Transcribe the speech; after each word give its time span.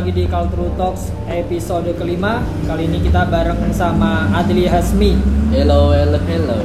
Lagi 0.00 0.16
di 0.16 0.24
Culture 0.32 0.72
Talks 0.80 1.12
episode 1.28 1.92
kelima 1.92 2.40
Kali 2.64 2.88
ini 2.88 3.04
kita 3.04 3.28
bareng 3.28 3.68
sama 3.68 4.32
Adli 4.32 4.64
Hasmi 4.64 5.12
Hello, 5.52 5.92
hello, 5.92 6.16
hello. 6.24 6.56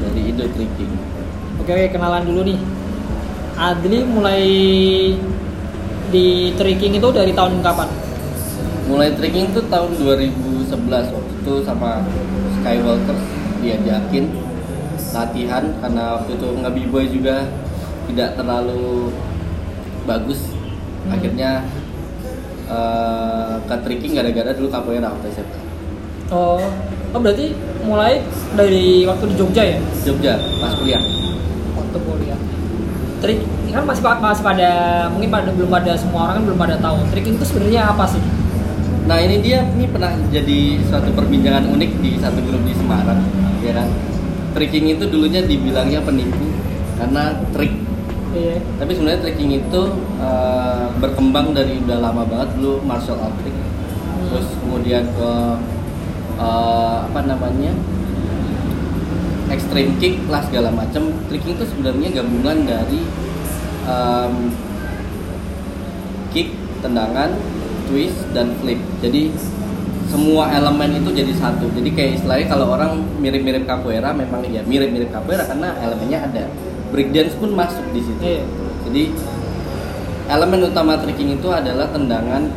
Dari 0.00 0.32
Indo 0.32 0.48
Tricking. 0.48 0.88
Oke, 1.60 1.92
kenalan 1.92 2.24
dulu 2.24 2.48
nih 2.48 2.56
Adli 3.60 4.08
mulai 4.08 4.44
di 6.08 6.56
trekking 6.56 6.96
itu 6.96 7.12
dari 7.12 7.36
tahun 7.36 7.60
kapan? 7.60 7.92
Mulai 8.88 9.12
trekking 9.12 9.52
tuh 9.52 9.68
tahun 9.68 9.92
2011 10.00 11.12
waktu 11.12 11.32
itu 11.44 11.54
sama 11.60 12.00
Skywalker 12.56 13.20
diajakin 13.60 14.32
latihan 15.12 15.76
karena 15.84 16.16
waktu 16.16 16.40
itu 16.40 16.48
nggak 16.56 16.72
juga 17.12 17.44
tidak 18.08 18.32
terlalu 18.40 19.12
bagus. 20.08 20.40
Hmm. 20.48 21.12
Akhirnya 21.12 21.68
eh, 22.68 23.54
ke 23.64 23.74
trekking 23.82 24.12
gara-gara 24.14 24.50
dulu 24.52 24.68
capoeira 24.68 25.08
waktu 25.08 25.32
SMA. 25.32 25.60
Oh, 26.28 26.60
oh 27.16 27.20
berarti 27.20 27.56
mulai 27.82 28.20
dari 28.52 29.08
waktu 29.08 29.32
di 29.32 29.34
Jogja 29.40 29.64
ya? 29.64 29.78
Jogja 30.04 30.36
pas 30.60 30.76
kuliah. 30.76 31.00
Waktu 31.74 31.98
kuliah 32.04 32.38
Trik, 33.18 33.42
kan 33.74 33.82
masih, 33.82 34.02
masih 34.06 34.44
pada, 34.46 34.70
mungkin 35.10 35.26
pada 35.26 35.50
belum 35.50 35.66
pada 35.66 35.92
semua 35.98 36.30
orang 36.30 36.34
kan 36.38 36.44
belum 36.46 36.58
pada 36.60 36.76
tahu 36.78 37.02
Trekking 37.10 37.34
itu 37.34 37.46
sebenarnya 37.50 37.90
apa 37.90 38.06
sih? 38.06 38.22
Nah 39.08 39.18
ini 39.24 39.40
dia 39.40 39.64
ini 39.74 39.88
pernah 39.88 40.12
jadi 40.28 40.78
suatu 40.84 41.10
perbincangan 41.16 41.64
unik 41.66 41.90
di 42.04 42.20
satu 42.20 42.44
grup 42.44 42.60
di 42.62 42.76
Semarang, 42.76 43.24
ya 43.64 43.72
kan? 43.72 43.88
Trekking 44.52 44.92
itu 44.92 45.08
dulunya 45.08 45.40
dibilangnya 45.42 46.04
penipu 46.04 46.52
karena 47.00 47.40
trik. 47.56 47.87
Iya 48.38 48.56
Tapi 48.78 48.90
sebenarnya 48.94 49.20
trekking 49.26 49.52
itu 49.58 49.82
eh, 50.22 50.86
berkembang 51.02 51.50
dari 51.50 51.82
udah 51.82 51.98
lama 51.98 52.22
banget 52.22 52.48
dulu 52.54 52.78
martial 52.86 53.18
art 53.18 53.34
trick. 53.42 53.56
Terus 54.30 54.46
kemudian 54.62 55.04
ke 55.10 55.32
eh, 56.38 56.96
apa 57.02 57.20
namanya 57.26 57.74
extreme 59.50 59.98
kick 59.98 60.22
lah 60.30 60.44
segala 60.46 60.70
macam. 60.70 61.10
Trekking 61.26 61.58
itu 61.58 61.64
sebenarnya 61.66 62.08
gabungan 62.20 62.68
dari 62.68 63.00
em, 63.88 64.34
kick, 66.30 66.52
tendangan, 66.84 67.32
twist 67.88 68.28
dan 68.36 68.52
flip. 68.60 68.78
Jadi 69.00 69.32
semua 70.08 70.52
elemen 70.52 71.00
itu 71.00 71.10
jadi 71.12 71.32
satu. 71.32 71.68
Jadi 71.72 71.90
kayak 71.96 72.10
istilahnya 72.20 72.46
kalau 72.48 72.76
orang 72.76 73.00
mirip-mirip 73.20 73.64
capoeira 73.64 74.12
memang 74.12 74.44
ya 74.48 74.60
mirip-mirip 74.64 75.08
capoeira 75.12 75.44
karena 75.48 75.74
elemennya 75.80 76.18
ada. 76.28 76.44
Breakdance 76.88 77.34
pun 77.36 77.50
masuk 77.52 77.84
di 77.92 78.00
situ. 78.00 78.20
Iya 78.20 78.44
Jadi 78.88 79.02
elemen 80.28 80.60
utama 80.68 81.00
tricking 81.00 81.40
itu 81.40 81.48
adalah 81.48 81.88
tendangan 81.92 82.48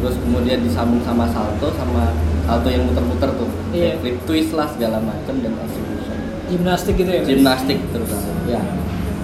terus 0.00 0.20
kemudian 0.20 0.60
disambung 0.60 1.00
sama 1.00 1.24
salto 1.32 1.72
sama 1.76 2.12
salto 2.44 2.68
yang 2.68 2.84
muter-muter 2.84 3.30
tuh. 3.36 3.48
Iya. 3.72 3.96
Kayak 3.96 3.96
flip 4.04 4.16
twist 4.28 4.50
lah 4.52 4.68
segala 4.68 5.00
macam 5.00 5.34
dan 5.40 5.52
execution. 5.64 6.16
Gimnastik 6.52 6.94
gitu 7.00 7.10
ya? 7.10 7.22
Gimnastik 7.24 7.78
terutama. 7.92 8.28
Ya. 8.44 8.60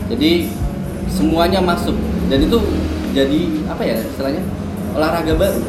Jadi 0.09 0.49
semuanya 1.11 1.61
masuk 1.61 1.95
dan 2.31 2.39
itu 2.39 2.59
jadi 3.11 3.41
apa 3.67 3.83
ya 3.83 3.99
istilahnya 3.99 4.43
olahraga 4.95 5.35
baru 5.35 5.61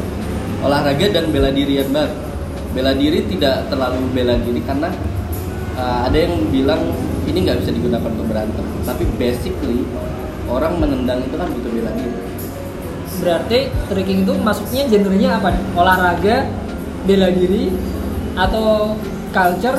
olahraga 0.61 1.05
dan 1.09 1.25
bela 1.33 1.49
diri 1.49 1.81
yang 1.81 1.89
baru 1.89 2.13
bela 2.71 2.93
diri 2.93 3.25
tidak 3.27 3.65
terlalu 3.67 4.05
bela 4.13 4.37
diri 4.37 4.61
karena 4.61 4.89
uh, 5.75 6.05
ada 6.05 6.17
yang 6.17 6.37
bilang 6.53 6.81
ini 7.25 7.37
nggak 7.41 7.57
bisa 7.61 7.71
digunakan 7.71 8.09
untuk 8.09 8.27
berantem 8.27 8.65
tapi 8.81 9.03
basically 9.15 9.85
orang 10.47 10.73
menendang 10.77 11.21
itu 11.21 11.35
kan 11.35 11.47
butuh 11.49 11.71
bela 11.71 11.91
diri 11.93 12.13
Berarti 13.11 13.69
trekking 13.85 14.25
itu 14.25 14.33
masuknya 14.33 14.87
genrenya 14.87 15.37
apa? 15.37 15.53
nih? 15.53 15.61
Olahraga, 15.77 16.47
bela 17.05 17.29
diri, 17.29 17.69
atau 18.33 18.95
culture, 19.29 19.77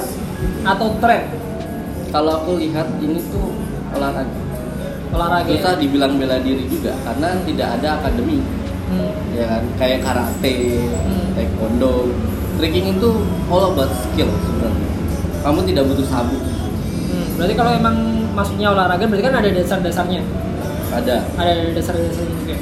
atau 0.62 0.88
tren? 1.02 1.26
kalau 2.12 2.44
aku 2.44 2.60
lihat 2.60 2.86
ini 3.00 3.18
tuh 3.32 3.56
olahraga 3.90 4.36
Olahraga 5.10 5.48
ya? 5.48 5.58
susah 5.58 5.74
dibilang 5.80 6.20
bela 6.20 6.36
diri 6.38 6.68
juga 6.68 6.92
karena 7.02 7.40
tidak 7.42 7.68
ada 7.80 7.88
akademi 7.98 8.38
Hmm. 8.84 9.08
ya 9.32 9.48
kan 9.48 9.64
kayak 9.80 10.04
karate, 10.04 10.84
Hmm. 10.84 11.32
taekwondo, 11.32 12.12
trekking 12.60 12.92
itu 12.92 13.10
all 13.48 13.72
about 13.72 13.88
skill 13.96 14.28
sebenarnya. 14.44 14.88
Kamu 15.40 15.64
tidak 15.64 15.88
butuh 15.88 16.04
sabuk. 16.04 16.42
Berarti 17.36 17.54
kalau 17.56 17.72
emang 17.72 17.96
masuknya 18.32 18.72
olahraga 18.72 19.04
berarti 19.08 19.24
kan 19.24 19.34
ada 19.40 19.50
dasar-dasarnya 19.52 20.20
ada 20.92 21.16
Ada 21.40 21.52
dasar-dasarnya 21.72 22.34
juga 22.44 22.56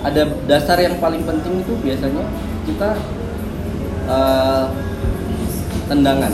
ada 0.00 0.22
dasar 0.48 0.80
yang 0.80 0.96
paling 0.96 1.22
penting 1.28 1.60
itu 1.60 1.76
biasanya 1.84 2.24
kita 2.64 2.88
eh, 4.08 4.64
tendangan, 5.86 6.32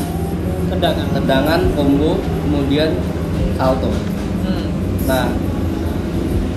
Tendangan 0.71 1.07
tendangan, 1.15 1.61
combo, 1.75 2.15
kemudian 2.47 2.95
salto. 3.59 3.91
hmm. 4.45 4.67
Nah, 5.11 5.31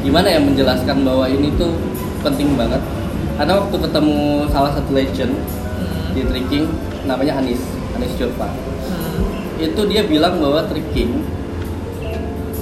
gimana 0.06 0.28
ya 0.30 0.40
menjelaskan 0.42 1.02
bahwa 1.02 1.26
ini 1.26 1.50
tuh 1.58 1.74
penting 2.22 2.54
banget? 2.54 2.82
Karena 3.40 3.58
waktu 3.58 3.78
ketemu 3.80 4.18
salah 4.52 4.72
satu 4.76 4.92
legend 4.94 5.34
Hmm. 5.80 6.12
di 6.12 6.28
trekking 6.28 6.68
namanya 7.08 7.40
Anis, 7.40 7.64
Anis 7.96 8.12
Jova. 8.20 8.52
Itu 9.60 9.82
dia 9.92 10.08
bilang 10.08 10.40
bahwa 10.40 10.64
trekking 10.72 11.28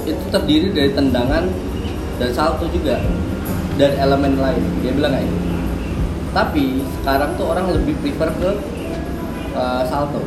itu 0.02 0.24
terdiri 0.34 0.74
dari 0.74 0.90
tendangan 0.90 1.46
dan 2.18 2.30
salto 2.34 2.66
juga 2.74 2.98
dan 3.78 3.94
elemen 4.02 4.34
lain. 4.34 4.62
Dia 4.82 4.92
bilang 4.92 5.14
kayak 5.14 5.30
gitu. 5.30 5.46
tapi 6.28 6.84
sekarang 7.00 7.30
tuh 7.40 7.46
orang 7.48 7.72
lebih 7.72 7.96
prefer 8.04 8.28
ke 8.36 8.50
uh, 9.56 9.82
salto. 9.88 10.20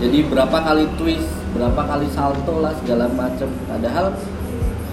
Jadi 0.00 0.24
berapa 0.28 0.56
kali 0.60 0.86
twist 0.96 1.28
berapa 1.50 1.82
kali 1.82 2.06
salto 2.14 2.62
lah 2.62 2.70
segala 2.78 3.10
macam 3.10 3.50
padahal 3.66 4.14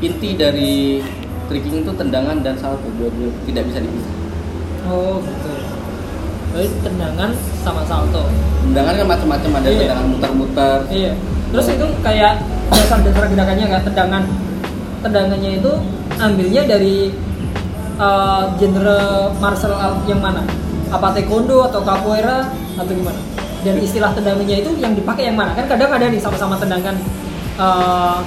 inti 0.01 0.33
dari 0.33 1.05
trekking 1.45 1.85
itu 1.85 1.93
tendangan 1.93 2.41
dan 2.41 2.57
salto 2.57 2.89
dua-dua 2.97 3.29
tidak 3.45 3.69
bisa 3.69 3.79
dipisah. 3.83 4.15
Oh 4.89 5.21
gitu 5.21 5.76
Berarti 6.51 6.69
tendangan 6.81 7.29
sama 7.61 7.81
salto 7.83 8.23
tendangan 8.67 8.93
kan 8.99 9.07
macam-macam 9.07 9.49
ada 9.59 9.67
Iya. 9.67 9.79
tendangan 9.83 10.05
muter-muter 10.11 10.79
Iya. 10.89 11.11
Terus 11.47 11.67
itu 11.71 11.85
kayak 12.03 12.33
dasar-dasar 12.67 13.23
gerakannya 13.31 13.65
kayak 13.67 13.83
tendangan. 13.87 14.23
Tendangannya 14.99 15.51
itu 15.63 15.71
ambilnya 16.17 16.61
dari 16.67 16.97
eh, 17.97 18.43
genre 18.59 18.99
martial 19.39 19.73
art 19.73 20.03
yang 20.05 20.21
mana? 20.21 20.43
Apa 20.91 21.11
taekwondo 21.11 21.65
atau 21.65 21.81
capoeira 21.81 22.45
atau 22.75 22.91
gimana? 22.93 23.17
Dan 23.65 23.81
istilah 23.81 24.13
tendangannya 24.13 24.61
itu 24.61 24.69
yang 24.77 24.93
dipakai 24.93 25.31
yang 25.31 25.37
mana? 25.39 25.55
Kan 25.57 25.65
kadang 25.65 25.89
ada 25.89 26.05
nih 26.05 26.19
sama-sama 26.19 26.59
tendangan 26.59 26.93
eh, 27.57 28.17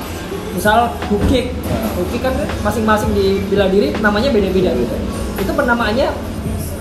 misal 0.56 0.88
hook 1.12 1.22
kick. 1.28 1.52
Hook 2.00 2.08
kick 2.10 2.24
kan 2.24 2.34
masing-masing 2.64 3.12
di 3.12 3.44
bela 3.46 3.68
diri 3.68 3.92
namanya 4.00 4.32
beda-beda. 4.32 4.72
Itu 5.36 5.52
penamaannya 5.52 6.08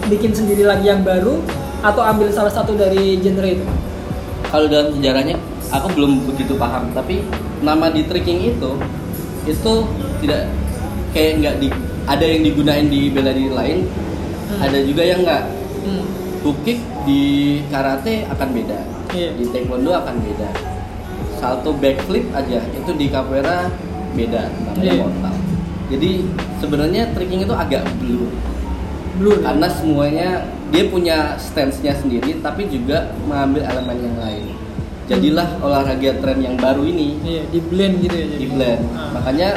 bikin 0.09 0.33
sendiri 0.33 0.65
lagi 0.65 0.89
yang 0.89 1.05
baru 1.05 1.39
atau 1.79 2.01
ambil 2.03 2.27
salah 2.33 2.51
satu 2.51 2.75
dari 2.75 3.21
genre 3.23 3.47
itu? 3.47 3.65
kalau 4.49 4.65
dalam 4.65 4.89
sejarahnya 4.97 5.37
aku 5.69 5.87
belum 5.93 6.25
begitu 6.33 6.57
paham 6.57 6.89
tapi 6.97 7.21
nama 7.61 7.93
di 7.93 8.03
trekking 8.09 8.57
itu 8.57 8.71
itu 9.45 9.73
tidak 10.25 10.49
kayak 11.13 11.31
nggak 11.39 11.55
di 11.61 11.67
ada 12.09 12.25
yang 12.25 12.41
digunain 12.41 12.85
di 12.89 13.13
bela 13.13 13.31
diri 13.31 13.53
lain 13.53 13.79
Hmm. 14.49 14.65
ada 14.65 14.81
juga 14.81 15.05
yang 15.05 15.21
nggak 15.21 15.43
Hmm. 15.85 16.03
di 17.05 17.21
karate 17.69 18.25
akan 18.33 18.49
beda 18.49 18.79
Iya. 19.13 19.29
di 19.37 19.45
taekwondo 19.53 19.93
akan 19.93 20.15
beda 20.25 20.49
salto 21.37 21.69
backflip 21.77 22.25
aja 22.33 22.57
itu 22.73 22.91
di 22.97 23.05
capoeira 23.13 23.69
beda 24.17 24.49
namanya 24.65 24.89
Iya. 24.89 25.05
mortal 25.05 25.35
jadi 25.93 26.11
sebenarnya 26.57 27.13
trekking 27.13 27.45
itu 27.45 27.53
agak 27.53 27.85
blur 28.01 28.25
Blue. 29.19 29.37
karena 29.37 29.67
semuanya 29.67 30.29
dia 30.69 30.87
punya 30.87 31.17
stance-nya 31.35 31.91
sendiri 31.93 32.39
tapi 32.39 32.65
juga 32.65 32.97
mengambil 33.21 33.61
elemen 33.63 33.97
yang 33.99 34.15
lain 34.17 34.45
jadilah 35.05 35.59
olahraga 35.59 36.17
tren 36.17 36.39
yang 36.39 36.55
baru 36.55 36.81
ini 36.83 37.17
Iya, 37.19 37.43
di 37.47 37.59
blend 37.59 37.99
gitu 37.99 38.13
ya. 38.13 38.25
jadi. 38.25 38.37
di 38.37 38.47
blend 38.47 38.81
Ah. 38.89 39.09
makanya 39.11 39.49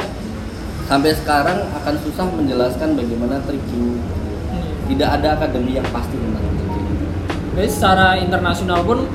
sampai 0.83 1.13
sekarang 1.13 1.63
akan 1.73 1.95
susah 1.97 2.25
menjelaskan 2.27 2.89
bagaimana 2.93 3.39
trekking 3.41 3.97
Hmm. 4.45 4.73
tidak 4.85 5.09
ada 5.15 5.27
akademi 5.35 5.73
yang 5.73 5.87
pasti 5.87 6.13
tentang 6.13 6.43
trekking 6.43 6.87
Jadi 7.53 7.69
secara 7.69 8.17
internasional 8.17 8.81
pun 8.81 9.05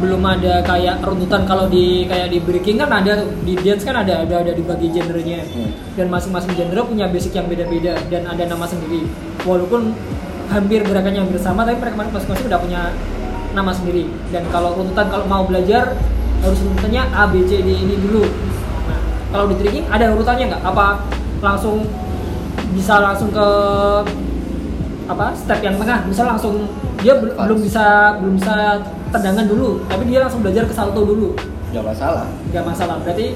belum 0.00 0.22
ada 0.26 0.62
kayak 0.66 1.02
runtutan. 1.06 1.46
Kalau 1.46 1.70
di 1.70 2.08
kayak 2.10 2.32
di 2.34 2.38
breaking 2.42 2.82
kan 2.82 2.90
ada 2.90 3.24
di 3.46 3.54
dance 3.58 3.86
kan 3.86 4.02
ada 4.02 4.26
ada 4.26 4.42
ada 4.42 4.52
dibagi 4.54 4.90
genrenya. 4.90 5.44
Hmm. 5.44 5.70
dan 5.94 6.10
masing-masing 6.10 6.52
genre 6.58 6.82
punya 6.90 7.06
basic 7.06 7.38
yang 7.38 7.46
beda-beda 7.46 7.94
dan 8.10 8.26
ada 8.26 8.42
nama 8.50 8.66
sendiri. 8.66 9.06
Walaupun 9.46 9.94
hampir 10.50 10.82
gerakannya 10.82 11.24
hampir 11.24 11.40
sama 11.40 11.62
tapi 11.62 11.78
mereka 11.78 12.10
masing-masing 12.10 12.46
udah 12.50 12.60
punya 12.60 12.80
nama 13.54 13.70
sendiri. 13.70 14.10
Dan 14.34 14.42
kalau 14.50 14.74
runtutan 14.74 15.06
kalau 15.06 15.26
mau 15.30 15.46
belajar 15.46 15.94
harus 16.42 16.58
runtutannya 16.60 17.02
A 17.14 17.30
B 17.30 17.46
C 17.46 17.62
D 17.62 17.68
ini 17.70 17.94
dulu. 18.02 18.26
Nah 18.90 18.98
kalau 19.30 19.46
di 19.50 19.56
tricking 19.62 19.86
ada 19.88 20.10
urutannya 20.10 20.50
nggak? 20.50 20.62
Apa 20.66 20.86
langsung 21.38 21.86
bisa 22.74 22.98
langsung 22.98 23.30
ke 23.30 23.46
apa 25.04 25.36
step 25.36 25.60
yang 25.60 25.76
tengah. 25.76 26.04
Bisa 26.08 26.22
langsung 26.24 26.68
dia 27.00 27.14
bel- 27.20 27.36
belum 27.36 27.58
bisa 27.60 27.84
belum 28.22 28.34
bisa 28.40 28.80
tendangan 29.12 29.44
dulu 29.46 29.78
tapi 29.86 30.08
dia 30.08 30.24
langsung 30.24 30.40
belajar 30.40 30.64
ke 30.64 30.74
salto 30.74 31.04
dulu. 31.04 31.36
Nggak 31.70 31.84
masalah. 31.84 32.26
Nggak 32.50 32.64
masalah. 32.64 32.96
Berarti 33.04 33.26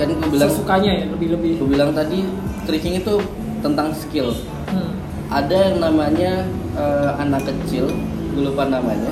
kan 0.00 0.08
gue 0.08 0.28
bilang 0.32 0.50
sesukanya 0.50 0.90
ya 0.96 1.04
lebih 1.12 1.28
lebih. 1.36 1.50
Gue 1.60 1.68
bilang 1.72 1.90
tadi 1.92 2.24
tricking 2.64 3.00
itu 3.00 3.14
tentang 3.60 3.92
skill. 3.92 4.32
Hmm. 4.70 4.94
ada 5.30 5.70
yang 5.70 5.78
namanya 5.82 6.42
eh, 6.74 7.10
anak 7.18 7.42
kecil 7.46 7.86
gue 8.34 8.42
lupa 8.42 8.66
namanya 8.66 9.10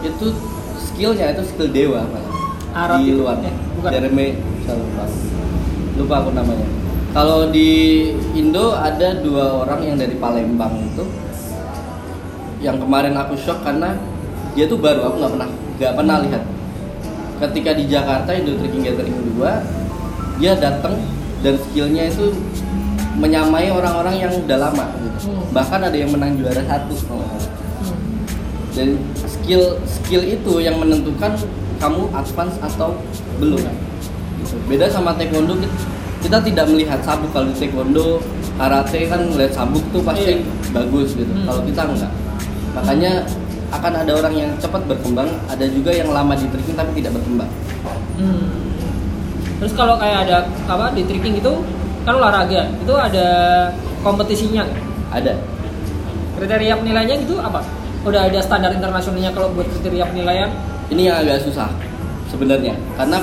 itu 0.00 0.32
skillnya 0.76 1.36
itu 1.36 1.44
skill 1.52 1.68
dewa 1.68 2.00
malah. 2.04 2.32
Arab 2.70 3.00
di 3.04 3.12
luar. 3.12 3.36
Eh, 3.44 3.52
bukan. 3.76 3.90
Jeremy 3.92 4.28
lupa 4.68 5.04
lupa 5.98 6.14
aku 6.24 6.30
namanya 6.32 6.68
kalau 7.10 7.50
di 7.50 8.10
Indo 8.38 8.74
ada 8.74 9.18
dua 9.18 9.66
orang 9.66 9.80
yang 9.82 9.96
dari 9.98 10.14
Palembang 10.14 10.78
itu 10.78 11.04
yang 12.62 12.76
kemarin 12.78 13.16
aku 13.16 13.34
shock 13.34 13.64
karena 13.66 13.96
dia 14.54 14.68
tuh 14.70 14.78
baru 14.78 15.10
aku 15.10 15.16
nggak 15.18 15.32
pernah 15.34 15.50
nggak 15.80 15.94
pernah 15.96 16.16
lihat 16.22 16.42
ketika 17.40 17.70
di 17.74 17.84
Jakarta 17.88 18.30
Indo 18.36 18.54
Tricking 18.60 18.84
Gathering 18.84 19.16
2 19.34 20.38
dia 20.38 20.52
datang 20.56 20.94
dan 21.40 21.56
skillnya 21.56 22.12
itu 22.12 22.36
menyamai 23.16 23.72
orang-orang 23.72 24.16
yang 24.16 24.32
udah 24.32 24.58
lama 24.60 24.84
gitu. 25.00 25.18
Hmm. 25.28 25.44
bahkan 25.52 25.80
ada 25.82 25.96
yang 25.96 26.12
menang 26.12 26.36
juara 26.36 26.62
satu 26.62 26.94
kalau. 27.08 27.26
Hmm. 27.26 27.96
dan 28.76 28.88
skill 29.24 29.80
skill 29.88 30.22
itu 30.22 30.52
yang 30.62 30.76
menentukan 30.78 31.32
kamu 31.80 32.12
advance 32.12 32.56
atau 32.60 32.92
belum 33.40 33.60
Gitu. 34.40 34.56
beda 34.72 34.86
sama 34.88 35.12
taekwondo 35.14 35.54
kita, 36.20 36.36
tidak 36.44 36.64
melihat 36.68 37.00
sabuk 37.00 37.32
kalau 37.32 37.48
di 37.48 37.56
taekwondo 37.56 38.20
karate 38.54 39.08
kan 39.08 39.20
melihat 39.26 39.52
sabuk 39.56 39.84
tuh 39.88 40.04
pasti 40.04 40.36
Iya. 40.36 40.70
bagus 40.70 41.16
gitu 41.16 41.32
Hmm. 41.32 41.46
kalau 41.48 41.60
kita 41.64 41.80
enggak 41.82 42.12
makanya 42.70 43.12
akan 43.70 43.92
ada 43.96 44.12
orang 44.14 44.34
yang 44.36 44.50
cepat 44.58 44.82
berkembang 44.84 45.30
ada 45.46 45.64
juga 45.66 45.90
yang 45.90 46.10
lama 46.10 46.34
di 46.34 46.46
tricking 46.46 46.76
tapi 46.76 46.90
tidak 47.00 47.16
berkembang 47.16 47.50
Hmm. 48.14 48.46
Terus 49.56 49.72
kalau 49.72 49.96
kayak 49.96 50.24
ada 50.24 50.44
apa 50.66 50.92
di 50.92 51.04
tricking 51.04 51.36
itu 51.36 51.52
kan 52.00 52.16
olahraga, 52.16 52.64
itu 52.70 52.92
ada 52.92 53.26
kompetisinya 54.00 54.64
ada 55.08 55.36
Kriteria 56.32 56.76
penilaiannya 56.76 57.28
itu 57.28 57.36
apa? 57.36 57.60
Udah 58.00 58.24
ada 58.24 58.40
standar 58.40 58.72
internasionalnya 58.72 59.28
kalau 59.30 59.52
buat 59.52 59.68
kriteria 59.68 60.08
penilaian? 60.08 60.48
ini 60.88 61.06
yang 61.06 61.20
agak 61.20 61.44
susah 61.44 61.68
sebenarnya 62.26 62.74
karena 62.96 63.20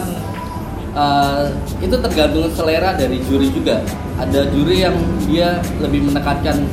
uh, 0.97 1.45
itu 1.77 1.93
tergantung 1.93 2.49
selera 2.51 2.97
dari 2.97 3.21
juri 3.23 3.53
juga 3.53 3.85
ada 4.17 4.49
juri 4.49 4.81
yang 4.81 4.97
dia 5.29 5.61
lebih 5.77 6.09
menekankan 6.09 6.65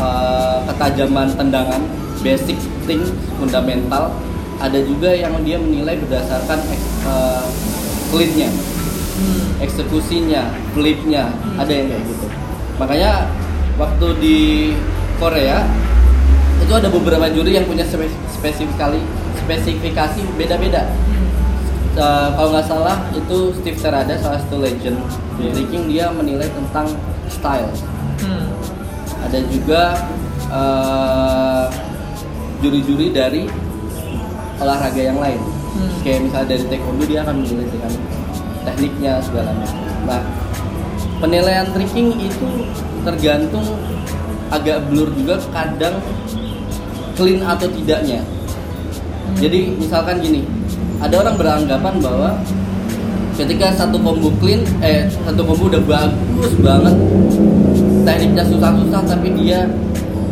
uh, 0.00 0.64
ketajaman 0.72 1.28
tendangan 1.36 1.82
basic 2.24 2.56
thing 2.88 3.04
fundamental 3.36 4.08
ada 4.56 4.78
juga 4.80 5.12
yang 5.12 5.36
dia 5.42 5.60
menilai 5.60 6.00
berdasarkan 6.00 6.58
uh, 7.04 7.44
clean-nya 8.08 8.48
Hmm. 9.12 9.44
eksekusinya 9.60 10.56
flipnya 10.72 11.28
Hmm. 11.28 11.60
ada 11.60 11.68
yang 11.68 11.86
kayak 11.92 12.04
gitu 12.08 12.26
makanya 12.80 13.28
waktu 13.76 14.06
di 14.18 14.38
Korea 15.20 15.68
itu 16.58 16.72
ada 16.72 16.88
beberapa 16.88 17.28
juri 17.28 17.60
yang 17.60 17.68
punya 17.68 17.84
spe- 17.84 18.08
spesifikasi 18.32 18.98
spesifikasi 19.36 20.20
beda-beda 20.40 20.88
Hmm. 20.88 21.21
Eh, 21.92 22.28
kalau 22.32 22.48
nggak 22.50 22.64
salah 22.64 22.96
itu 23.12 23.52
Steve 23.52 23.76
Terada 23.76 24.16
salah 24.16 24.40
satu 24.40 24.56
legend 24.56 24.96
di 25.36 25.44
Iya. 25.44 25.52
tricking 25.52 25.84
dia 25.86 26.06
menilai 26.08 26.48
tentang 26.48 26.88
style 27.28 27.68
Hmm. 28.16 28.48
ada 29.20 29.38
juga 29.44 29.92
eh, 30.48 31.64
juri-juri 32.60 33.12
dari 33.12 33.44
olahraga 34.56 35.02
yang 35.02 35.16
lain 35.16 35.36
Hmm. 35.72 35.92
kayak 36.00 36.20
misalnya 36.24 36.48
dari 36.50 36.64
taekwondo 36.66 37.04
dia 37.04 37.20
akan 37.24 37.44
menilai 37.44 37.68
dengan 37.68 37.92
tekniknya 38.62 39.12
segala 39.20 39.52
macam 39.52 39.76
nah 40.04 40.20
penilaian 41.18 41.68
tricking 41.70 42.16
itu 42.16 42.48
tergantung 43.02 43.68
agak 44.48 44.80
blur 44.88 45.12
juga 45.12 45.36
kadang 45.52 46.00
clean 47.16 47.44
atau 47.44 47.68
tidaknya 47.68 48.24
Hmm. 48.24 49.36
jadi 49.36 49.76
misalkan 49.76 50.20
gini 50.20 50.40
ada 51.02 51.14
orang 51.18 51.34
beranggapan 51.34 51.94
bahwa 51.98 52.30
ketika 53.34 53.74
satu 53.74 53.98
combo 53.98 54.30
clean 54.38 54.62
eh 54.84 55.10
satu 55.10 55.42
combo 55.42 55.66
udah 55.66 55.82
bagus 55.82 56.52
banget 56.62 56.94
tekniknya 58.06 58.44
susah-susah 58.46 59.02
tapi 59.02 59.34
dia 59.34 59.66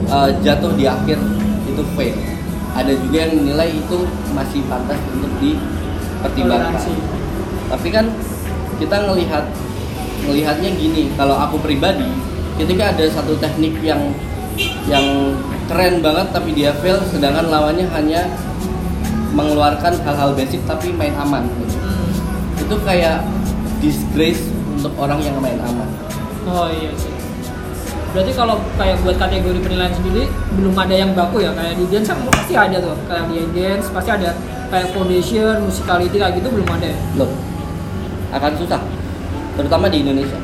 eh, 0.07 0.31
jatuh 0.47 0.73
di 0.79 0.87
akhir 0.87 1.19
itu 1.67 1.83
fail. 1.95 2.17
Ada 2.71 2.95
juga 2.95 3.17
yang 3.27 3.33
menilai 3.43 3.71
itu 3.75 3.99
masih 4.31 4.63
pantas 4.71 4.99
untuk 5.11 5.33
dipertimbangkan. 5.43 6.95
Tapi 7.71 7.89
kan 7.91 8.07
kita 8.79 8.97
ngelihat 9.11 9.45
ngelihatnya 10.27 10.71
gini 10.77 11.11
kalau 11.17 11.35
aku 11.35 11.59
pribadi 11.59 12.07
ketika 12.61 12.93
ada 12.93 13.05
satu 13.09 13.35
teknik 13.41 13.73
yang 13.81 14.13
yang 14.85 15.33
keren 15.65 16.05
banget 16.05 16.29
tapi 16.35 16.53
dia 16.53 16.77
fail 16.77 17.01
sedangkan 17.09 17.49
lawannya 17.49 17.89
hanya 17.89 18.29
mengeluarkan 19.33 19.93
hal-hal 20.03 20.31
basic 20.35 20.61
tapi 20.67 20.91
main 20.95 21.15
aman 21.15 21.47
gitu. 21.63 21.77
Hmm. 21.79 22.11
itu 22.63 22.77
kayak 22.83 23.23
disgrace 23.79 24.43
untuk 24.75 24.93
orang 24.99 25.21
yang 25.23 25.37
main 25.39 25.59
aman 25.61 25.89
Oh 26.41 26.73
iya 26.73 26.89
sih. 26.97 27.13
Berarti 28.17 28.33
kalau 28.33 28.57
kayak 28.81 28.97
buat 29.05 29.21
kategori 29.21 29.61
penilaian 29.61 29.93
sendiri 29.93 30.25
belum 30.57 30.73
ada 30.73 30.95
yang 30.97 31.13
baku 31.13 31.45
ya 31.45 31.53
kayak 31.53 31.77
di 31.77 31.85
dance 31.93 32.09
kan 32.11 32.19
pasti 32.27 32.55
ada 32.57 32.77
tuh 32.81 32.97
kayak 33.07 33.29
di 33.29 33.39
dance 33.55 33.87
pasti 33.93 34.11
ada 34.11 34.35
kayak 34.73 34.89
foundation, 34.97 35.63
musicality 35.63 36.17
kayak 36.17 36.41
gitu 36.41 36.49
belum 36.49 36.69
ada 36.75 36.89
ya. 36.91 36.99
loh 37.21 37.31
akan 38.33 38.53
susah 38.57 38.81
terutama 39.59 39.87
di 39.93 40.01
Indonesia 40.01 40.39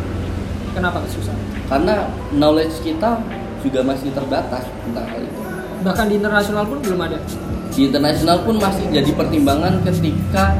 Kenapa 0.76 1.00
susah? 1.08 1.32
karena 1.66 2.06
knowledge 2.36 2.76
kita 2.84 3.18
juga 3.64 3.80
masih 3.82 4.12
terbatas 4.12 4.62
tentang 4.84 5.06
hal 5.10 5.20
itu 5.24 5.38
Bahkan 5.76 6.04
di 6.10 6.14
internasional 6.18 6.64
pun 6.66 6.78
belum 6.82 6.98
ada. 6.98 7.18
Di 7.76 7.92
internasional 7.92 8.40
pun 8.40 8.56
masih 8.56 8.88
jadi 8.88 9.12
pertimbangan 9.12 9.84
ketika 9.84 10.56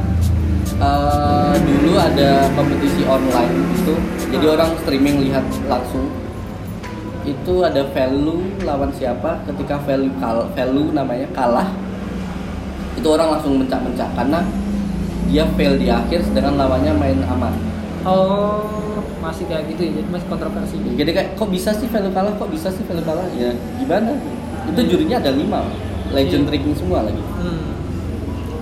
eh, 0.77 1.55
dulu 1.57 1.97
ada 1.97 2.45
kompetisi 2.53 3.01
online 3.09 3.73
gitu. 3.73 3.97
Jadi 4.29 4.45
Ah. 4.45 4.53
orang 4.53 4.69
streaming 4.85 5.25
lihat 5.25 5.41
langsung. 5.65 6.05
Itu 7.25 7.65
ada 7.65 7.81
value 7.91 8.45
lawan 8.61 8.93
siapa? 8.93 9.41
Ketika 9.49 9.81
value 9.81 10.13
kal 10.21 10.45
value 10.53 10.93
namanya 10.93 11.25
kalah 11.33 11.67
itu 12.97 13.07
orang 13.13 13.37
langsung 13.37 13.61
mencak-mencak 13.61 14.09
karena 14.17 14.39
dia 15.29 15.43
fail 15.53 15.73
di 15.77 15.85
akhir 15.91 16.23
sedangkan 16.23 16.55
lawannya 16.55 16.93
main 16.97 17.19
aman. 17.25 17.53
Oh, 18.07 19.01
masih 19.19 19.43
kayak 19.51 19.67
gitu 19.75 19.83
ya, 19.83 19.91
jadi 19.99 20.07
masih 20.07 20.27
kontroversi. 20.31 20.75
jadi 20.95 21.11
kayak 21.11 21.29
kok 21.35 21.49
bisa 21.51 21.75
sih 21.75 21.89
value 21.91 22.13
kalah? 22.15 22.31
Kok 22.39 22.49
bisa 22.53 22.71
sih 22.71 22.85
value 22.87 23.03
kalah? 23.03 23.27
Ya 23.35 23.51
gimana? 23.81 24.15
Itu 24.71 24.81
jurinya 24.87 25.19
ada 25.19 25.31
lima 25.35 25.65
legend 26.13 26.43
Iya. 26.43 26.47
tricking 26.51 26.75
semua 26.75 26.99
lagi 27.07 27.21
Hmm. 27.37 27.65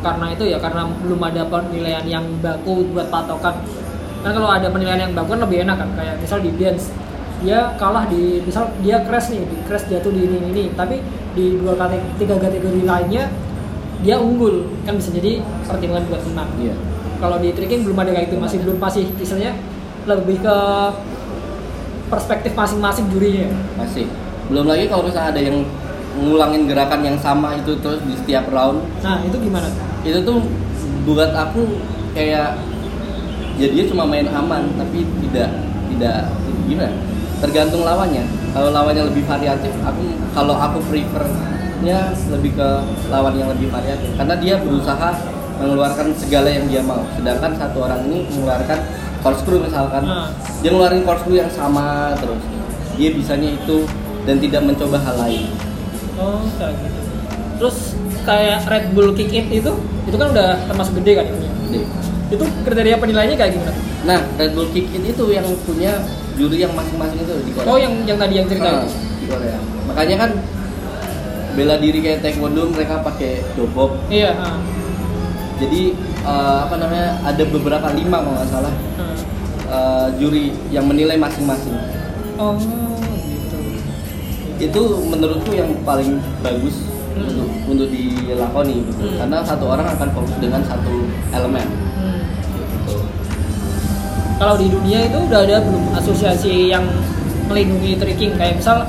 Karena 0.05 0.25
itu 0.29 0.45
ya, 0.45 0.61
karena 0.61 0.85
belum 1.01 1.17
ada 1.17 1.49
penilaian 1.49 2.05
yang 2.05 2.25
baku 2.37 2.93
buat 2.93 3.09
patokan. 3.09 3.57
Kan 4.21 4.37
kalau 4.37 4.53
ada 4.53 4.69
penilaian 4.69 5.01
yang 5.09 5.17
baku 5.17 5.33
kan 5.33 5.41
lebih 5.49 5.65
enak 5.65 5.81
kan, 5.81 5.89
kayak 5.97 6.21
misal 6.21 6.37
di 6.37 6.53
dance 6.61 6.93
dia 7.41 7.73
kalah 7.75 8.05
di 8.05 8.37
misal 8.45 8.69
dia 8.85 9.01
crash 9.01 9.33
nih, 9.33 9.41
di 9.43 9.57
crash 9.65 9.89
jatuh 9.89 10.13
di 10.13 10.29
ini 10.29 10.37
ini, 10.53 10.63
tapi 10.77 11.01
di 11.33 11.57
dua 11.57 11.73
kategori 11.73 12.21
tiga 12.21 12.37
kategori 12.37 12.85
lainnya 12.85 13.33
dia 14.05 14.21
unggul 14.21 14.69
kan 14.85 14.93
bisa 14.93 15.09
jadi 15.09 15.41
pertimbangan 15.65 16.05
buat 16.05 16.21
menang. 16.29 16.49
iya 16.61 16.75
Kalau 17.17 17.41
di 17.41 17.49
tricking 17.57 17.81
belum 17.89 17.97
ada 17.97 18.13
kayak 18.13 18.29
itu, 18.29 18.37
masih 18.37 18.57
belum 18.61 18.77
masih 18.77 19.09
istilahnya 19.17 19.57
lebih 20.05 20.37
ke 20.37 20.57
perspektif 22.07 22.53
masing-masing 22.53 23.09
jurinya. 23.09 23.49
masih 23.73 24.05
belum 24.45 24.69
lagi 24.69 24.85
kalau 24.85 25.09
misalnya 25.09 25.33
ada 25.33 25.41
yang 25.41 25.65
ngulangin 26.15 26.63
gerakan 26.65 27.01
yang 27.03 27.17
sama 27.19 27.59
itu 27.59 27.75
terus 27.83 27.99
di 28.07 28.15
setiap 28.15 28.47
round. 28.51 28.79
Nah 29.03 29.19
itu 29.23 29.35
gimana? 29.39 29.67
itu 30.05 30.21
tuh 30.21 30.37
buat 31.01 31.33
aku 31.33 31.65
kayak 32.13 32.61
ya 33.57 33.67
dia 33.73 33.83
cuma 33.89 34.05
main 34.05 34.29
aman 34.29 34.69
tapi 34.77 35.01
tidak 35.27 35.49
tidak 35.91 36.29
gimana? 36.69 36.93
Tergantung 37.41 37.83
lawannya. 37.83 38.23
Kalau 38.55 38.71
lawannya 38.71 39.11
lebih 39.11 39.27
variatif 39.27 39.73
aku 39.83 40.03
kalau 40.31 40.55
aku 40.55 40.79
prefernya 40.87 42.15
lebih 42.31 42.55
ke 42.55 42.69
lawan 43.11 43.33
yang 43.35 43.49
lebih 43.51 43.67
variatif. 43.73 44.07
Karena 44.15 44.35
dia 44.39 44.55
berusaha 44.61 45.09
mengeluarkan 45.59 46.13
segala 46.15 46.47
yang 46.53 46.69
dia 46.69 46.85
mau. 46.85 47.01
Sedangkan 47.17 47.57
satu 47.59 47.83
orang 47.83 48.05
ini 48.07 48.29
mengeluarkan 48.29 48.79
corkscrew 49.25 49.59
misalkan. 49.65 50.05
Nah. 50.05 50.29
dia 50.63 50.69
ngeluarin 50.71 51.03
corkscrew 51.03 51.41
yang 51.41 51.51
sama 51.51 52.15
terus. 52.21 52.39
Dia 52.95 53.11
bisanya 53.11 53.51
itu 53.51 53.83
dan 54.23 54.39
tidak 54.39 54.61
mencoba 54.63 54.97
hal 55.03 55.15
lain 55.19 55.74
Oh, 56.15 56.41
kayak 56.55 56.73
gitu. 56.79 56.99
Terus 57.55 57.77
kayak 58.23 58.63
Red 58.65 58.85
Bull 58.91 59.11
Kick 59.11 59.29
It 59.29 59.47
itu, 59.49 59.71
itu 60.05 60.15
kan 60.15 60.27
udah 60.29 60.59
termasuk 60.65 60.99
gede 60.99 61.11
kan. 61.15 61.25
Jadi, 61.27 61.79
itu 62.25 62.43
kriteria 62.63 62.97
penilaiannya 62.97 63.37
kayak 63.37 63.51
gimana 63.53 63.71
Nah, 64.03 64.19
Red 64.35 64.51
Bull 64.53 64.69
Kick 64.69 64.89
It 64.89 65.03
itu 65.05 65.23
yang 65.29 65.45
punya 65.61 66.01
juri 66.33 66.57
yang 66.57 66.73
masing-masing 66.73 67.19
itu 67.19 67.33
di 67.41 67.51
Korea. 67.51 67.67
oh 67.67 67.77
yang 67.77 67.93
yang 68.03 68.17
tadi 68.17 68.33
yang 68.35 68.45
cerita 68.45 68.65
Ah, 68.65 68.81
itu 68.81 68.89
di 69.17 69.25
Korea. 69.25 69.57
Makanya 69.85 70.15
kan 70.17 70.31
bela 71.53 71.75
diri 71.77 71.99
kayak 71.99 72.19
taekwondo 72.19 72.67
mereka 72.67 72.99
pakai 73.01 73.39
dobok. 73.53 73.95
iya 74.09 74.35
ah. 74.35 74.59
Jadi 75.55 75.95
eh, 76.21 76.57
apa 76.61 76.75
namanya? 76.75 77.15
Ada 77.23 77.43
beberapa 77.45 77.87
lima 77.89 78.17
kalau 78.19 78.35
nggak 78.35 78.49
salah 78.49 78.73
Ah. 78.95 79.15
eh, 79.69 80.07
juri 80.17 80.45
yang 80.69 80.85
menilai 80.85 81.15
masing-masing. 81.15 81.75
oh 82.35 82.55
Itu 84.57 84.81
menurutku 85.09 85.51
yang 85.51 85.71
paling 85.83 86.19
bagus 86.39 86.85
Hmm. 87.15 87.31
untuk 87.31 87.47
untuk 87.71 87.87
dilakoni 87.95 88.83
gitu. 88.91 89.07
Hmm. 89.07 89.17
Karena 89.23 89.37
satu 89.39 89.71
orang 89.71 89.87
akan 89.87 90.07
fokus 90.11 90.35
dengan 90.35 90.59
satu 90.67 90.91
elemen. 91.31 91.63
Hmm. 91.95 92.19
Gitu. 92.83 92.95
kalau 94.35 94.59
di 94.59 94.67
dunia 94.67 95.07
itu 95.07 95.15
udah 95.15 95.47
ada 95.47 95.63
belum 95.63 95.95
asosiasi 95.95 96.67
yang 96.67 96.83
melindungi 97.47 97.95
tricking 97.95 98.35
kayak 98.35 98.59
misal 98.59 98.83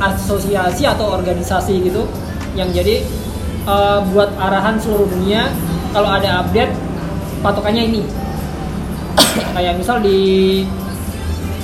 asosiasi 0.00 0.88
atau 0.88 1.12
organisasi 1.12 1.76
gitu 1.84 2.08
yang 2.56 2.72
jadi 2.72 3.04
eh, 3.68 3.98
buat 4.16 4.32
arahan 4.40 4.80
seluruh 4.80 5.04
dunia 5.12 5.52
kalau 5.92 6.08
ada 6.08 6.40
update 6.40 6.72
patokannya 7.44 7.84
ini 7.84 8.00
kayak 9.54 9.76
misal 9.76 10.00
di 10.00 10.64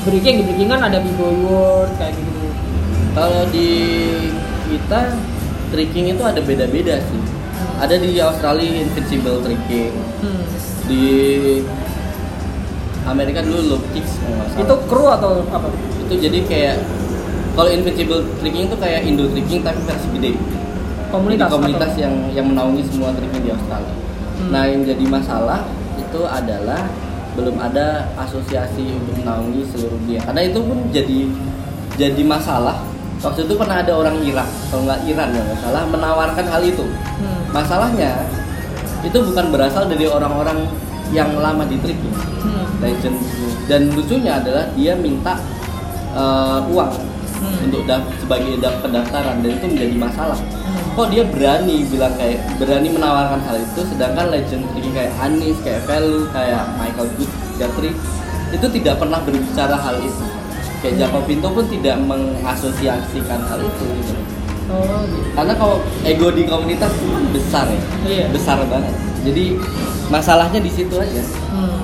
breaking 0.05 0.43
di 0.43 0.45
breaking 0.45 0.69
kan 0.69 0.85
ada 0.85 1.01
Bigo 1.01 1.33
World 1.49 1.97
kayak 1.97 2.13
gitu 2.13 2.34
Kalau 3.14 3.47
di 3.49 3.71
kita 4.66 5.14
tricking 5.71 6.11
itu 6.11 6.23
ada 6.26 6.42
beda-beda 6.42 6.99
sih. 6.99 7.23
Ada 7.78 7.99
di 7.99 8.18
Australia 8.18 8.83
Invincible 8.83 9.38
Tricking, 9.42 9.94
hmm. 10.23 10.44
di 10.87 11.06
Amerika 13.04 13.44
dulu 13.44 13.76
low 13.76 13.80
kicks 13.92 14.18
kalau 14.18 14.35
nggak 14.40 14.49
salah. 14.49 14.62
itu 14.64 14.75
kru 14.88 15.04
atau 15.12 15.30
apa 15.52 15.68
itu 16.09 16.14
jadi 16.16 16.38
kayak 16.49 16.76
kalau 17.52 17.68
Invincible 17.68 18.23
Tricking 18.40 18.64
itu 18.73 18.76
kayak 18.80 19.00
Indo 19.04 19.28
Tricking 19.28 19.61
tapi 19.61 19.80
versi 19.85 20.09
gede. 20.16 20.33
komunitas 21.12 21.47
Jadi 21.47 21.54
komunitas 21.54 21.90
atau- 21.94 22.02
yang 22.02 22.14
yang 22.35 22.47
menaungi 22.50 22.83
semua 22.90 23.14
tricking 23.14 23.42
di 23.47 23.50
Australia. 23.54 23.94
Hmm. 23.94 24.50
Nah 24.50 24.62
yang 24.66 24.83
jadi 24.83 25.04
masalah 25.06 25.62
itu 25.94 26.21
adalah 26.26 26.90
belum 27.38 27.54
ada 27.62 28.11
asosiasi 28.18 28.83
untuk 28.99 29.23
menaungi 29.23 29.62
seluruh 29.71 29.94
dunia. 30.02 30.18
Karena 30.26 30.42
itu 30.42 30.59
pun 30.59 30.78
jadi 30.90 31.21
jadi 31.94 32.23
masalah. 32.26 32.83
Waktu 33.25 33.40
itu 33.43 33.54
pernah 33.57 33.81
ada 33.81 33.93
orang 33.95 34.21
Irak, 34.21 34.45
kalau 34.69 34.85
nggak 34.85 35.00
Iran 35.02 35.28
ya 35.33 35.40
nggak 35.43 35.61
salah, 35.61 35.83
menawarkan 35.88 36.45
hal 36.45 36.61
itu. 36.61 36.85
Hmm. 36.85 37.40
Masalahnya 37.50 38.11
itu 39.00 39.16
bukan 39.16 39.49
berasal 39.49 39.88
dari 39.88 40.04
orang-orang 40.04 40.69
yang 41.09 41.33
lama 41.35 41.64
di 41.64 41.81
tricking, 41.81 42.12
Hmm. 42.38 42.69
legend. 42.78 43.16
Dan 43.64 43.88
lucunya 43.90 44.37
adalah 44.37 44.69
dia 44.71 44.93
minta 44.95 45.40
eh, 46.12 46.61
uang 46.71 46.95
Hmm. 47.35 47.66
untuk 47.66 47.83
daf- 47.85 48.07
sebagai 48.16 48.54
daf- 48.57 48.78
pendaftaran 48.78 49.43
dan 49.43 49.50
itu 49.50 49.66
menjadi 49.66 49.95
masalah 49.99 50.38
Hmm. 50.38 50.95
kok 50.95 51.09
dia 51.11 51.26
berani 51.26 51.83
bilang 51.85 52.14
kayak 52.14 52.38
berani 52.54 52.88
menawarkan 52.88 53.43
hal 53.43 53.59
itu 53.59 53.83
sedangkan 53.85 54.31
legend 54.31 54.62
ini 54.73 54.95
kayak 54.95 55.11
Anis 55.19 55.59
kayak 55.61 55.83
Velu 55.85 56.31
kayak 56.31 56.71
Michael 56.76 57.11
Good 57.19 57.31
Jeffrey 57.59 57.90
itu 58.49 58.66
tidak 58.71 58.95
pernah 58.97 59.19
berbicara 59.19 59.75
hal 59.75 59.99
itu 59.99 60.25
kayak 60.85 61.00
Jaco 61.00 61.25
Pinto 61.25 61.49
pun 61.49 61.64
tidak 61.67 61.97
mengasosiasikan 61.99 63.41
hal 63.43 63.59
itu 63.59 63.85
gitu. 63.97 64.14
oh 64.67 65.00
gitu 65.03 65.29
karena 65.33 65.55
kalau 65.55 65.76
ego 66.05 66.29
di 66.29 66.45
komunitas 66.45 66.93
itu 66.93 67.09
kan 67.09 67.25
besar 67.31 67.64
ya 67.67 67.81
Iya. 68.05 68.26
besar 68.29 68.59
banget 68.64 68.93
jadi 69.23 69.57
masalahnya 70.07 70.61
di 70.61 70.69
situ 70.69 70.95
aja 70.95 71.25
Hmm. 71.49 71.81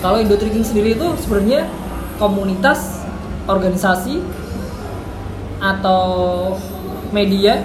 Kalau 0.00 0.18
Indo 0.18 0.34
Tricking 0.34 0.66
sendiri 0.66 0.98
itu 0.98 1.06
sebenarnya 1.16 1.70
komunitas, 2.18 3.06
organisasi, 3.44 4.18
atau 5.58 6.02
media. 7.10 7.62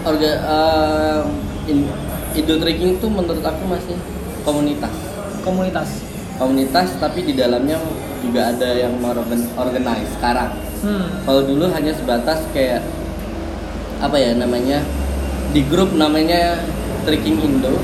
Orga, 0.00 0.32
in- 1.66 1.92
Indo 2.32 2.56
Trekking 2.56 2.96
itu 2.96 3.06
menurut 3.06 3.42
aku 3.42 3.62
masih 3.66 4.00
komunitas 4.42 4.92
Komunitas. 5.42 5.88
komunitas 6.36 6.88
tapi 6.96 7.20
di 7.22 7.32
dalamnya 7.32 7.76
juga 8.26 8.50
ada 8.50 8.68
yang 8.72 8.92
organ 8.98 9.24
organize 9.54 10.10
sekarang 10.12 10.50
Hmm. 10.76 11.08
kalau 11.24 11.40
dulu 11.42 11.66
hanya 11.68 11.90
sebatas 11.90 12.44
kayak 12.50 12.84
apa 13.98 14.12
ya 14.14 14.34
namanya 14.34 14.84
di 15.50 15.64
grup 15.64 15.90
namanya 15.92 16.60
Trekking 17.02 17.38
Indo 17.38 17.80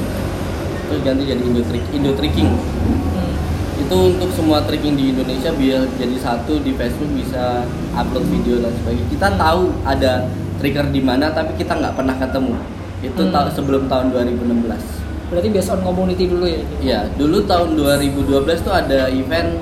terus 0.84 1.00
ganti 1.00 1.24
jadi 1.24 1.40
Indo 1.40 1.62
Trek 1.62 1.82
Indo 1.90 2.12
Trekking 2.12 2.52
Hmm. 2.52 3.32
itu 3.78 3.96
untuk 4.12 4.28
semua 4.30 4.60
trekking 4.60 4.92
di 4.92 5.10
Indonesia 5.10 5.50
biar 5.50 5.88
jadi 5.94 6.16
satu 6.16 6.60
di 6.60 6.72
Facebook 6.72 7.10
bisa 7.12 7.64
upload 7.92 8.28
video 8.28 8.60
dan 8.60 8.70
sebagainya 8.74 9.08
kita 9.08 9.28
tahu 9.34 9.62
ada 9.82 10.28
trigger 10.58 10.86
di 10.86 11.00
mana 11.00 11.30
tapi 11.30 11.56
kita 11.56 11.74
nggak 11.74 11.94
pernah 11.94 12.14
ketemu 12.14 12.54
itu 13.00 13.20
Hmm. 13.20 13.32
ta- 13.32 13.50
sebelum 13.50 13.88
tahun 13.88 14.12
2016 14.12 14.84
Berarti 15.26 15.48
based 15.48 15.72
on 15.72 15.80
community 15.80 16.28
dulu 16.28 16.44
ya. 16.44 16.60
ya 16.78 17.00
dulu 17.10 17.40
tahun 17.42 17.72
2012 17.74 18.28
tuh 18.60 18.70
ada 18.70 19.08
event 19.08 19.56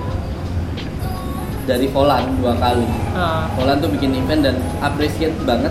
dari 1.71 1.87
Poland 1.87 2.27
dua 2.37 2.55
kali 2.57 2.83
Ah. 3.13 3.47
Poland 3.55 3.79
tuh 3.79 3.91
bikin 3.91 4.11
event 4.13 4.43
dan 4.43 4.57
appreciate 4.81 5.39
banget 5.45 5.71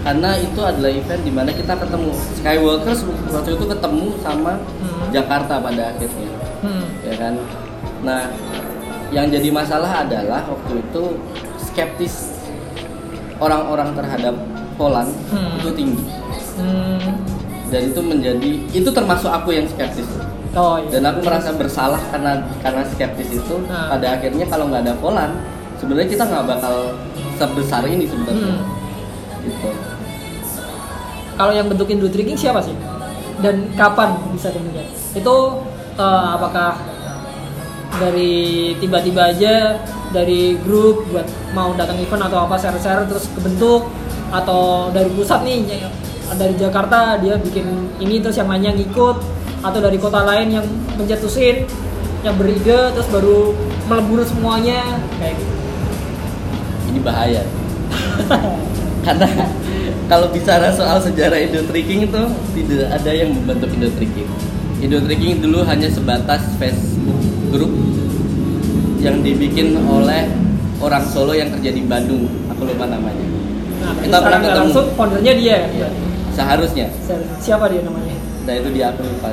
karena 0.00 0.36
itu 0.36 0.60
adalah 0.60 0.92
event 0.92 1.22
di 1.22 1.32
mana 1.32 1.50
kita 1.50 1.74
ketemu 1.74 2.12
Skywalkers 2.36 3.00
waktu 3.28 3.50
itu 3.52 3.64
ketemu 3.66 4.06
sama 4.20 4.52
Hmm. 4.78 5.10
Jakarta 5.10 5.58
pada 5.58 5.90
akhirnya 5.90 6.30
Hmm. 6.60 6.86
ya 7.02 7.14
kan 7.16 7.34
nah 8.00 8.22
yang 9.10 9.26
jadi 9.26 9.48
masalah 9.50 10.02
adalah 10.02 10.42
waktu 10.44 10.80
itu 10.80 11.02
skeptis 11.58 12.30
orang-orang 13.36 13.90
terhadap 13.92 14.34
Poland 14.74 15.10
Hmm. 15.28 15.58
itu 15.58 15.70
tinggi 15.72 16.04
Hmm. 16.54 17.10
dan 17.66 17.80
itu 17.84 18.00
menjadi 18.00 18.50
itu 18.70 18.88
termasuk 18.88 19.26
aku 19.28 19.50
yang 19.50 19.66
skeptis 19.66 20.06
Oh 20.54 20.78
iya. 20.78 20.88
dan 20.88 21.02
aku 21.04 21.18
merasa 21.20 21.50
bersalah 21.52 21.98
karena 22.08 22.32
karena 22.58 22.82
skeptis 22.86 23.28
itu 23.28 23.54
Nah. 23.66 23.90
pada 23.90 24.06
akhirnya 24.14 24.46
kalau 24.46 24.70
nggak 24.70 24.86
ada 24.86 24.94
Poland 24.96 25.34
sebenarnya 25.76 26.08
kita 26.08 26.24
nggak 26.24 26.44
bakal 26.46 26.74
sebesar 27.34 27.82
ini 27.84 28.06
sebenarnya 28.06 28.54
Hmm. 28.54 29.42
gitu 29.42 29.68
Kalau 31.34 31.50
yang 31.50 31.66
bentuk 31.66 31.90
Indo 31.90 32.06
Tricking 32.06 32.38
siapa 32.38 32.62
sih? 32.62 32.70
Dan 33.42 33.66
kapan 33.74 34.14
bisa 34.30 34.54
kemudian? 34.54 34.86
Itu 35.12 35.34
eh, 35.94 36.26
apakah 36.30 36.78
dari 37.94 38.34
tiba-tiba 38.78 39.34
aja 39.34 39.78
dari 40.10 40.54
grup 40.62 41.02
buat 41.10 41.26
mau 41.50 41.74
datang 41.74 41.98
event 41.98 42.22
atau 42.24 42.46
apa 42.46 42.54
share-share 42.54 43.02
terus 43.06 43.26
kebentuk 43.30 43.90
atau 44.30 44.90
dari 44.90 45.10
pusat 45.10 45.42
nih 45.42 45.62
ya, 45.66 45.90
dari 46.34 46.54
Jakarta 46.56 47.20
dia 47.20 47.36
bikin 47.36 47.66
ini 48.00 48.24
terus 48.24 48.40
yang 48.40 48.48
lainnya 48.48 48.72
ngikut 48.72 49.16
atau 49.64 49.78
dari 49.80 49.96
kota 50.00 50.24
lain 50.24 50.60
yang 50.60 50.66
mencetusin 50.96 51.68
yang 52.24 52.34
beride 52.40 52.92
terus 52.96 53.08
baru 53.12 53.52
melebur 53.84 54.24
semuanya 54.24 54.80
kayak 55.20 55.36
gitu. 55.36 55.54
ini 56.92 57.00
bahaya 57.04 57.42
karena 59.04 59.28
kalau 60.08 60.28
bicara 60.32 60.68
soal 60.72 61.00
sejarah 61.00 61.40
Indo 61.40 61.64
Trekking 61.64 62.08
itu 62.08 62.22
tidak 62.60 62.88
ada 62.92 63.10
yang 63.12 63.32
membentuk 63.32 63.72
Indo 63.72 63.88
Trekking. 63.96 64.28
Indo 64.84 65.00
Trekking 65.00 65.40
dulu 65.40 65.64
hanya 65.64 65.88
sebatas 65.88 66.44
Facebook 66.60 67.20
grup 67.48 67.72
yang 69.00 69.24
dibikin 69.24 69.80
oleh 69.88 70.28
orang 70.80 71.04
Solo 71.08 71.32
yang 71.32 71.48
kerja 71.56 71.72
di 71.72 71.82
Bandung. 71.88 72.28
Aku 72.52 72.68
lupa 72.68 72.84
namanya. 72.84 73.24
Nah, 73.80 73.96
Kita 74.00 74.18
pernah 74.20 74.40
ketemu. 74.44 74.60
langsung 74.60 74.86
foundernya 74.92 75.32
dia. 75.40 75.58
Iya, 75.72 75.88
seharusnya. 76.34 76.86
Siapa 77.38 77.66
dia 77.66 77.80
namanya? 77.80 78.12
Nah 78.44 78.54
itu 78.54 78.68
dia 78.70 78.90
aku 78.90 79.00
lupa. 79.02 79.30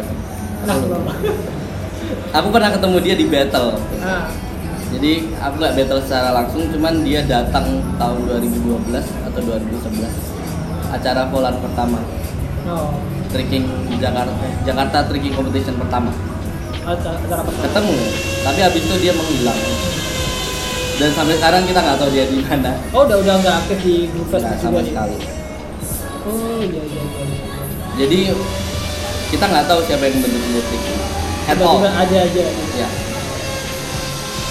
Nah, 0.64 0.76
lupa. 0.78 1.14
Aku 2.32 2.48
pernah 2.48 2.72
ketemu 2.72 2.98
dia 3.02 3.16
di 3.16 3.26
battle. 3.26 3.76
Nah, 4.00 4.32
Jadi 4.88 5.12
aku 5.36 5.56
nggak 5.58 5.74
battle 5.74 6.00
secara 6.00 6.32
langsung, 6.32 6.68
cuman 6.68 7.00
dia 7.02 7.24
datang 7.24 7.64
tahun 7.96 8.20
2012 8.44 8.92
atau 9.24 9.40
2011 9.40 10.04
acara 10.92 11.28
Poland 11.28 11.56
pertama. 11.60 12.00
no. 12.62 12.92
trekking 13.32 13.64
Jakarta 13.96 14.36
Jakarta 14.62 15.08
trekking 15.08 15.32
competition 15.32 15.80
pertama 15.80 16.12
Acara, 16.84 17.16
acara 17.16 17.42
pertama. 17.42 17.64
ketemu 17.64 17.96
tapi 18.44 18.60
habis 18.60 18.82
itu 18.84 18.96
dia 19.00 19.14
menghilang 19.16 19.60
dan 20.98 21.10
sampai 21.16 21.40
sekarang 21.40 21.64
kita 21.64 21.80
nggak 21.80 21.96
tahu 21.96 22.10
dia 22.12 22.26
di 22.28 22.38
mana 22.44 22.76
Oh, 22.92 23.08
udah 23.08 23.18
udah 23.18 23.36
nggak 23.40 23.56
aktif 23.58 23.80
di 23.80 23.96
Facebook 24.28 24.60
sama 24.60 24.84
sekali 24.84 25.16
Oh, 26.22 26.62
iya 26.62 26.82
iya 26.86 27.02
iya. 27.02 27.26
jadi 27.98 28.20
kita 29.34 29.46
nggak 29.48 29.66
tahu 29.66 29.80
siapa 29.90 30.06
yang 30.06 30.22
Indo 30.22 30.62
trekking 30.62 31.00
at 31.50 31.58
all 31.58 31.82
ada 31.82 32.18
aja. 32.22 32.44
ya 32.78 32.90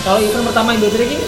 Kalau 0.00 0.16
event 0.16 0.48
pertama 0.48 0.72
Indo 0.72 0.88
Trekking, 0.88 1.20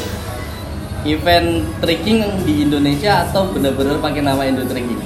event 1.05 1.49
trekking 1.85 2.25
di 2.49 2.65
Indonesia 2.65 3.29
atau 3.29 3.53
benar-benar 3.53 4.01
pakai 4.01 4.25
nama 4.25 4.43
Indo 4.49 4.65
trekking 4.67 4.99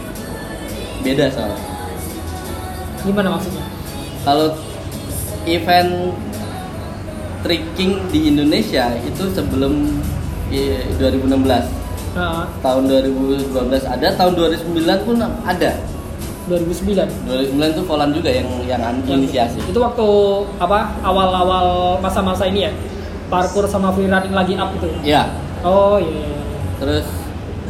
beda 1.04 1.30
soalnya 1.30 1.60
gimana 3.06 3.28
maksudnya? 3.36 3.62
kalau 4.26 4.56
event 5.46 6.16
tricking 7.46 8.02
di 8.10 8.32
Indonesia 8.34 8.90
itu 9.06 9.22
sebelum 9.30 10.02
eh, 10.50 10.82
2016 10.98 11.85
Nah, 12.16 12.48
tahun 12.58 12.88
2012 12.88 13.52
ada 13.84 14.08
tahun 14.10 14.32
2009 14.34 14.72
pun 15.04 15.16
ada. 15.20 15.70
2009 16.46 16.94
2009 17.26 17.74
tuh 17.74 17.84
Volan 17.84 18.10
juga 18.10 18.30
yang 18.30 18.46
yang 18.64 18.78
an- 18.80 19.02
inisiasi. 19.04 19.58
itu 19.60 19.74
waktu 19.76 20.06
apa 20.56 20.94
awal-awal 21.02 21.66
masa-masa 21.98 22.46
ini 22.46 22.64
ya? 22.64 22.72
Parkour 23.26 23.66
sama 23.66 23.90
free 23.90 24.06
running 24.06 24.30
lagi 24.30 24.54
up 24.54 24.70
itu 24.72 24.86
ya? 25.02 25.26
Oh 25.60 25.98
iya 25.98 26.06
iya. 26.22 26.38
terus 26.78 27.02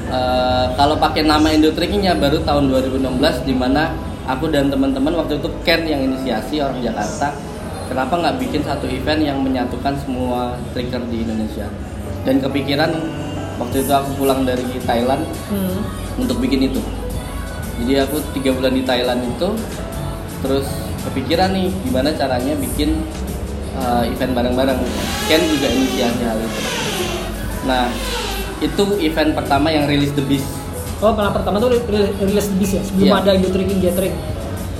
eh, 0.07 0.65
kalau 0.77 0.95
pakai 0.95 1.25
nama 1.25 1.49
Indo 1.49 1.73
Trekkingnya 1.73 2.21
baru 2.21 2.45
tahun 2.45 2.69
2016 2.69 3.49
di 3.49 3.55
mana 3.57 3.97
aku 4.29 4.53
dan 4.53 4.69
teman-teman 4.69 5.17
waktu 5.17 5.41
itu 5.41 5.49
Ken 5.65 5.83
yang 5.83 6.05
inisiasi 6.05 6.61
orang 6.61 6.85
Jakarta 6.85 7.33
kenapa 7.89 8.13
nggak 8.13 8.37
bikin 8.39 8.61
satu 8.61 8.85
event 8.85 9.25
yang 9.25 9.41
menyatukan 9.41 9.97
semua 9.97 10.53
trekker 10.71 11.01
di 11.09 11.25
Indonesia? 11.25 11.65
Dan 12.29 12.45
kepikiran 12.45 12.93
waktu 13.57 13.77
itu 13.81 13.93
aku 13.93 14.11
pulang 14.17 14.43
dari 14.43 14.65
Thailand 14.83 15.23
Hmm. 15.49 15.81
untuk 16.17 16.39
bikin 16.39 16.67
itu 16.67 16.81
jadi 17.77 18.05
aku 18.05 18.21
tiga 18.33 18.53
bulan 18.53 18.73
di 18.73 18.83
Thailand 18.83 19.21
itu 19.23 19.49
terus 20.41 20.65
kepikiran 21.03 21.53
nih 21.53 21.69
gimana 21.83 22.13
caranya 22.13 22.57
bikin 22.57 22.97
uh, 23.75 24.05
event 24.05 24.33
bareng-bareng 24.33 24.79
Ken 25.29 25.41
juga 25.47 25.69
inisiasi 25.69 26.23
hal 26.23 26.39
itu 26.39 26.61
nah 27.63 27.91
itu 28.59 28.85
event 29.01 29.31
pertama 29.33 29.69
yang 29.69 29.85
rilis 29.85 30.13
The 30.13 30.25
Beast 30.25 30.49
oh 30.97 31.13
malah 31.13 31.33
pertama 31.33 31.61
tuh 31.61 31.69
ri- 31.69 31.85
rilis 32.19 32.49
the 32.49 32.57
beast 32.57 32.73
ya 32.73 32.83
sebelum 32.83 33.05
Iya. 33.07 33.21
ada 33.21 33.33
Gathering 33.37 34.15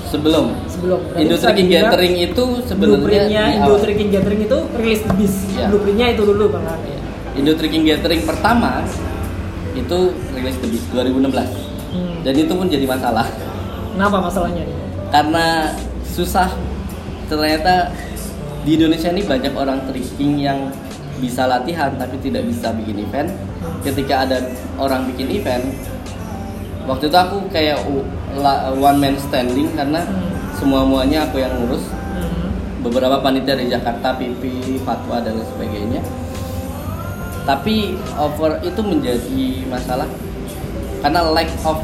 sebelum 0.07 0.45
sebelum 0.65 0.99
Berarti 1.03 1.21
Indo 1.21 1.35
bisa 1.35 1.45
Trekking 1.45 1.67
dibilang 1.67 1.85
Gathering 1.85 2.15
itu 2.17 2.45
sebenarnya 2.65 2.97
blueprintnya 2.97 3.43
di 3.45 3.53
Indo 3.53 3.69
awal. 3.69 3.83
Trekking 3.83 4.09
Gathering 4.09 4.41
itu 4.41 4.59
rilis 4.75 5.01
the 5.03 5.15
beast 5.15 5.39
Iya. 5.53 5.67
blueprintnya 5.69 6.07
itu 6.15 6.23
dulu 6.25 6.45
bang. 6.49 6.65
Indo 7.37 7.53
Trekking 7.53 7.85
Gathering 7.85 8.25
pertama 8.25 8.81
itu 9.77 9.99
rilis 10.33 10.57
Beast 10.65 10.89
2016 10.97 11.37
hmm. 11.93 12.17
dan 12.25 12.33
itu 12.33 12.53
pun 12.57 12.67
jadi 12.67 12.89
masalah. 12.89 13.29
Kenapa 13.93 14.17
masalahnya? 14.25 14.65
Karena 15.13 15.73
susah. 16.09 16.49
Ternyata 17.29 17.93
di 18.65 18.81
Indonesia 18.81 19.13
ini 19.13 19.23
banyak 19.27 19.53
orang 19.53 19.85
trekking 19.85 20.41
yang 20.41 20.73
bisa 21.21 21.45
latihan 21.45 21.93
tapi 22.01 22.17
tidak 22.25 22.49
bisa 22.49 22.73
bikin 22.73 23.05
event. 23.05 23.29
Ketika 23.85 24.25
ada 24.25 24.41
orang 24.81 25.05
bikin 25.13 25.29
event 25.37 25.65
waktu 26.89 27.11
itu 27.11 27.19
aku 27.19 27.51
kayak 27.53 27.83
one 28.79 28.99
man 28.99 29.15
standing 29.21 29.69
karena 29.77 30.01
Hmm. 30.07 30.33
semua 30.57 30.87
muanya 30.89 31.29
aku 31.29 31.37
yang 31.43 31.53
ngurus. 31.53 31.85
Hmm. 32.17 32.49
beberapa 32.81 33.19
panitia 33.21 33.59
di 33.59 33.67
Jakarta 33.69 34.15
PP 34.17 34.41
fatwa 34.87 35.19
dan 35.21 35.37
lain 35.37 35.49
sebagainya 35.53 36.01
tapi 37.47 37.95
over 38.19 38.59
itu 38.67 38.81
menjadi 38.83 39.47
masalah 39.71 40.11
karena 41.01 41.23
lack 41.31 41.47
of 41.63 41.79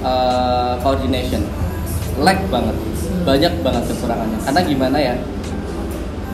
uh, 0.00 0.80
coordination. 0.80 1.44
Lack 2.16 2.40
banget. 2.48 2.72
Banyak 3.28 3.52
banget 3.60 3.84
kekurangannya. 3.92 4.38
Karena 4.40 4.60
gimana 4.64 4.96
ya? 4.96 5.14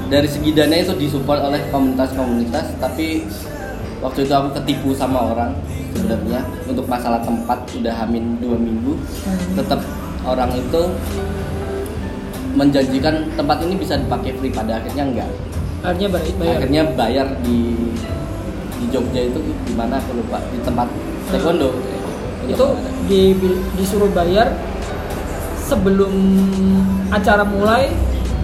Dari 0.06 0.28
segi 0.30 0.54
dana 0.54 0.78
itu 0.78 0.94
disupport 0.94 1.50
oleh 1.50 1.58
komunitas-komunitas 1.74 2.78
tapi 2.78 3.26
waktu 3.98 4.22
itu 4.22 4.32
aku 4.34 4.54
ketipu 4.62 4.94
sama 4.94 5.34
orang 5.34 5.50
sebenarnya 5.90 6.46
untuk 6.70 6.86
masalah 6.86 7.18
tempat 7.26 7.58
udah 7.74 7.94
hamin 8.06 8.38
dua 8.38 8.54
minggu. 8.54 8.94
Hmm. 8.94 9.58
tetap 9.58 9.80
orang 10.22 10.52
itu 10.54 10.82
menjanjikan 12.52 13.26
tempat 13.34 13.58
ini 13.64 13.74
bisa 13.80 13.96
dipakai 13.96 14.36
free 14.36 14.52
pada 14.52 14.76
akhirnya 14.78 15.08
enggak 15.08 15.30
akhirnya 15.82 16.08
bayar, 16.14 16.56
akhirnya 16.58 16.82
bayar 16.94 17.26
di 17.42 17.58
di 18.82 18.86
Jogja 18.90 19.20
itu 19.30 19.38
di 19.42 19.74
mana 19.74 19.98
aku 19.98 20.18
lupa 20.18 20.38
di 20.50 20.58
tempat 20.62 20.88
taekwondo. 21.30 21.70
Itu 22.46 22.66
di, 23.06 23.34
disuruh 23.78 24.10
bayar 24.10 24.50
sebelum 25.62 26.10
acara 27.14 27.46
mulai 27.46 27.90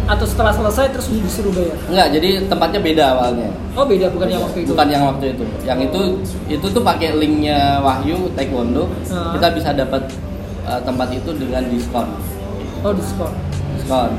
atau 0.09 0.24
setelah 0.24 0.55
selesai 0.55 0.94
terus 0.94 1.07
disuruh 1.11 1.53
bayar? 1.53 1.77
Enggak 1.90 2.09
jadi 2.16 2.29
tempatnya 2.48 2.81
beda 2.81 3.05
awalnya. 3.18 3.51
Oh 3.77 3.85
beda 3.85 4.07
bukan 4.09 4.29
yang 4.31 4.42
waktu 4.42 4.59
itu? 4.64 4.70
Bukan 4.72 4.88
yang 4.88 5.05
waktu 5.05 5.24
itu. 5.37 5.44
Yang 5.66 5.79
itu 5.90 6.01
itu 6.59 6.66
tuh 6.70 6.83
pakai 6.83 7.18
linknya 7.18 7.83
Wahyu 7.85 8.31
Taekwondo. 8.33 8.88
Ah. 9.11 9.35
kita 9.37 9.46
bisa 9.53 9.70
dapat 9.74 10.03
uh, 10.64 10.81
tempat 10.81 11.12
itu 11.12 11.31
dengan 11.37 11.66
diskon. 11.68 12.09
Oh 12.87 12.94
diskon. 12.94 13.33
Diskon. 13.77 14.11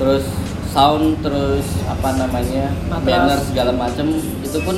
Terus 0.00 0.24
sound 0.70 1.18
terus 1.20 1.66
apa 1.84 2.14
namanya 2.14 2.70
Matras. 2.86 3.02
banner 3.02 3.38
segala 3.42 3.72
macam 3.74 4.06
itu 4.40 4.58
pun 4.62 4.76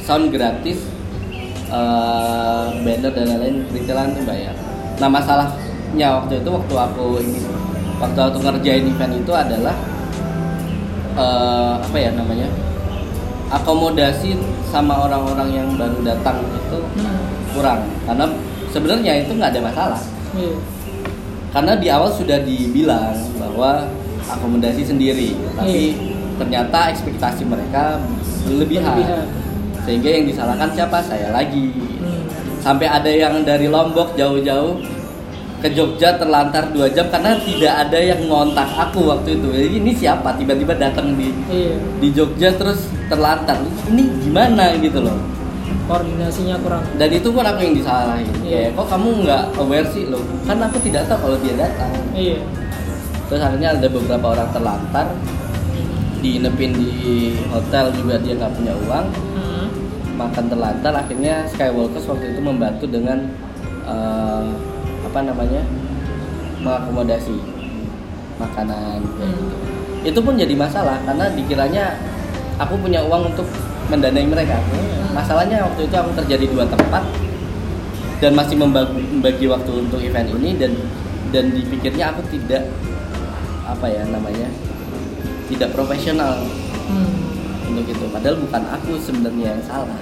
sound 0.00 0.30
gratis 0.30 0.78
eh, 1.66 2.64
banner 2.80 3.10
dan 3.10 3.26
lain-lain 3.26 3.54
tuh 4.14 4.24
bayar 4.24 4.54
nah 4.96 5.10
masalahnya 5.10 6.08
waktu 6.22 6.38
itu 6.38 6.48
waktu 6.48 6.74
aku 6.74 7.06
ini 7.18 7.42
waktu 7.98 8.20
aku 8.20 8.38
ngerjain 8.38 8.86
event 8.86 9.14
itu 9.16 9.32
adalah 9.34 9.74
eh, 11.14 11.72
apa 11.78 11.96
ya 11.96 12.10
namanya 12.14 12.46
akomodasi 13.50 14.34
sama 14.70 15.06
orang-orang 15.06 15.48
yang 15.52 15.68
baru 15.74 15.98
datang 16.02 16.42
itu 16.42 16.78
Hmm. 16.94 17.22
kurang 17.54 17.80
karena 18.02 18.26
sebenarnya 18.70 19.12
itu 19.22 19.30
nggak 19.34 19.50
ada 19.54 19.62
masalah 19.62 20.00
Iya. 20.34 20.58
karena 21.50 21.72
di 21.78 21.86
awal 21.86 22.10
sudah 22.10 22.42
dibilang 22.42 23.14
bahwa 23.38 23.86
akomodasi 24.26 24.82
sendiri 24.82 25.36
tapi 25.54 25.94
Iya. 25.94 26.36
ternyata 26.36 26.90
ekspektasi 26.90 27.42
mereka 27.44 28.00
berlebihan 28.42 28.92
Berlebihan. 28.92 29.26
sehingga 29.80 30.08
yang 30.10 30.24
disalahkan 30.26 30.70
siapa 30.70 30.98
saya 31.00 31.28
lagi 31.30 31.70
Hmm. 31.96 32.24
sampai 32.58 32.86
ada 32.86 33.08
yang 33.08 33.42
dari 33.42 33.66
Lombok 33.66 34.12
jauh-jauh 34.14 34.80
ke 35.56 35.68
Jogja 35.70 36.12
terlantar 36.14 36.68
dua 36.70 36.84
jam 36.86 37.08
karena 37.08 37.32
tidak 37.38 37.72
ada 37.80 37.96
yang 37.96 38.20
ngontak 38.22 38.68
aku 38.68 39.00
waktu 39.06 39.34
itu 39.34 39.48
jadi 39.48 39.76
ini 39.78 39.92
siapa 39.92 40.34
tiba-tiba 40.34 40.74
datang 40.74 41.14
di 41.14 41.32
Iya. 41.46 41.76
di 41.98 42.08
Jogja 42.10 42.52
terus 42.52 42.84
terlantar 43.06 43.56
ini 43.86 44.04
gimana 44.20 44.76
gitu 44.76 45.00
loh 45.00 45.16
Koordinasinya 45.84 46.56
kurang. 46.58 46.80
dan 46.94 47.08
itu 47.10 47.28
pun 47.28 47.40
aku 47.42 47.60
yang 47.62 47.74
disalahin 47.74 48.28
Iya. 48.40 48.68
kayak 48.68 48.70
kok 48.74 48.86
kamu 48.90 49.08
nggak 49.22 49.42
aware 49.58 49.88
sih 49.90 50.04
loh 50.06 50.20
kan 50.42 50.56
aku 50.58 50.76
tidak 50.80 51.04
tahu 51.06 51.18
kalau 51.22 51.36
dia 51.38 51.54
datang 51.58 51.92
Iya. 52.10 52.38
Terus 53.26 53.40
akhirnya 53.40 53.72
ada 53.72 53.88
beberapa 53.88 54.26
orang 54.36 54.48
terlantar 54.52 55.06
diinepin 56.20 56.72
di 56.72 56.92
hotel 57.52 57.92
juga 57.92 58.16
dia 58.20 58.32
nggak 58.36 58.52
punya 58.56 58.74
uang 58.88 59.06
Hmm. 59.34 59.66
makan 60.16 60.44
terlantar 60.48 60.92
akhirnya 60.94 61.44
Skywalkers 61.48 62.06
waktu 62.08 62.32
itu 62.32 62.40
membantu 62.40 62.84
dengan 62.88 63.28
eh, 63.84 64.44
apa 65.04 65.20
namanya 65.20 65.60
mengakomodasi 66.60 67.36
makanan 68.40 69.04
Hmm. 69.20 69.52
itu 70.02 70.18
pun 70.20 70.34
jadi 70.34 70.54
masalah 70.56 71.00
karena 71.04 71.28
dikiranya 71.32 71.84
aku 72.56 72.76
punya 72.80 73.04
uang 73.04 73.32
untuk 73.32 73.46
mendanai 73.88 74.24
mereka 74.24 74.56
masalahnya 75.12 75.60
waktu 75.60 75.84
itu 75.84 75.94
aku 75.94 76.10
kerja 76.24 76.36
di 76.40 76.46
dua 76.48 76.64
tempat 76.64 77.04
dan 78.18 78.32
masih 78.32 78.56
membagi, 78.56 79.04
membagi 79.12 79.44
waktu 79.44 79.70
untuk 79.76 80.00
event 80.00 80.32
ini 80.40 80.56
dan 80.56 80.72
dan 81.28 81.52
dipikirnya 81.52 82.14
aku 82.14 82.24
tidak 82.32 82.64
apa 83.64 83.86
ya 83.88 84.04
namanya 84.08 84.48
tidak 85.48 85.72
profesional 85.72 86.40
Hmm. 86.84 87.16
untuk 87.72 87.88
itu. 87.88 88.04
Padahal 88.12 88.36
bukan 88.44 88.62
aku 88.68 89.00
sebenarnya 89.00 89.56
yang 89.56 89.62
salah. 89.64 89.96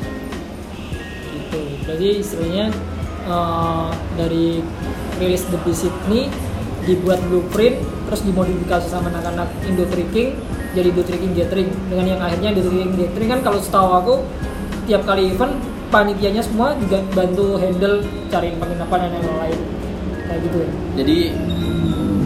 Gitu. 1.30 1.60
Berarti 1.86 2.08
istilahnya 2.18 2.74
eh, 3.22 3.88
dari 4.18 4.58
rilis 5.22 5.46
The 5.46 5.58
Beast 5.62 5.86
ini 6.10 6.26
dibuat 6.82 7.22
blueprint 7.30 7.78
terus 8.10 8.26
dimodifikasi 8.26 8.90
sama 8.90 9.14
anak-anak 9.14 9.46
Indo 9.62 9.86
Tricking 9.86 10.34
jadi 10.74 10.90
Indo 10.90 11.06
Tricking 11.06 11.32
Gathering. 11.38 11.70
Dengan 11.86 12.18
yang 12.18 12.20
akhirnya 12.20 12.50
Indo 12.50 12.66
Tricking 12.66 12.98
Gathering 12.98 13.30
kan 13.30 13.40
kalau 13.46 13.58
setahu 13.62 13.88
aku 13.94 14.14
tiap 14.90 15.06
kali 15.06 15.30
event 15.30 15.54
panitianya 15.94 16.42
semua 16.42 16.74
juga 16.74 16.98
bantu 17.14 17.60
handle 17.62 18.02
cariin 18.26 18.58
penginapan 18.58 18.98
dan 19.06 19.10
yang 19.22 19.38
lain 19.38 19.58
kayak 20.26 20.40
gitu. 20.42 20.58
Ya 20.58 21.02
jadi 21.06 21.16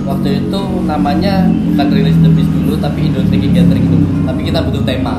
waktu 0.07 0.29
itu 0.41 0.61
namanya 0.83 1.35
bukan 1.67 1.87
rilis 1.91 2.17
The 2.17 2.31
Beast 2.31 2.51
dulu 2.53 2.73
tapi 2.79 2.99
Indo 3.05 3.21
Trekking 3.23 3.53
Gathering 3.53 3.87
dulu 3.87 4.07
tapi 4.23 4.41
kita 4.43 4.59
butuh 4.63 4.83
tema 4.83 5.15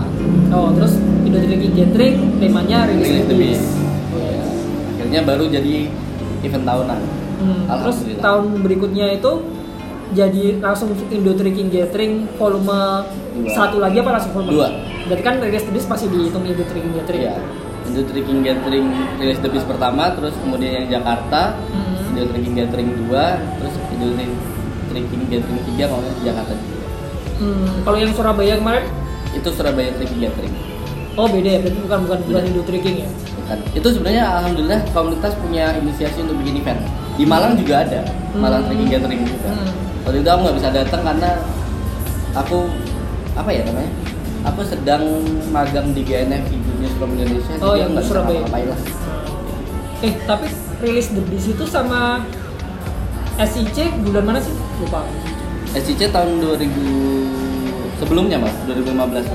oh 0.50 0.71
terus 0.71 0.95
Indo 1.21 1.38
Tricking 1.38 1.73
Gathering 1.73 2.15
temanya 2.39 2.88
rilis 2.88 3.06
rilis 3.06 3.21
The 3.21 3.28
The 3.28 3.36
Beast 3.36 3.60
Beast 3.60 3.86
Oh, 4.08 4.17
iya. 4.17 4.39
akhirnya 4.95 5.21
baru 5.23 5.43
jadi 5.47 5.76
event 6.41 6.65
tahunan 6.65 7.00
Hmm, 7.38 7.69
terus 7.69 8.02
tahun 8.17 8.65
berikutnya 8.65 9.13
itu 9.13 9.32
jadi 10.10 10.58
langsung 10.58 10.89
Indo 11.08 11.32
Tricking 11.32 11.69
Gathering 11.69 12.26
volume 12.34 13.06
Dua. 13.38 13.54
satu 13.54 13.78
lagi 13.78 14.00
apa 14.00 14.10
langsung 14.10 14.34
volume? 14.34 14.52
Dua. 14.56 14.67
Berarti 15.06 15.21
kan 15.21 15.36
rilis 15.38 15.62
The 15.62 15.69
Beast 15.69 15.86
masih 15.86 16.10
dihitung 16.10 16.41
Indo 16.41 16.65
Tricking 16.65 16.95
Gathering. 16.95 17.21
Iya. 17.21 17.36
Indo 17.86 18.02
Trekking 18.04 18.39
Gathering 18.41 18.86
rilis 19.15 19.38
The 19.38 19.50
Beast 19.50 19.67
pertama 19.67 20.10
terus 20.12 20.34
kemudian 20.39 20.82
yang 20.82 20.88
Jakarta 20.89 21.54
Hmm. 21.69 22.10
Indo 22.10 22.26
Trekking 22.26 22.56
Gathering 22.56 22.89
2 23.06 23.06
terus 23.54 23.73
Indo 23.91 24.08
Trekking 24.99 25.29
Gathering 25.29 25.62
3 25.69 25.77
kalau 25.83 25.99
nggak 25.99 26.12
salah 26.12 26.25
Jakarta 26.25 26.53
juga. 26.53 26.75
Hmm, 27.38 27.67
kalau 27.83 27.97
yang 27.97 28.12
Surabaya 28.12 28.53
kemarin, 28.55 28.86
itu 29.31 29.49
Surabaya 29.51 29.89
Tricking 29.93 30.21
Gathering 30.21 30.55
oh 31.13 31.25
beda 31.25 31.49
ya, 31.49 31.60
berarti 31.60 31.79
bukan 31.79 31.99
bukan 32.05 32.17
bukan. 32.23 32.41
Indo 32.43 32.62
Tricking 32.63 32.97
ya. 32.99 33.10
Bukan. 33.10 33.57
itu 33.73 33.88
sebenarnya 33.88 34.23
alhamdulillah 34.33 34.79
komunitas 34.91 35.33
punya 35.36 35.71
inisiasi 35.75 36.19
untuk 36.19 36.38
bikin 36.38 36.60
event 36.60 36.77
di 37.15 37.23
Malang 37.23 37.55
juga 37.55 37.81
ada 37.81 38.05
Malang 38.33 38.62
Hmm. 38.62 38.69
Tricking 38.69 38.89
Gathering 38.91 39.21
juga 39.23 39.49
Hmm. 39.49 39.69
waktu 40.03 40.17
itu 40.19 40.29
aku 40.29 40.41
nggak 40.41 40.57
bisa 40.57 40.69
datang 40.71 41.01
karena 41.03 41.29
aku 42.33 42.57
apa 43.33 43.49
ya 43.49 43.62
namanya 43.63 43.91
aku 44.43 44.62
sedang 44.62 45.03
magang 45.49 45.89
di 45.89 46.01
GNF 46.01 46.43
Ibu 46.43 46.69
Newsroom 46.77 47.12
Indonesia 47.15 47.53
Oh, 47.60 47.73
yang 47.73 47.91
nggak 47.91 48.03
Surabaya. 48.03 48.39
ngapain 48.43 48.67
lah 48.67 48.79
Eh, 49.99 50.13
tapi 50.23 50.45
rilis 50.77 51.10
The 51.10 51.21
Beast 51.23 51.49
itu 51.49 51.65
sama 51.65 52.21
SIC 53.38 53.78
bulan 54.02 54.23
mana 54.26 54.39
sih? 54.41 54.54
Lupa. 54.82 55.06
SCC 55.69 56.10
tahun 56.10 56.41
2000 56.41 56.65
sebelumnya 57.97 58.38
mas 58.39 58.56
2015 58.65 59.30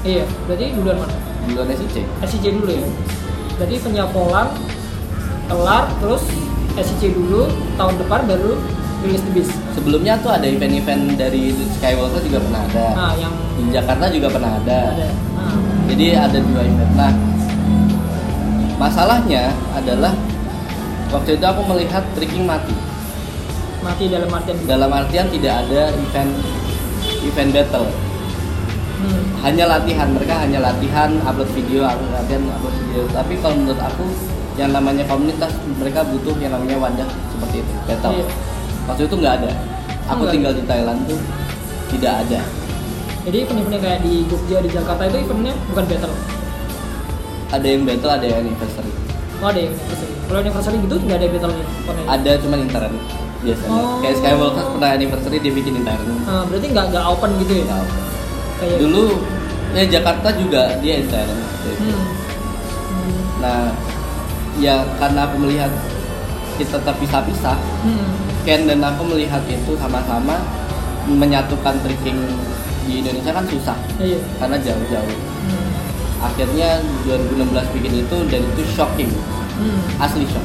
Iya, 0.00 0.24
berarti 0.48 0.66
bulan 0.74 0.96
mana? 0.96 1.14
bulan 1.42 1.66
SCC 1.68 1.96
SIC 2.24 2.44
dulu 2.54 2.70
ya. 2.70 2.84
Berarti 3.56 3.76
penyapolan 3.78 4.48
kelar 5.46 5.84
terus 6.00 6.24
SIC 6.74 7.12
dulu 7.12 7.44
tahun 7.76 7.94
depan 7.98 8.24
baru 8.24 8.56
rilis 9.00 9.20
The 9.22 9.32
Beast. 9.32 9.52
sebelumnya 9.72 10.20
tuh 10.20 10.28
ada 10.28 10.44
event-event 10.44 11.16
dari 11.16 11.56
Skywalker 11.74 12.20
juga 12.20 12.36
pernah 12.38 12.60
ada 12.62 12.84
Nah, 12.92 13.12
yang 13.16 13.32
di 13.56 13.72
Jakarta 13.72 14.12
juga 14.12 14.28
pernah 14.28 14.60
ada, 14.60 14.78
ada. 14.92 15.08
Nah, 15.08 15.56
jadi 15.88 16.06
ada 16.20 16.36
dua 16.36 16.60
event 16.60 16.92
nah 16.94 17.12
masalahnya 18.76 19.48
adalah 19.72 20.12
waktu 21.08 21.36
itu 21.36 21.44
aku 21.44 21.62
melihat 21.64 22.04
tricking 22.12 22.44
mati 22.44 22.76
mati 23.80 24.04
dalam 24.08 24.28
artian 24.28 24.56
dalam 24.64 24.90
artian 24.92 25.26
tidak 25.28 25.54
ada 25.66 25.82
event 25.90 26.32
event 27.24 27.50
battle 27.50 27.86
hmm. 29.00 29.22
hanya 29.40 29.64
latihan 29.66 30.08
mereka 30.12 30.34
hanya 30.40 30.58
latihan 30.60 31.10
upload 31.24 31.48
video 31.52 31.84
upload 31.84 32.12
latihan 32.12 32.42
upload 32.50 32.74
video 32.86 33.02
tapi 33.10 33.34
kalau 33.40 33.56
menurut 33.56 33.80
aku 33.80 34.04
yang 34.58 34.70
namanya 34.70 35.04
komunitas 35.08 35.52
mereka 35.80 36.04
butuh 36.04 36.36
yang 36.36 36.52
namanya 36.52 36.76
wadah 36.76 37.08
seperti 37.32 37.64
itu 37.64 37.72
battle 37.86 38.12
Iya. 38.12 38.26
waktu 38.84 39.02
itu 39.08 39.14
nggak 39.16 39.34
ada 39.40 39.50
aku 40.06 40.22
Nggak. 40.24 40.32
tinggal 40.34 40.52
di 40.52 40.62
Thailand 40.66 41.00
tuh 41.08 41.20
tidak 41.90 42.14
ada 42.26 42.40
Jadi 43.20 43.36
event-event 43.44 43.82
kayak 43.84 44.00
di 44.00 44.24
Jogja, 44.24 44.64
di 44.64 44.70
Jakarta 44.72 45.04
itu 45.04 45.20
eventnya 45.20 45.52
bukan 45.68 45.84
battle. 45.84 46.14
ada 47.50 47.66
yang 47.68 47.82
battle 47.84 48.08
ada 48.10 48.24
yang 48.24 48.38
anniversary 48.42 48.92
Oh 49.40 49.48
ada 49.48 49.56
yang 49.56 49.72
anniversary. 49.72 50.12
Kalau 50.24 50.38
anniversary 50.38 50.76
gitu 50.80 50.94
nggak 51.00 51.16
ada 51.16 51.26
battle-nya. 51.28 51.64
pokoknya. 51.84 52.04
ada 52.08 52.32
cuman 52.40 52.58
intern 52.60 52.94
biasanya 53.40 53.80
Oh. 53.80 53.98
kayak 54.00 54.16
Skywalker 54.16 54.64
pernah 54.70 54.90
anniversary 54.90 55.38
dia 55.38 55.48
bikin 55.50 55.74
intern 55.76 56.04
Ah, 56.24 56.44
berarti 56.44 56.66
nggak 56.68 56.86
nggak 56.90 57.04
open 57.06 57.30
gitu 57.40 57.52
ya? 57.56 57.64
Nggak. 57.66 57.84
Kayak 58.58 58.76
dulu 58.78 59.04
ya 59.70 59.84
Jakarta 59.88 60.28
juga 60.34 60.62
dia 60.78 60.94
itu. 60.98 61.14
Hmm. 61.14 62.02
Hmm. 62.90 63.20
nah 63.38 63.62
ya 64.56 64.84
karena 64.98 65.20
aku 65.24 65.36
melihat 65.40 65.72
kita 66.56 66.76
terpisah-pisah 66.78 67.56
Hmm. 67.80 68.08
Ken 68.40 68.64
dan 68.64 68.80
aku 68.80 69.04
melihat 69.06 69.40
itu 69.46 69.72
sama-sama 69.76 70.36
menyatukan 71.06 71.76
tricking 71.80 72.16
di 72.82 73.00
Indonesia 73.00 73.32
kan 73.32 73.44
susah 73.44 73.76
Iya. 73.96 74.20
karena 74.36 74.56
jauh-jauh. 74.58 75.16
Hmm. 75.40 75.68
Akhirnya 76.20 76.76
2016 77.04 77.64
bikin 77.72 77.92
itu 77.98 78.16
dan 78.28 78.40
itu 78.42 78.62
shocking, 78.66 79.08
Hmm. 79.56 79.80
asli 79.98 80.24
shock. 80.26 80.44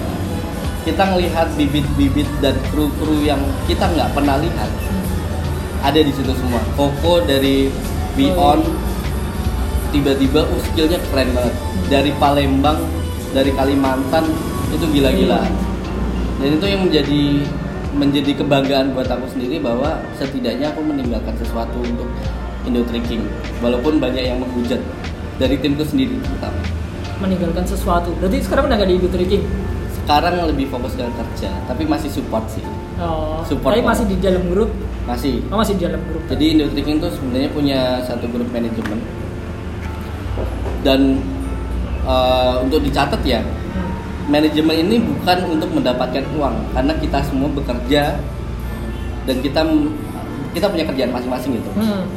Kita 0.86 1.02
ngelihat 1.10 1.50
bibit-bibit 1.58 2.30
dan 2.45 2.54
kru-kru 2.69 3.26
yang 3.26 3.41
kita 3.65 3.89
nggak 3.89 4.13
pernah 4.13 4.38
lihat 4.38 4.69
ada 5.82 5.98
di 5.98 6.13
situ 6.13 6.30
semua. 6.38 6.62
Koko 6.78 7.26
dari 7.26 7.74
Beyond 8.13 8.63
tiba-tiba 9.89 10.45
uh, 10.45 10.62
skillnya 10.71 11.02
keren 11.10 11.34
banget. 11.34 11.56
Dari 11.86 12.12
Palembang, 12.17 12.82
dari 13.34 13.54
Kalimantan 13.54 14.26
itu 14.74 14.86
gila-gilaan. 14.93 15.54
Dan 16.41 16.50
itu 16.58 16.65
yang 16.65 16.82
menjadi 16.86 17.24
menjadi 17.95 18.32
kebanggaan 18.43 18.91
buat 18.91 19.08
aku 19.08 19.26
sendiri 19.32 19.63
bahwa 19.63 20.04
setidaknya 20.19 20.69
aku 20.69 20.84
meninggalkan 20.84 21.34
sesuatu 21.39 21.80
untuk 21.80 22.10
Indo 22.67 22.84
Tricking 22.86 23.24
walaupun 23.63 23.98
banyak 23.98 24.26
yang 24.26 24.38
menghujat 24.41 24.82
dari 25.41 25.58
timku 25.58 25.82
sendiri 25.82 26.17
terutama. 26.21 26.62
Meninggalkan 27.21 27.63
sesuatu. 27.63 28.12
Berarti 28.21 28.43
sekarang 28.43 28.67
udah 28.67 28.76
nggak 28.78 28.89
di 28.89 28.95
Indo 29.02 29.10
Tricking? 29.10 29.64
Sekarang 30.06 30.46
lebih 30.46 30.70
fokus 30.70 30.94
ke 30.94 31.02
kerja, 31.02 31.50
tapi 31.65 31.84
masih 31.89 32.13
support 32.13 32.46
sih. 32.46 32.62
Oh. 33.02 33.41
Support 33.41 33.74
Tapi 33.74 33.82
masih 33.82 34.06
di 34.06 34.18
dalam 34.22 34.46
grup. 34.54 34.70
Masih. 35.10 35.41
Oh 35.50 35.58
masih 35.58 35.82
di 35.82 35.89
dalam 35.89 36.02
grup. 36.06 36.24
Jadi 36.30 36.46
Indo 36.54 36.65
Tricking 36.70 37.02
tuh 37.02 37.10
sebenarnya 37.10 37.50
punya 37.50 37.80
satu 38.06 38.30
grup 38.30 38.48
manajemen 38.54 39.02
dan 40.86 41.18
uh, 42.06 42.62
untuk 42.62 42.86
dicatat 42.86 43.20
ya 43.26 43.41
Hmm. 43.76 43.91
manajemen 44.32 44.88
ini 44.88 45.04
bukan 45.04 45.52
untuk 45.52 45.68
mendapatkan 45.76 46.24
uang 46.39 46.56
karena 46.72 46.94
kita 47.02 47.20
semua 47.28 47.52
bekerja 47.52 48.15
dan 49.28 49.38
kita 49.44 49.62
kita 50.56 50.65
punya 50.72 50.86
kerjaan 50.88 51.12
masing-masing 51.12 51.60
gitu. 51.60 51.68
Hmm. 51.76 52.08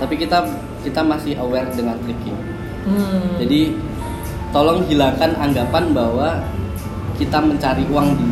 Tapi 0.00 0.16
kita 0.16 0.40
kita 0.80 1.04
masih 1.04 1.36
aware 1.36 1.68
dengan 1.76 2.00
tricking. 2.00 2.38
Hmm. 2.88 3.36
Jadi 3.36 3.76
tolong 4.54 4.88
hilangkan 4.88 5.36
anggapan 5.36 5.92
bahwa 5.92 6.40
kita 7.22 7.38
mencari 7.38 7.86
uang 7.86 8.08
di 8.18 8.28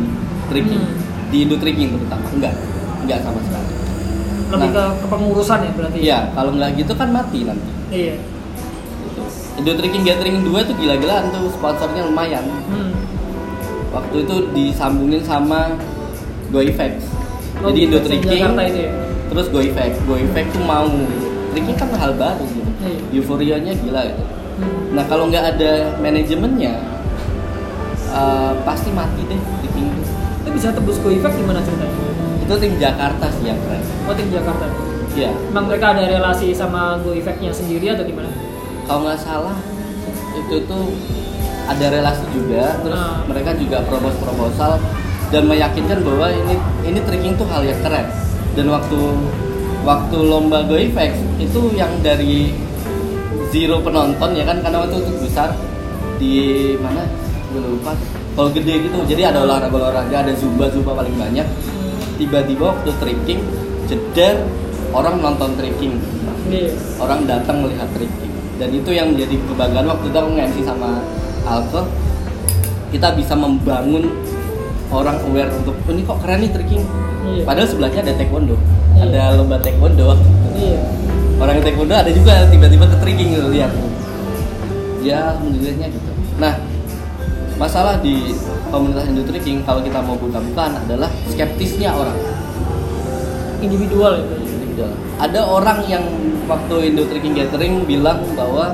tricking, 0.47 0.83
Hmm. 0.83 0.99
di 1.31 1.37
Indo 1.47 1.55
Tricking 1.55 1.95
terutama. 1.95 2.27
Enggak, 2.29 2.53
enggak 3.01 3.19
sama 3.23 3.39
sekali. 3.41 3.69
lebih 4.51 4.67
Nah. 4.67 4.75
ke 4.75 5.07
kepengurusan 5.07 5.59
ya 5.63 5.71
berarti. 5.71 5.97
Iya, 6.03 6.19
kalau 6.35 6.51
nggak 6.51 6.69
gitu 6.75 6.91
kan 6.91 7.07
mati 7.07 7.47
nanti. 7.47 7.71
Iya. 7.87 8.15
Gitu. 8.99 9.21
Indo 9.57 9.71
Tricking 9.73 10.03
Gathering 10.03 10.43
2 10.43 10.59
tuh 10.61 10.75
gila-gilaan 10.75 11.31
tuh 11.31 11.47
sponsornya 11.49 12.03
lumayan. 12.03 12.43
Hmm. 12.67 12.91
Waktu 13.91 14.27
itu 14.27 14.35
disambungin 14.51 15.23
sama 15.23 15.71
Go 16.51 16.59
Effects. 16.59 17.07
Oh, 17.63 17.71
Jadi 17.71 17.79
Indo 17.87 17.99
Tricking 17.99 18.43
itu 18.43 18.79
ya. 18.81 18.91
terus 19.31 19.47
Go 19.47 19.63
Effect. 19.63 19.95
Go 20.03 20.19
Effect 20.19 20.51
tuh 20.51 20.63
mau 20.63 20.87
tricking 21.51 21.75
kan 21.75 21.87
hal 21.95 22.11
baru 22.13 22.43
gitu. 22.43 22.71
Iya. 22.83 22.99
Euforianya 23.13 23.71
gila 23.77 24.03
gitu. 24.03 24.23
Hmm. 24.59 24.99
Nah 24.99 25.07
kalau 25.07 25.31
nggak 25.31 25.55
ada 25.55 25.71
manajemennya 25.97 26.75
eh, 28.11 28.53
pasti 28.63 28.89
mati 28.91 29.21
deh 29.25 29.39
tricking 29.63 29.87
itu. 29.87 30.03
Itu 30.41 30.49
bisa 30.51 30.67
tebus 30.71 30.97
go 30.99 31.09
effect 31.09 31.35
gimana 31.37 31.59
ceritanya? 31.63 31.95
Itu 32.43 32.53
tim 32.59 32.73
Jakarta 32.77 33.25
sih 33.39 33.47
yang 33.47 33.59
keren. 33.63 33.83
Oh 34.07 34.13
tim 34.13 34.29
Jakarta. 34.29 34.65
Iya. 35.11 35.31
Emang 35.51 35.67
mereka 35.67 35.91
ada 35.91 36.07
relasi 36.07 36.55
sama 36.55 36.99
go 37.03 37.11
effectnya 37.11 37.51
sendiri 37.51 37.91
atau 37.91 38.03
gimana? 38.03 38.31
Kalau 38.87 39.07
nggak 39.07 39.19
salah 39.19 39.55
itu 40.31 40.55
tuh 40.63 40.95
ada 41.67 41.85
relasi 41.91 42.23
juga 42.31 42.75
terus 42.81 42.97
Ah. 42.99 43.23
mereka 43.27 43.51
juga 43.55 43.83
propose 43.87 44.17
proposal 44.19 44.79
dan 45.31 45.47
meyakinkan 45.47 46.03
bahwa 46.03 46.27
ini 46.31 46.55
ini 46.83 46.99
tricking 47.03 47.35
tuh 47.39 47.47
hal 47.47 47.63
yang 47.63 47.79
keren 47.79 48.07
dan 48.55 48.67
waktu 48.67 48.99
waktu 49.87 50.17
lomba 50.19 50.67
Go 50.67 50.75
Effects 50.75 51.19
itu 51.39 51.71
yang 51.75 51.91
dari 52.03 52.51
zero 53.51 53.79
penonton 53.79 54.35
ya 54.35 54.43
kan 54.47 54.59
karena 54.59 54.77
waktu 54.83 54.99
itu 54.99 55.11
besar 55.23 55.55
di 56.19 56.33
mana 56.79 57.07
gue 57.51 57.61
lupa 57.61 57.91
kalau 58.31 58.49
gede 58.49 58.73
gitu 58.81 58.97
jadi 59.05 59.29
ada 59.29 59.43
olahraga 59.43 59.75
olahraga 59.75 60.15
ada 60.21 60.33
zumba 60.33 60.65
zumba 60.67 60.95
paling 60.95 61.13
banyak 61.13 61.43
tiba-tiba 62.15 62.71
waktu 62.71 62.89
tricking 62.97 63.41
jeder 63.85 64.39
orang 64.91 65.19
nonton 65.19 65.55
tricking 65.55 65.99
Iya. 66.41 66.73
orang 66.97 67.23
datang 67.23 67.61
melihat 67.61 67.87
tricking 67.91 68.33
dan 68.57 68.69
itu 68.69 68.89
yang 68.89 69.13
menjadi 69.13 69.35
kebanggaan 69.45 69.87
waktu 69.87 70.05
itu 70.05 70.17
aku 70.17 70.29
nge-MC 70.31 70.57
sama 70.61 70.99
Alko 71.43 71.87
kita 72.89 73.15
bisa 73.15 73.33
membangun 73.33 74.11
orang 74.89 75.15
aware 75.23 75.47
untuk 75.53 75.71
"Oh, 75.79 75.91
ini 75.91 76.03
kok 76.03 76.19
keren 76.19 76.39
nih 76.39 76.51
tricking 76.51 76.83
Iya. 77.23 77.43
padahal 77.45 77.67
sebelahnya 77.67 77.99
ada 78.03 78.13
taekwondo 78.15 78.55
Iya. 78.91 79.01
ada 79.05 79.21
lomba 79.35 79.55
taekwondo 79.57 80.03
waktu 80.07 80.27
itu. 80.27 80.47
Iya. 80.61 80.79
orang 81.39 81.55
taekwondo 81.59 81.93
ada 81.95 82.11
juga 82.11 82.33
tiba-tiba 82.47 82.85
ke 82.85 82.97
tricking 82.99 83.29
gitu 83.31 83.47
lihat 83.49 83.71
ya 85.01 85.17
alhamdulillahnya 85.31 85.87
gitu 85.89 86.11
nah 86.37 86.53
masalah 87.61 88.01
di 88.01 88.33
komunitas 88.73 89.05
Indo 89.05 89.21
Tricking 89.21 89.61
kalau 89.61 89.85
kita 89.85 90.01
mau 90.01 90.17
buka-bukaan 90.17 90.81
adalah 90.81 91.13
skeptisnya 91.29 91.93
orang 91.93 92.17
Individual 93.61 94.17
itu. 94.17 94.33
Individual. 94.41 94.89
Ada 95.21 95.45
orang 95.45 95.85
yang 95.85 96.01
waktu 96.49 96.89
Indo 96.89 97.05
Tricking 97.05 97.37
Gathering 97.37 97.85
bilang 97.85 98.25
bahwa 98.33 98.73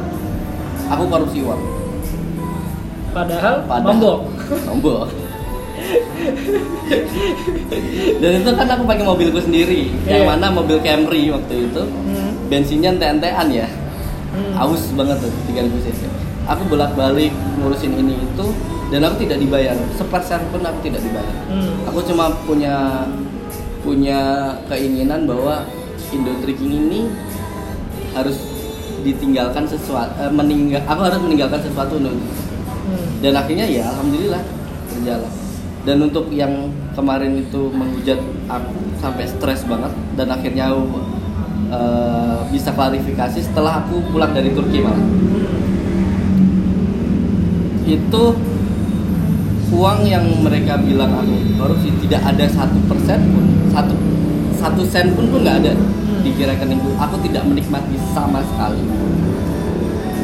aku 0.88 1.04
korupsi 1.12 1.44
uang. 1.44 1.60
Padahal, 3.12 3.68
Padahal 3.68 3.84
nombok. 3.92 4.20
Nombok. 4.64 5.12
Dan 8.18 8.32
itu 8.40 8.50
kan 8.50 8.68
aku 8.72 8.84
pakai 8.88 9.04
mobilku 9.04 9.40
sendiri, 9.44 9.92
yang 10.08 10.24
Iya. 10.24 10.30
mana 10.32 10.48
mobil 10.50 10.80
Camry 10.80 11.28
waktu 11.30 11.68
itu 11.68 11.84
Hmm. 11.84 12.32
bensinnya 12.48 12.96
ente-entean 12.96 13.48
ya, 13.52 13.68
Hmm. 14.32 14.56
aus 14.56 14.88
banget 14.96 15.20
tuh 15.20 15.32
3000 15.52 15.84
cc. 15.84 16.02
Aku 16.48 16.64
bolak-balik 16.72 17.36
ngurusin 17.60 17.92
ini 18.00 18.16
itu 18.24 18.46
dan 18.88 19.04
aku 19.04 19.28
tidak 19.28 19.44
dibayar, 19.44 19.76
sepersen 20.00 20.40
pun 20.48 20.64
aku 20.64 20.80
tidak 20.88 21.04
dibayar. 21.04 21.36
Hmm. 21.52 21.92
Aku 21.92 22.00
cuma 22.08 22.32
punya 22.48 23.04
punya 23.84 24.52
keinginan 24.72 25.28
bahwa 25.28 25.68
Indo 26.12 26.32
Tricking 26.40 26.72
ini 26.72 27.12
harus 28.16 28.40
ditinggalkan 29.04 29.64
sesuatu 29.70 30.12
eh, 30.20 30.32
meninggal 30.32 30.82
aku 30.84 31.02
harus 31.06 31.20
meninggalkan 31.22 31.62
sesuatu 31.62 31.96
untuk 32.02 32.16
Hmm. 32.88 33.20
dan 33.20 33.36
akhirnya 33.36 33.68
ya 33.68 33.84
alhamdulillah 33.92 34.40
berjalan 34.88 35.34
dan 35.84 35.98
untuk 36.00 36.32
yang 36.32 36.72
kemarin 36.96 37.36
itu 37.36 37.68
menghujat 37.68 38.16
aku 38.48 38.80
sampai 39.04 39.28
stres 39.28 39.68
banget 39.68 39.92
dan 40.16 40.32
akhirnya 40.32 40.72
aku 40.72 41.04
eh, 41.68 42.40
bisa 42.48 42.72
klarifikasi 42.72 43.44
setelah 43.44 43.84
aku 43.84 44.00
pulang 44.08 44.32
dari 44.32 44.56
Turki 44.56 44.80
malah 44.80 45.04
itu 47.88 48.24
uang 49.72 50.00
yang 50.04 50.24
mereka 50.44 50.76
bilang 50.80 51.12
aku 51.24 51.36
korupsi 51.56 51.92
tidak 52.04 52.24
ada 52.24 52.46
satu 52.52 52.80
persen 52.88 53.20
pun 53.32 53.46
satu 53.72 53.96
satu 54.58 54.82
sen 54.84 55.16
pun 55.16 55.32
pun 55.32 55.44
nggak 55.44 55.58
ada 55.64 55.74
di 56.24 56.32
rekeningku 56.44 56.92
aku 57.00 57.16
tidak 57.24 57.48
menikmati 57.48 57.96
sama 58.12 58.44
sekali. 58.44 58.84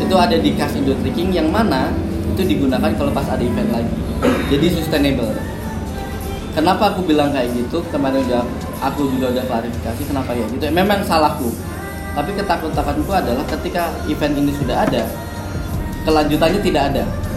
Itu 0.04 0.16
ada 0.20 0.36
di 0.36 0.52
kas 0.60 0.76
Indo 0.76 0.92
Tricking 1.00 1.32
yang 1.32 1.48
mana 1.48 1.96
itu 2.34 2.44
digunakan 2.44 2.92
kalau 2.98 3.12
pas 3.16 3.30
ada 3.30 3.40
event 3.40 3.70
lagi. 3.72 3.94
Jadi 4.52 4.68
sustainable. 4.74 5.32
Kenapa 6.54 6.94
aku 6.94 7.08
bilang 7.08 7.34
kayak 7.34 7.50
gitu? 7.56 7.82
Kemarin 7.90 8.22
udah 8.30 8.46
aku 8.84 9.10
juga 9.16 9.34
udah 9.34 9.44
klarifikasi 9.48 10.02
kenapa 10.06 10.36
ya 10.36 10.46
gitu. 10.52 10.64
Memang 10.70 11.02
salahku. 11.08 11.50
Tapi 12.14 12.30
ketakutanku 12.38 13.10
adalah 13.10 13.42
ketika 13.50 13.90
event 14.06 14.38
ini 14.38 14.54
sudah 14.54 14.86
ada 14.86 15.02
kelanjutannya 16.06 16.60
tidak 16.62 16.84
ada. 16.94 17.04
Hmm. 17.08 17.33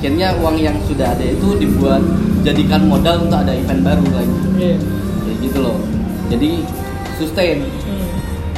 Akhirnya 0.00 0.32
uang 0.40 0.56
yang 0.56 0.72
sudah 0.82 1.12
ada 1.12 1.20
itu 1.20 1.60
dibuat 1.60 2.00
jadikan 2.40 2.88
modal 2.88 3.20
untuk 3.20 3.36
ada 3.36 3.52
event 3.52 3.84
baru 3.84 4.00
lagi 4.08 4.32
Iya. 4.56 4.76
kayak 5.20 5.36
gitu 5.44 5.58
loh 5.60 5.76
jadi 6.26 6.50
sustain 7.14 7.68
Hmm. 7.84 8.08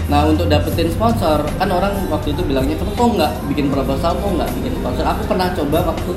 nah 0.06 0.22
untuk 0.22 0.46
dapetin 0.46 0.86
sponsor 0.86 1.42
kan 1.52 1.66
orang 1.66 1.98
waktu 2.06 2.30
itu 2.30 2.46
bilangnya 2.46 2.78
kamu 2.78 2.94
kok 2.94 3.08
nggak 3.18 3.32
bikin 3.50 3.66
proposal 3.68 4.14
kok 4.14 4.30
nggak 4.32 4.50
bikin 4.54 4.72
sponsor 4.76 5.02
aku 5.04 5.22
pernah 5.26 5.50
coba 5.50 5.78
waktu 5.84 6.10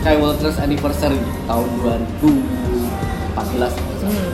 Skywalker's 0.00 0.56
Anniversary 0.58 1.20
tahun 1.44 1.68
2014 1.78 3.76
Hmm. 4.00 4.30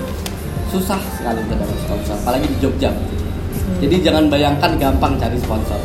susah 0.69 1.01
sekali 1.13 1.43
untuk 1.43 1.59
dapat 1.59 1.79
sponsor 1.81 2.15
apalagi 2.17 2.47
di 2.47 2.57
Jogja 2.59 2.95
Hmm. 2.95 3.79
jadi 3.83 3.97
jangan 4.01 4.31
bayangkan 4.31 4.71
gampang 4.77 5.19
cari 5.19 5.35
sponsor 5.37 5.83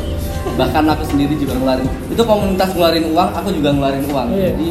bahkan 0.54 0.84
aku 0.86 1.02
sendiri 1.04 1.34
juga 1.34 1.56
ngeluarin 1.56 1.88
itu 2.06 2.22
komunitas 2.22 2.70
ngeluarin 2.72 3.04
uang 3.10 3.30
aku 3.32 3.48
juga 3.50 3.68
ngeluarin 3.72 4.04
uang 4.06 4.28
Iya. 4.30 4.52
jadi 4.52 4.68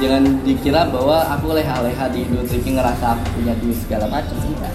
jangan 0.00 0.22
dikira 0.40 0.88
bahwa 0.88 1.16
aku 1.28 1.52
leha-leha 1.52 2.04
di 2.08 2.24
Indo 2.24 2.40
Tricking 2.46 2.78
ngerasa 2.78 3.04
aku 3.14 3.24
punya 3.36 3.52
duit 3.58 3.76
segala 3.76 4.06
macam 4.08 4.36
enggak 4.40 4.72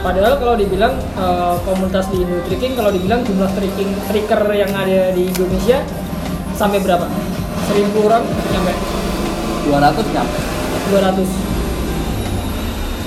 Padahal 0.00 0.40
kalau 0.40 0.56
dibilang 0.56 0.96
eh, 0.96 1.54
komunitas 1.60 2.08
di 2.08 2.24
Indo 2.24 2.40
Tricking, 2.48 2.72
kalau 2.72 2.88
dibilang 2.88 3.20
jumlah 3.20 3.52
tricking 3.52 3.92
tricker 4.08 4.40
yang 4.48 4.72
ada 4.72 5.12
di 5.12 5.28
Indonesia 5.28 5.84
sampai 6.56 6.80
berapa? 6.80 7.04
1000 7.68 7.92
orang 8.00 8.24
sampai 8.24 8.74
200 9.68 10.16
nyampe 10.16 10.38
200. 10.88 11.20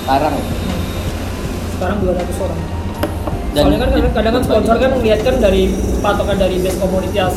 sekarang 0.06 0.34
Sekarang 1.74 1.98
200 1.98 2.44
orang. 2.46 2.60
Dan 3.54 3.62
Soalnya 3.70 3.78
kan 3.78 3.90
kadang, 3.94 4.12
kadang 4.18 4.32
kan 4.34 4.42
sponsor 4.42 4.76
kan 4.82 4.90
ngeliat 4.98 5.20
kan 5.22 5.36
dari 5.38 5.62
patokan 6.02 6.36
dari 6.36 6.56
base 6.58 6.78
komunitas 6.82 7.34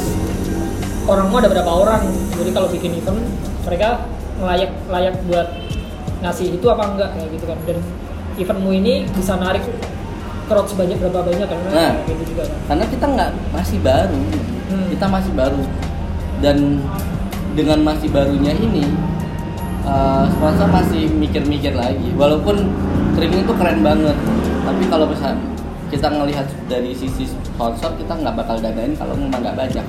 orang 1.05 1.25
mau 1.29 1.37
ada 1.37 1.49
berapa 1.53 1.71
orang. 1.71 2.03
Jadi 2.33 2.49
kalau 2.51 2.67
bikin 2.73 2.97
event 2.97 3.21
mereka 3.63 4.01
layak 4.41 4.73
layak 4.89 5.15
buat 5.29 5.47
ngasih 6.25 6.57
itu 6.57 6.65
apa 6.67 6.83
enggak 6.89 7.09
kayak 7.13 7.29
gitu 7.37 7.45
kan. 7.45 7.57
Dan 7.69 7.77
eventmu 8.41 8.69
ini 8.73 9.05
bisa 9.13 9.37
narik 9.37 9.61
crowd 10.49 10.65
sebanyak 10.65 10.97
berapa 10.97 11.21
banyak 11.21 11.47
kan? 11.47 11.59
Nah. 11.69 11.93
Gitu 12.09 12.33
juga 12.33 12.49
kan. 12.49 12.59
karena 12.73 12.85
kita 12.89 13.05
nggak 13.05 13.31
masih 13.53 13.77
baru 13.85 14.21
Hmm. 14.67 14.83
kita 14.91 15.07
masih 15.07 15.31
baru 15.31 15.63
dan 16.43 16.83
dengan 17.55 17.87
masih 17.87 18.11
barunya 18.11 18.51
ini 18.51 18.83
uh, 19.87 20.27
sponsor 20.27 20.67
masih 20.67 21.07
mikir-mikir 21.07 21.71
lagi 21.71 22.11
walaupun 22.19 22.67
training 23.15 23.47
itu 23.47 23.53
keren 23.55 23.79
banget 23.79 24.17
tapi 24.67 24.83
kalau 24.91 25.07
bisa 25.07 25.39
kita 25.87 26.07
ngelihat 26.07 26.43
dari 26.65 26.91
sisi 26.91 27.23
sponsor 27.25 27.95
kita 27.95 28.11
nggak 28.11 28.35
bakal 28.35 28.55
danain 28.57 28.91
kalau 28.93 29.15
memang 29.15 29.39
nggak 29.39 29.55
banyak 29.57 29.85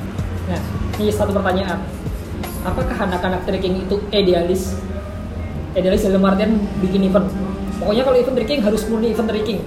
Nah, 0.48 0.56
ini 0.96 1.12
satu 1.12 1.28
pertanyaan. 1.30 1.76
Apakah 2.64 2.96
anak-anak 2.98 3.44
trekking 3.44 3.84
itu 3.84 4.00
idealis? 4.08 4.80
Idealis 5.72 6.02
dalam 6.02 6.24
artian 6.24 6.56
bikin 6.80 7.04
event. 7.04 7.28
Pokoknya 7.76 8.00
kalau 8.02 8.16
event 8.16 8.32
trekking 8.32 8.60
harus 8.62 8.80
murni 8.88 9.12
event 9.12 9.28
trekking. 9.28 9.60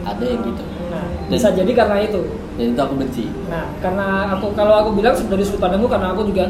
ada 0.00 0.20
yang 0.20 0.40
gitu 0.40 0.64
Nah, 0.88 1.04
bisa 1.26 1.48
jadi 1.50 1.68
karena 1.70 1.96
itu. 2.00 2.20
dan 2.54 2.70
itu 2.70 2.80
aku 2.80 2.94
benci 2.94 3.24
Nah, 3.48 3.68
karena 3.80 4.06
aku 4.32 4.52
kalau 4.52 4.74
aku 4.78 4.90
bilang 4.94 5.12
dari 5.18 5.42
sudut 5.42 5.60
pandangku 5.60 5.88
karena 5.88 6.12
aku 6.12 6.24
juga 6.24 6.48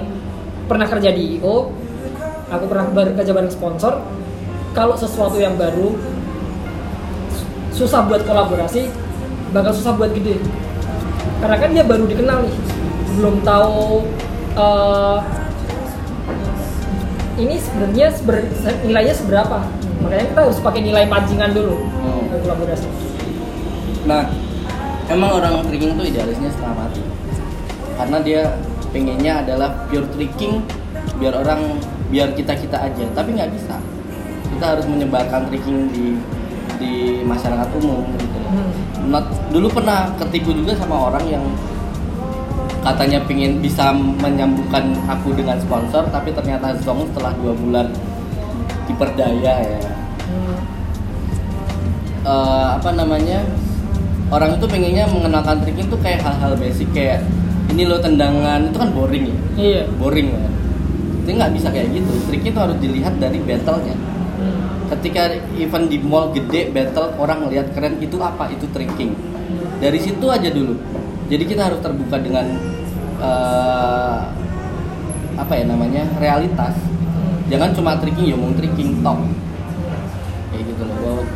pernah 0.64 0.86
kerja 0.86 1.10
di 1.10 1.38
IO, 1.38 1.70
aku 2.46 2.64
pernah 2.66 2.86
bekerja 2.88 3.30
bareng 3.30 3.50
sponsor. 3.50 4.06
Kalau 4.70 4.94
sesuatu 4.94 5.34
yang 5.34 5.54
baru 5.54 5.94
su- 7.30 7.50
susah 7.82 8.06
buat 8.06 8.22
kolaborasi, 8.22 8.86
bakal 9.54 9.70
susah 9.70 9.94
buat 9.94 10.10
gede. 10.10 10.42
Karena 11.38 11.56
kan 11.56 11.70
dia 11.70 11.84
baru 11.86 12.04
dikenal 12.04 12.42
nih, 12.42 12.54
belum 13.16 13.46
tahu 13.46 14.02
eh, 14.54 15.18
ini 17.34 17.58
sebenarnya 17.58 18.06
seber- 18.14 18.50
nilainya 18.82 19.14
seberapa. 19.14 19.58
Makanya 20.02 20.26
kita 20.30 20.40
harus 20.46 20.58
pakai 20.60 20.80
nilai 20.82 21.06
pancingan 21.06 21.54
dulu 21.54 21.80
Hmm. 21.80 22.28
kolaborasi. 22.42 22.86
Nah, 24.04 24.28
emang 25.08 25.40
orang 25.40 25.64
tricking 25.66 25.96
tuh 25.96 26.04
idealisnya 26.04 26.50
setengah 26.52 26.74
mati. 26.76 27.02
Karena 27.94 28.18
dia 28.20 28.42
pengennya 28.90 29.32
adalah 29.42 29.86
pure 29.88 30.06
tricking 30.12 30.62
biar 31.18 31.34
orang 31.34 31.78
biar 32.10 32.34
kita 32.34 32.54
kita 32.54 32.78
aja, 32.78 33.04
tapi 33.14 33.34
nggak 33.34 33.50
bisa. 33.54 33.78
Kita 34.54 34.64
harus 34.76 34.86
menyebarkan 34.86 35.50
tricking 35.50 35.90
di 35.90 36.06
di 36.84 37.24
masyarakat 37.24 37.68
umum 37.80 38.04
gitu. 38.20 38.38
Hmm. 38.52 38.70
Not- 39.08 39.32
dulu 39.48 39.72
pernah 39.72 40.12
ketipu 40.20 40.52
juga 40.52 40.76
sama 40.76 41.08
orang 41.08 41.24
yang 41.24 41.44
katanya 42.84 43.16
pengen 43.24 43.64
bisa 43.64 43.96
menyambungkan 43.96 44.92
aku 45.08 45.32
dengan 45.32 45.56
sponsor, 45.56 46.04
tapi 46.12 46.28
ternyata 46.36 46.76
zong 46.84 47.08
setelah 47.08 47.32
dua 47.40 47.56
bulan 47.56 47.88
diperdaya 48.84 49.54
ya 49.64 49.80
Hmm. 50.24 50.56
eh, 52.24 52.68
apa 52.76 52.90
namanya 52.92 53.40
orang 54.28 54.56
itu 54.56 54.68
pengennya 54.68 55.08
mengenalkan 55.08 55.64
tricking 55.64 55.88
tuh 55.88 56.00
kayak 56.00 56.20
hal-hal 56.20 56.52
basic 56.56 56.88
kayak 56.92 57.24
ini 57.72 57.88
lo 57.88 57.96
tendangan 57.96 58.68
itu 58.68 58.76
kan 58.76 58.90
boring 58.92 59.24
ya 59.24 59.36
Iya. 59.56 59.82
boring 59.96 60.28
kan 60.32 60.52
itu 61.24 61.28
nggak 61.32 61.52
bisa 61.56 61.68
kayak 61.72 61.88
gitu 61.96 62.12
triknya 62.28 62.50
itu 62.52 62.60
harus 62.60 62.76
dilihat 62.84 63.14
dari 63.16 63.40
battle-nya. 63.40 63.96
Ketika 64.94 65.34
event 65.58 65.86
di 65.90 65.98
mall 65.98 66.30
gede 66.30 66.70
battle 66.70 67.10
orang 67.18 67.46
ngelihat 67.46 67.74
keren 67.74 67.98
itu 67.98 68.16
apa? 68.22 68.50
Itu 68.50 68.70
tricking 68.70 69.14
dari 69.82 69.98
situ 69.98 70.26
aja 70.30 70.48
dulu. 70.48 70.78
Jadi 71.28 71.44
kita 71.48 71.72
harus 71.72 71.80
terbuka 71.82 72.20
dengan 72.20 72.46
eh, 73.18 74.20
apa 75.34 75.52
ya 75.56 75.64
namanya? 75.66 76.06
Realitas. 76.22 76.74
Jangan 77.50 77.76
cuma 77.76 77.98
tricking 78.00 78.32
ya 78.32 78.34
ngomong 78.38 78.56
tricking 78.56 79.04
top 79.04 79.18
kayak 80.54 80.64
gitu 80.70 80.82
loh. 80.86 80.96
Wala- 81.02 81.28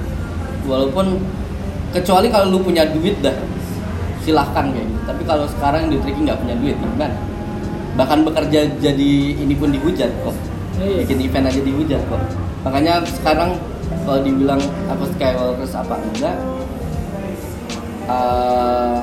walaupun 0.69 1.21
kecuali 1.93 2.29
kalau 2.31 2.53
lu 2.55 2.59
punya 2.63 2.87
duit 2.89 3.19
dah 3.21 3.35
silahkan 4.23 4.71
kayak 4.71 4.87
gitu. 4.87 5.01
Tapi 5.09 5.23
kalau 5.27 5.45
sekarang 5.51 5.91
di 5.91 5.97
tricking 6.01 6.25
nggak 6.29 6.41
punya 6.41 6.55
duit 6.57 6.77
gimana? 6.79 7.17
Bahkan 7.99 8.19
bekerja 8.23 8.61
jadi 8.79 9.11
ini 9.35 9.55
pun 9.59 9.75
dihujat 9.75 10.13
kok. 10.23 10.37
Iya. 10.79 11.03
bikin 11.03 11.27
event 11.27 11.51
aja 11.51 11.59
dihujat 11.59 11.99
kok 12.07 12.23
makanya 12.61 12.95
sekarang 13.07 13.55
kalau 14.05 14.21
dibilang 14.21 14.61
aku 14.89 15.05
Skywalkers 15.13 15.75
apa 15.75 15.95
enggak 15.97 16.37
eh, 18.07 18.97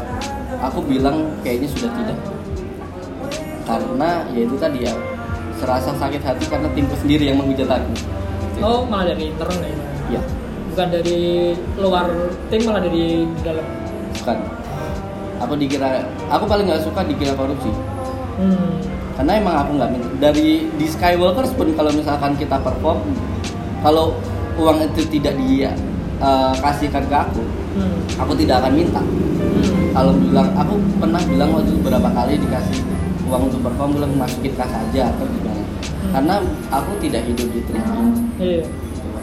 aku 0.60 0.80
bilang 0.84 1.30
kayaknya 1.42 1.68
sudah 1.70 1.90
tidak 1.94 2.20
karena 3.66 4.10
ya 4.30 4.42
itu 4.44 4.56
tadi 4.56 4.80
ya 4.82 4.94
serasa 5.56 5.90
sakit 5.96 6.22
hati 6.22 6.46
karena 6.46 6.68
timku 6.72 6.96
sendiri 6.96 7.30
yang 7.30 7.40
menghujat 7.40 7.70
aku 7.70 7.94
Oh, 8.56 8.88
malah 8.88 9.12
dari 9.12 9.28
internal 9.28 9.60
ya? 9.60 9.76
ya 10.16 10.22
Bukan 10.72 10.88
dari 10.88 11.52
luar 11.76 12.08
tim, 12.48 12.64
malah 12.64 12.80
dari 12.80 13.28
dalam. 13.44 13.68
bukan 14.16 14.38
aku 15.38 15.54
dikira 15.56 16.00
aku 16.28 16.44
paling 16.46 16.64
nggak 16.66 16.80
suka 16.82 17.04
dikira 17.04 17.36
korupsi 17.36 17.72
Hmm. 18.36 18.76
Karena 19.16 19.32
emang 19.36 19.56
aku 19.58 19.72
nggak 19.76 19.90
minta 19.90 20.10
dari 20.22 20.48
di 20.70 20.86
Skywalkers 20.86 21.52
pun 21.52 21.72
kalau 21.72 21.90
misalkan 21.90 22.36
kita 22.36 22.60
perform 22.60 23.00
kalau 23.80 24.12
uang 24.56 24.84
itu 24.84 25.04
tidak 25.10 25.36
dia 25.40 25.72
eh, 26.18 26.54
kasihkan 26.58 27.06
ke 27.06 27.18
aku 27.18 27.44
Hmm. 27.76 28.00
aku 28.16 28.32
tidak 28.36 28.64
akan 28.64 28.72
minta 28.74 29.04
Hmm. 29.04 29.92
kalau 29.92 30.16
bilang 30.16 30.48
aku 30.54 30.74
pernah 30.96 31.20
bilang 31.22 31.52
waktu 31.52 31.76
beberapa 31.76 32.08
kali 32.08 32.40
dikasih 32.40 32.80
uang 33.26 33.52
untuk 33.52 33.60
perform 33.62 33.90
bilang 33.94 34.16
masukin 34.16 34.56
kas 34.56 34.72
aja 34.72 35.12
atau 35.12 35.28
gimana 35.28 35.60
karena 36.10 36.36
aku 36.72 36.92
tidak 37.00 37.28
hidup 37.28 37.52
di 37.52 37.60
training 37.66 38.16
Iya. 38.40 38.64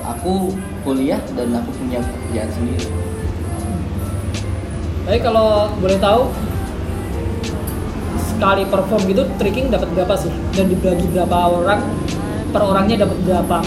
aku 0.04 0.52
kuliah 0.82 1.16
dan 1.32 1.48
aku 1.54 1.72
punya 1.74 2.00
pekerjaan 2.00 2.50
sendiri 2.50 2.88
Tapi 5.02 5.18
kalau 5.18 5.66
boleh 5.76 5.98
tahu 5.98 6.22
sekali 8.24 8.62
perform 8.64 9.02
gitu 9.04 9.22
tricking 9.36 9.68
dapat 9.68 9.88
berapa 9.90 10.14
sih? 10.16 10.30
Dan 10.50 10.66
dibagi 10.66 11.06
berapa 11.08 11.36
orang 11.52 11.80
per 12.48 12.62
orangnya 12.62 12.96
dapat 13.00 13.18
berapa? 13.20 13.58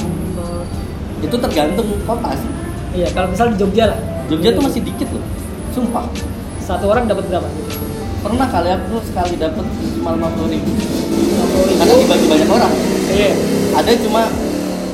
itu 1.17 1.35
tergantung 1.35 1.87
kota 2.03 2.31
sih 2.33 2.51
Iya, 2.93 3.07
kalau 3.09 3.27
misal 3.27 3.49
di 3.49 3.57
Jogja 3.57 3.89
lah. 3.89 3.99
Jogja 4.25 4.51
tuh 4.51 4.61
masih 4.61 4.79
dikit 4.79 5.09
loh 5.09 5.23
sumpah 5.69 6.05
satu 6.59 6.87
orang 6.87 7.05
dapat 7.05 7.25
berapa? 7.25 7.49
pernah 8.19 8.47
kali 8.47 8.69
aku 8.69 8.97
sekali 9.03 9.35
dapat 9.35 9.65
cuma 9.91 10.09
lima 10.11 10.29
puluh 10.29 10.49
ribu 10.49 10.71
karena 11.75 11.93
dibagi 11.95 12.25
banyak 12.25 12.49
orang 12.49 12.73
Iya. 13.07 13.31
ada 13.73 13.91
cuma 13.97 14.21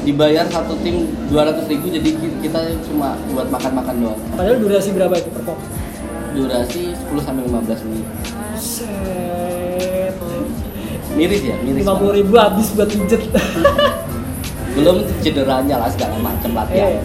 dibayar 0.01 0.45
satu 0.45 0.73
tim 0.79 0.95
dua 1.27 1.45
ratus 1.45 1.63
ribu 1.65 1.87
jadi 1.87 2.09
ki- 2.11 2.37
kita 2.41 2.59
cuma 2.85 3.15
buat 3.29 3.47
makan-makan 3.47 3.95
doang 3.99 4.19
Padahal 4.31 4.57
durasi 4.57 4.89
berapa 4.91 5.15
itu 5.15 5.29
perform? 5.31 5.59
durasi 6.31 6.91
10 6.91 7.21
sampai 7.21 7.43
15 7.43 7.87
menit 7.87 8.07
Set. 8.55 9.30
Miris 11.13 11.41
ya 11.43 11.55
miris 11.59 11.83
Lima 11.83 11.93
puluh 11.95 12.13
ribu 12.15 12.33
habis 12.35 12.71
buat 12.71 12.87
pijet. 12.87 13.21
belum 14.71 15.03
cederanya 15.19 15.75
lah 15.77 15.89
segala 15.91 16.15
macam 16.17 16.55
latihan 16.55 17.03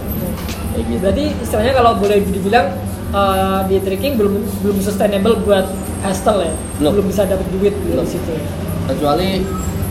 kayak 0.70 0.84
gitu 0.86 1.00
Berarti 1.02 1.24
istilahnya 1.42 1.72
kalau 1.74 1.92
boleh 1.98 2.22
dibilang 2.22 2.66
eh, 3.10 3.60
di 3.66 3.76
tricking 3.80 4.14
belum 4.14 4.38
belum 4.62 4.76
sustainable 4.78 5.34
buat 5.42 5.66
hustle 6.00 6.40
ya. 6.40 6.52
Belum. 6.78 7.02
bisa 7.04 7.26
dapat 7.26 7.44
duit 7.50 7.74
Belum. 7.82 8.04
dari 8.04 8.08
situ. 8.08 8.30
ya. 8.30 8.42
kecuali 8.86 9.42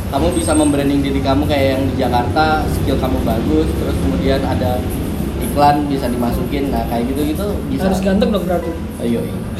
kamu 0.05 0.27
bisa 0.37 0.51
membranding 0.55 1.01
diri 1.03 1.19
kamu 1.19 1.43
kayak 1.43 1.75
yang 1.75 1.81
di 1.83 1.93
Jakarta 1.99 2.63
skill 2.71 2.95
kamu 2.95 3.19
bagus 3.27 3.67
terus 3.67 3.95
kemudian 3.99 4.39
ada 4.39 4.79
iklan 5.43 5.83
bisa 5.91 6.07
dimasukin 6.07 6.71
nah 6.71 6.87
kayak 6.87 7.11
gitu 7.11 7.21
gitu 7.27 7.43
bisa 7.67 7.91
Harus 7.91 7.99
ganteng 7.99 8.31
dong 8.31 8.47
berarti. 8.47 8.71
ayo 9.03 9.19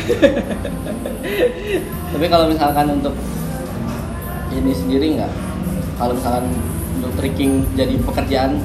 tapi 2.15 2.25
kalau 2.29 2.45
misalkan 2.47 2.85
untuk 2.95 3.11
ini 4.55 4.71
sendiri 4.71 5.07
nggak 5.19 5.31
kalau 5.95 6.15
misalkan 6.15 6.45
untuk 6.95 7.11
tricking 7.15 7.63
jadi 7.73 7.95
pekerjaan 8.01 8.59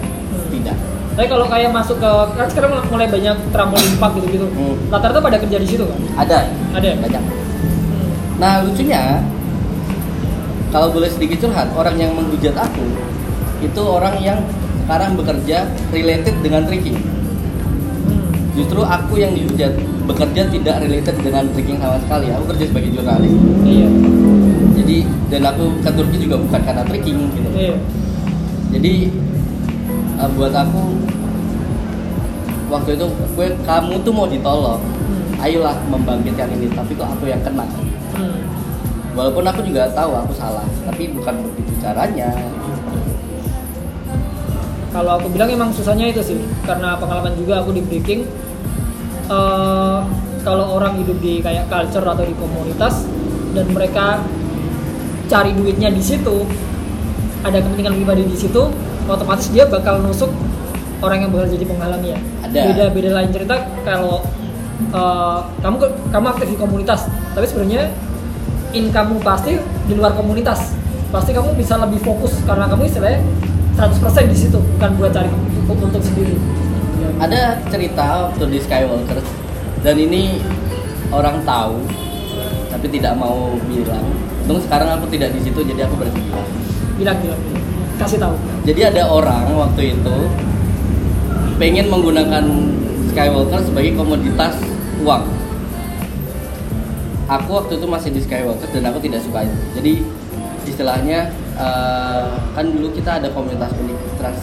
tidak 0.50 0.76
Tapi 1.10 1.26
kalau 1.26 1.44
kayak 1.46 1.74
masuk 1.74 1.98
ke 1.98 2.10
kan 2.32 2.46
sekarang 2.48 2.80
mulai 2.86 3.10
banyak 3.10 3.34
trampolin 3.50 3.94
park 3.98 4.14
gitu-gitu. 4.16 4.46
Hmm. 4.46 4.78
Rata-rata 4.88 5.18
pada 5.18 5.36
kerja 5.36 5.58
di 5.58 5.66
situ 5.66 5.82
kan? 5.84 5.98
ada 6.16 6.46
Ada 6.72 6.86
ya? 6.86 6.96
banyak 6.96 7.22
Hmm. 7.22 8.08
nah 8.38 8.62
lucunya 8.62 9.20
kalau 10.70 10.88
boleh 10.90 11.10
sedikit 11.10 11.42
curhat 11.44 11.66
orang 11.74 11.98
yang 11.98 12.14
menghujat 12.14 12.54
aku 12.54 12.86
itu 13.60 13.82
orang 13.82 14.16
yang 14.22 14.38
sekarang 14.86 15.18
bekerja 15.18 15.66
related 15.90 16.34
dengan 16.40 16.64
tricking 16.64 16.96
Hmm. 18.00 18.22
justru 18.54 18.80
aku 18.80 19.18
yang 19.18 19.34
dihujat 19.34 19.76
bekerja 20.06 20.48
tidak 20.48 20.76
related 20.80 21.14
dengan 21.20 21.44
tricking 21.52 21.76
sama 21.76 21.98
sekali 22.00 22.26
aku 22.32 22.44
kerja 22.54 22.64
sebagai 22.70 22.90
jurnalis 22.96 23.34
Iya. 23.62 23.88
Jadi 24.80 24.96
dan 25.28 25.42
aku 25.46 25.64
ke 25.78 25.90
Turki 25.90 26.16
juga 26.18 26.36
bukan 26.38 26.60
karena 26.60 26.82
tricking 26.82 27.18
gitu 27.30 27.48
Iya. 27.52 27.76
jadi 28.70 28.92
uh, 30.16 30.30
buat 30.30 30.52
aku 30.52 30.82
waktu 32.68 32.90
itu 32.94 33.06
gue 33.34 33.46
kamu 33.60 33.94
tuh 34.00 34.12
mau 34.12 34.26
ditolong 34.26 34.80
Hmm. 34.80 35.42
ayolah 35.42 35.74
membangkitkan 35.86 36.48
ini 36.50 36.70
tapi 36.70 36.94
kok 36.94 37.08
aku 37.08 37.26
yang 37.26 37.40
kena 37.40 37.66
Hmm. 38.10 38.40
walaupun 39.10 39.42
aku 39.42 39.60
juga 39.62 39.90
tahu 39.90 40.14
aku 40.14 40.32
salah 40.32 40.62
tapi 40.82 41.10
bukan 41.10 41.34
begitu 41.42 41.72
caranya 41.78 42.30
Kalau 44.90 45.14
aku 45.14 45.30
bilang 45.30 45.46
emang 45.48 45.70
susahnya 45.70 46.10
itu 46.10 46.18
sih, 46.18 46.34
karena 46.60 46.98
pengalaman 46.98 47.38
juga 47.38 47.62
aku 47.62 47.70
di 47.70 47.78
breaking. 47.80 48.26
eh, 49.30 49.98
kalau 50.40 50.74
orang 50.74 50.98
hidup 50.98 51.14
di 51.20 51.38
kayak 51.38 51.70
culture 51.70 52.02
atau 52.02 52.26
di 52.26 52.34
komunitas 52.34 53.06
dan 53.52 53.70
mereka 53.70 54.18
cari 55.30 55.54
duitnya 55.54 55.94
di 55.94 56.02
situ, 56.02 56.42
ada 57.46 57.62
kepentingan 57.62 57.94
pribadi 57.94 58.26
di 58.26 58.34
situ, 58.34 58.66
otomatis 59.06 59.46
dia 59.54 59.70
bakal 59.70 60.02
nusuk 60.02 60.28
orang 60.98 61.22
yang 61.22 61.30
bakal 61.30 61.46
jadi 61.46 61.64
penghalangnya. 61.70 62.18
Ada. 62.42 62.60
Beda 62.74 62.84
beda 62.90 63.10
lain 63.14 63.30
cerita 63.30 63.54
kalau 63.86 64.26
eh, 64.90 65.38
kamu 65.62 65.76
kamu 66.10 66.26
aktif 66.34 66.48
di 66.50 66.58
komunitas, 66.58 67.06
tapi 67.30 67.46
sebenarnya 67.46 67.94
income 68.74 69.22
pasti 69.22 69.54
di 69.86 69.94
luar 69.94 70.18
komunitas. 70.18 70.74
Pasti 71.14 71.30
kamu 71.30 71.54
bisa 71.54 71.78
lebih 71.78 72.02
fokus 72.02 72.34
karena 72.42 72.66
kamu 72.66 72.90
istilahnya 72.90 73.22
100% 73.78 74.30
di 74.30 74.36
situ, 74.36 74.58
bukan 74.58 74.90
buat 74.98 75.14
cari 75.14 75.30
untuk 75.70 76.02
sendiri. 76.02 76.34
ada 77.20 77.56
cerita 77.68 78.28
waktu 78.28 78.44
di 78.48 78.58
Skywalker 78.60 79.20
dan 79.80 79.96
ini 79.96 80.40
orang 81.12 81.40
tahu 81.44 81.80
tapi 82.72 82.86
tidak 82.92 83.16
mau 83.16 83.56
bilang 83.68 84.04
untung 84.44 84.60
sekarang 84.62 84.88
aku 84.98 85.06
tidak 85.12 85.30
di 85.36 85.40
situ 85.44 85.60
jadi 85.62 85.86
aku 85.86 85.94
berhenti 86.00 86.20
bilang 86.24 86.48
Bilang 87.00 87.16
bilang, 87.24 87.40
kasih 87.96 88.18
tahu. 88.20 88.34
jadi 88.68 88.80
ada 88.92 89.02
orang 89.08 89.48
waktu 89.56 89.96
itu 89.96 90.16
pengen 91.56 91.88
menggunakan 91.88 92.44
Skywalker 93.12 93.60
sebagai 93.64 93.96
komoditas 93.96 94.60
uang 95.00 95.24
aku 97.26 97.48
waktu 97.56 97.72
itu 97.80 97.86
masih 97.88 98.10
di 98.12 98.20
Skywalker 98.20 98.68
dan 98.72 98.88
aku 98.90 98.98
tidak 99.00 99.20
suka 99.24 99.44
itu 99.44 99.56
jadi 99.76 99.92
istilahnya 100.68 101.18
eh, 101.56 102.28
kan 102.52 102.64
dulu 102.68 102.88
kita 102.92 103.20
ada 103.20 103.28
komunitas 103.32 103.72
unik 103.76 103.98
trans 104.20 104.40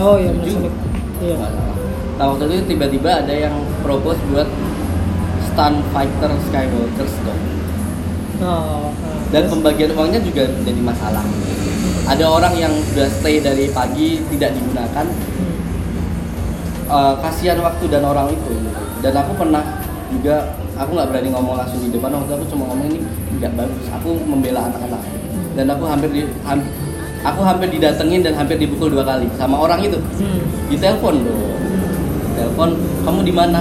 Oh 0.00 0.16
iya, 0.16 0.32
Tujuh. 0.32 0.64
Iya. 1.20 1.36
Nah 2.16 2.24
waktu 2.32 2.48
itu 2.48 2.72
tiba-tiba 2.72 3.20
ada 3.20 3.36
yang 3.36 3.52
propose 3.84 4.16
buat 4.32 4.48
stun 5.44 5.84
fighter 5.92 6.32
Skywalkers 6.48 7.14
dong. 7.20 7.40
Oh, 8.40 8.88
Dan 9.28 9.44
terus? 9.44 9.52
pembagian 9.52 9.90
uangnya 9.92 10.20
juga 10.24 10.48
jadi 10.64 10.80
masalah. 10.80 11.24
Ada 12.08 12.24
orang 12.26 12.54
yang 12.56 12.72
sudah 12.90 13.06
stay 13.06 13.38
dari 13.38 13.68
pagi 13.70 14.18
tidak 14.32 14.56
digunakan. 14.56 15.06
Hmm. 15.06 15.54
Eh, 16.90 17.14
kasihan 17.22 17.60
waktu 17.60 17.84
dan 17.86 18.02
orang 18.02 18.32
itu. 18.32 18.52
Dan 19.00 19.12
aku 19.14 19.32
pernah 19.38 19.62
juga 20.10 20.50
aku 20.74 20.90
nggak 20.96 21.08
berani 21.12 21.28
ngomong 21.30 21.54
langsung 21.54 21.80
di 21.84 21.92
depan 21.94 22.10
waktu 22.16 22.32
aku 22.34 22.44
cuma 22.50 22.64
ngomong 22.72 22.86
ini 22.90 23.00
nggak 23.38 23.52
bagus. 23.54 23.86
Aku 24.00 24.18
membela 24.26 24.66
anak-anak. 24.66 25.02
Dan 25.54 25.66
aku 25.70 25.84
hampir 25.86 26.10
di 26.10 26.22
ham- 26.42 26.66
aku 27.20 27.40
hampir 27.44 27.68
didatengin 27.70 28.24
dan 28.24 28.34
hampir 28.34 28.56
dipukul 28.56 28.88
dua 28.90 29.04
kali 29.04 29.28
sama 29.36 29.60
orang 29.60 29.84
itu. 29.84 30.00
Hmm. 30.18 30.40
Ditelepon 30.66 31.14
dong. 31.22 31.42
Telepon, 32.34 32.70
kamu 33.04 33.20
di 33.22 33.34
mana? 33.36 33.60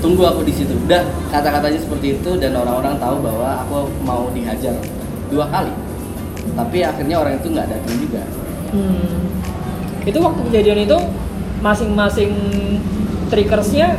Tunggu 0.00 0.22
aku 0.24 0.40
di 0.42 0.52
situ. 0.52 0.72
Udah 0.88 1.04
kata-katanya 1.28 1.76
seperti 1.76 2.16
itu 2.16 2.30
dan 2.40 2.56
orang-orang 2.56 2.96
tahu 2.96 3.20
bahwa 3.20 3.48
aku 3.64 3.78
mau 4.02 4.28
dihajar 4.32 4.74
dua 5.28 5.46
kali. 5.52 5.72
Tapi 6.56 6.78
akhirnya 6.82 7.16
orang 7.20 7.36
itu 7.36 7.46
nggak 7.52 7.68
datang 7.68 7.94
juga. 8.00 8.22
Hmm. 8.72 9.28
Itu 10.08 10.18
waktu 10.24 10.40
kejadian 10.48 10.78
itu 10.88 10.98
masing-masing 11.60 12.32
trickersnya 13.28 13.94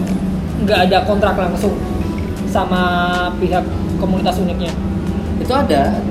nggak 0.66 0.80
ada 0.90 0.98
kontrak 1.06 1.38
langsung 1.38 1.78
sama 2.50 2.82
pihak 3.38 3.64
komunitas 4.02 4.42
uniknya. 4.42 4.74
Itu 5.38 5.54
ada. 5.54 6.02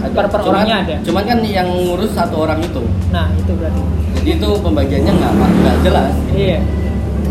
ada. 0.00 0.14
Per- 0.14 0.30
per 0.30 0.40
Cuman- 0.40 0.62
orangnya 0.62 0.76
ada? 0.86 0.94
Cuman 1.02 1.22
kan 1.26 1.38
yang 1.42 1.68
ngurus 1.68 2.14
satu 2.14 2.46
orang 2.46 2.62
itu. 2.62 2.82
Nah 3.10 3.28
itu 3.34 3.50
berarti. 3.58 3.82
Jadi 4.22 4.30
itu 4.40 4.48
pembagiannya 4.62 5.12
nggak 5.12 5.32
nggak 5.34 5.76
jelas. 5.82 6.14
Iya. 6.32 6.58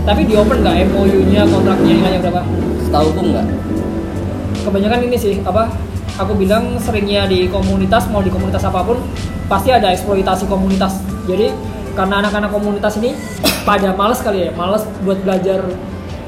Tapi 0.04 0.22
di 0.28 0.34
open 0.36 0.60
nggak 0.62 0.76
MOU-nya 0.92 1.48
kontraknya 1.48 1.94
nilainya 1.96 2.20
berapa? 2.20 2.42
Setahu 2.84 3.08
aku 3.16 3.22
nggak. 3.32 3.46
Kebanyakan 4.64 5.00
ini 5.08 5.18
sih 5.20 5.34
apa? 5.44 5.72
Aku 6.20 6.38
bilang 6.38 6.78
seringnya 6.78 7.26
di 7.26 7.50
komunitas 7.50 8.06
mau 8.12 8.22
di 8.22 8.30
komunitas 8.30 8.62
apa 8.68 8.86
pun 8.86 9.02
pasti 9.50 9.74
ada 9.74 9.90
eksploitasi 9.96 10.46
komunitas. 10.46 11.00
Jadi 11.26 11.50
karena 11.96 12.22
anak-anak 12.26 12.52
komunitas 12.52 13.00
ini 13.00 13.16
pada 13.70 13.96
males 13.96 14.20
kali 14.20 14.48
ya, 14.48 14.52
males 14.54 14.84
buat 15.02 15.18
belajar 15.24 15.64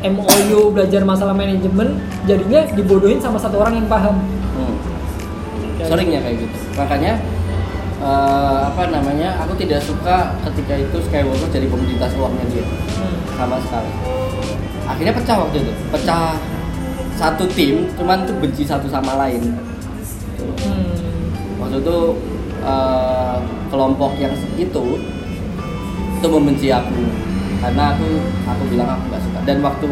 MOU, 0.05 0.69
belajar 0.69 1.01
masalah 1.01 1.33
manajemen, 1.33 1.97
jadinya 2.29 2.61
dibodohin 2.73 3.17
sama 3.17 3.41
satu 3.41 3.57
orang 3.59 3.81
yang 3.83 3.87
paham. 3.89 4.21
Hmm. 4.55 4.75
seringnya 5.91 6.19
kayak 6.23 6.47
gitu 6.47 6.57
makanya 6.79 7.13
eh, 7.99 8.59
apa 8.71 8.83
namanya 8.89 9.35
aku 9.43 9.53
tidak 9.59 9.83
suka 9.83 10.33
ketika 10.49 10.73
itu 10.79 10.97
Skywalker 11.05 11.49
jadi 11.51 11.67
komoditas 11.69 12.11
uangnya 12.15 12.45
dia 12.49 12.65
Hmm. 12.95 13.11
Sama 13.35 13.57
sekali. 13.61 13.91
Akhirnya 14.85 15.13
pecah 15.13 15.37
waktu 15.43 15.57
itu. 15.61 15.71
Pecah 15.91 16.39
satu 17.15 17.47
tim 17.55 17.87
cuman 17.95 18.27
tuh 18.27 18.35
benci 18.39 18.63
satu 18.67 18.87
sama 18.91 19.15
lain. 19.15 19.55
Hmm. 20.35 20.93
waktu 21.57 21.81
itu 21.81 21.97
eh, 22.61 23.37
kelompok 23.71 24.13
yang 24.21 24.35
itu 24.59 24.85
itu 26.19 26.27
membenci 26.27 26.67
aku. 26.69 27.01
Karena 27.63 27.95
aku 27.95 28.07
aku 28.45 28.63
bilang 28.69 28.89
aku 28.93 29.03
nggak 29.09 29.21
suka. 29.25 29.39
Dan 29.47 29.57
waktu 29.65 29.87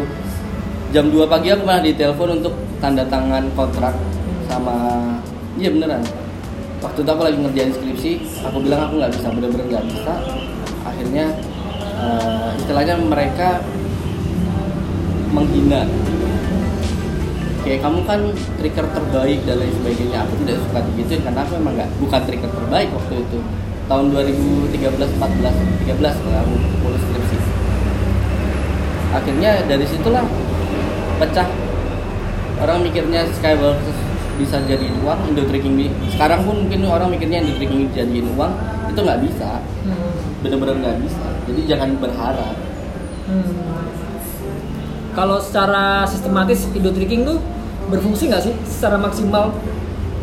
jam 0.94 1.10
2 1.10 1.26
pagi 1.26 1.50
aku 1.50 1.66
pernah 1.66 1.82
ditelepon 1.82 2.30
untuk 2.38 2.54
tanda 2.78 3.02
tangan 3.08 3.50
kontrak 3.58 3.94
sama 4.46 5.02
iya 5.58 5.72
beneran. 5.74 6.02
Waktu 6.84 7.00
itu 7.00 7.10
aku 7.10 7.22
lagi 7.24 7.38
ngerjain 7.40 7.72
skripsi 7.72 8.12
aku 8.44 8.60
bilang 8.62 8.86
aku 8.86 9.00
nggak 9.00 9.12
bisa 9.16 9.26
bener-bener 9.32 9.66
nggak 9.72 9.86
bisa. 9.90 10.14
Akhirnya 10.84 11.26
eh, 11.94 12.48
istilahnya 12.58 12.94
mereka 12.98 13.62
menghina. 15.34 15.82
Kayak 17.64 17.80
kamu 17.80 18.00
kan 18.04 18.20
trigger 18.60 18.86
terbaik 18.92 19.40
dan 19.48 19.56
lain 19.56 19.72
sebagainya. 19.80 20.18
Aku 20.28 20.32
tidak 20.44 20.56
suka 20.68 20.78
digituin 20.92 21.20
karena 21.24 21.40
aku 21.42 21.52
emang 21.56 21.74
nggak 21.74 21.90
bukan 21.96 22.20
trigger 22.28 22.50
terbaik 22.52 22.88
waktu 22.92 23.14
itu. 23.24 23.38
Tahun 23.84 24.04
2013 24.12 24.96
14 25.20 25.20
13 25.20 26.28
lah 26.28 26.40
aku 26.44 26.54
mulai 26.84 27.00
skripsi. 27.00 27.36
Akhirnya 29.16 29.50
dari 29.64 29.86
situlah 29.88 30.24
pecah. 31.18 31.48
Orang 32.54 32.86
mikirnya 32.86 33.26
Skyward 33.34 33.76
bisa 34.34 34.56
jadi 34.64 34.86
uang 35.02 35.30
Indo 35.30 35.42
Tricking 35.46 35.90
sekarang 36.14 36.46
pun 36.46 36.64
mungkin 36.64 36.86
orang 36.86 37.10
mikirnya 37.10 37.42
Indo 37.44 37.56
Tricking 37.58 37.90
jadiin 37.92 38.28
uang. 38.36 38.52
Itu 38.92 39.00
nggak 39.02 39.20
bisa. 39.24 39.58
Hmm. 39.84 40.12
bener-bener 40.44 40.76
nggak 40.76 40.98
bisa 41.08 41.33
jadi 41.44 41.60
jangan 41.76 41.96
berharap 41.98 42.56
Hmm. 43.24 43.40
Kalau 45.16 45.40
secara 45.40 46.04
sistematis 46.04 46.68
Indo 46.76 46.92
Tricking 46.92 47.24
tuh 47.24 47.40
berfungsi 47.88 48.28
nggak 48.28 48.42
sih 48.44 48.52
secara 48.68 49.00
maksimal 49.00 49.48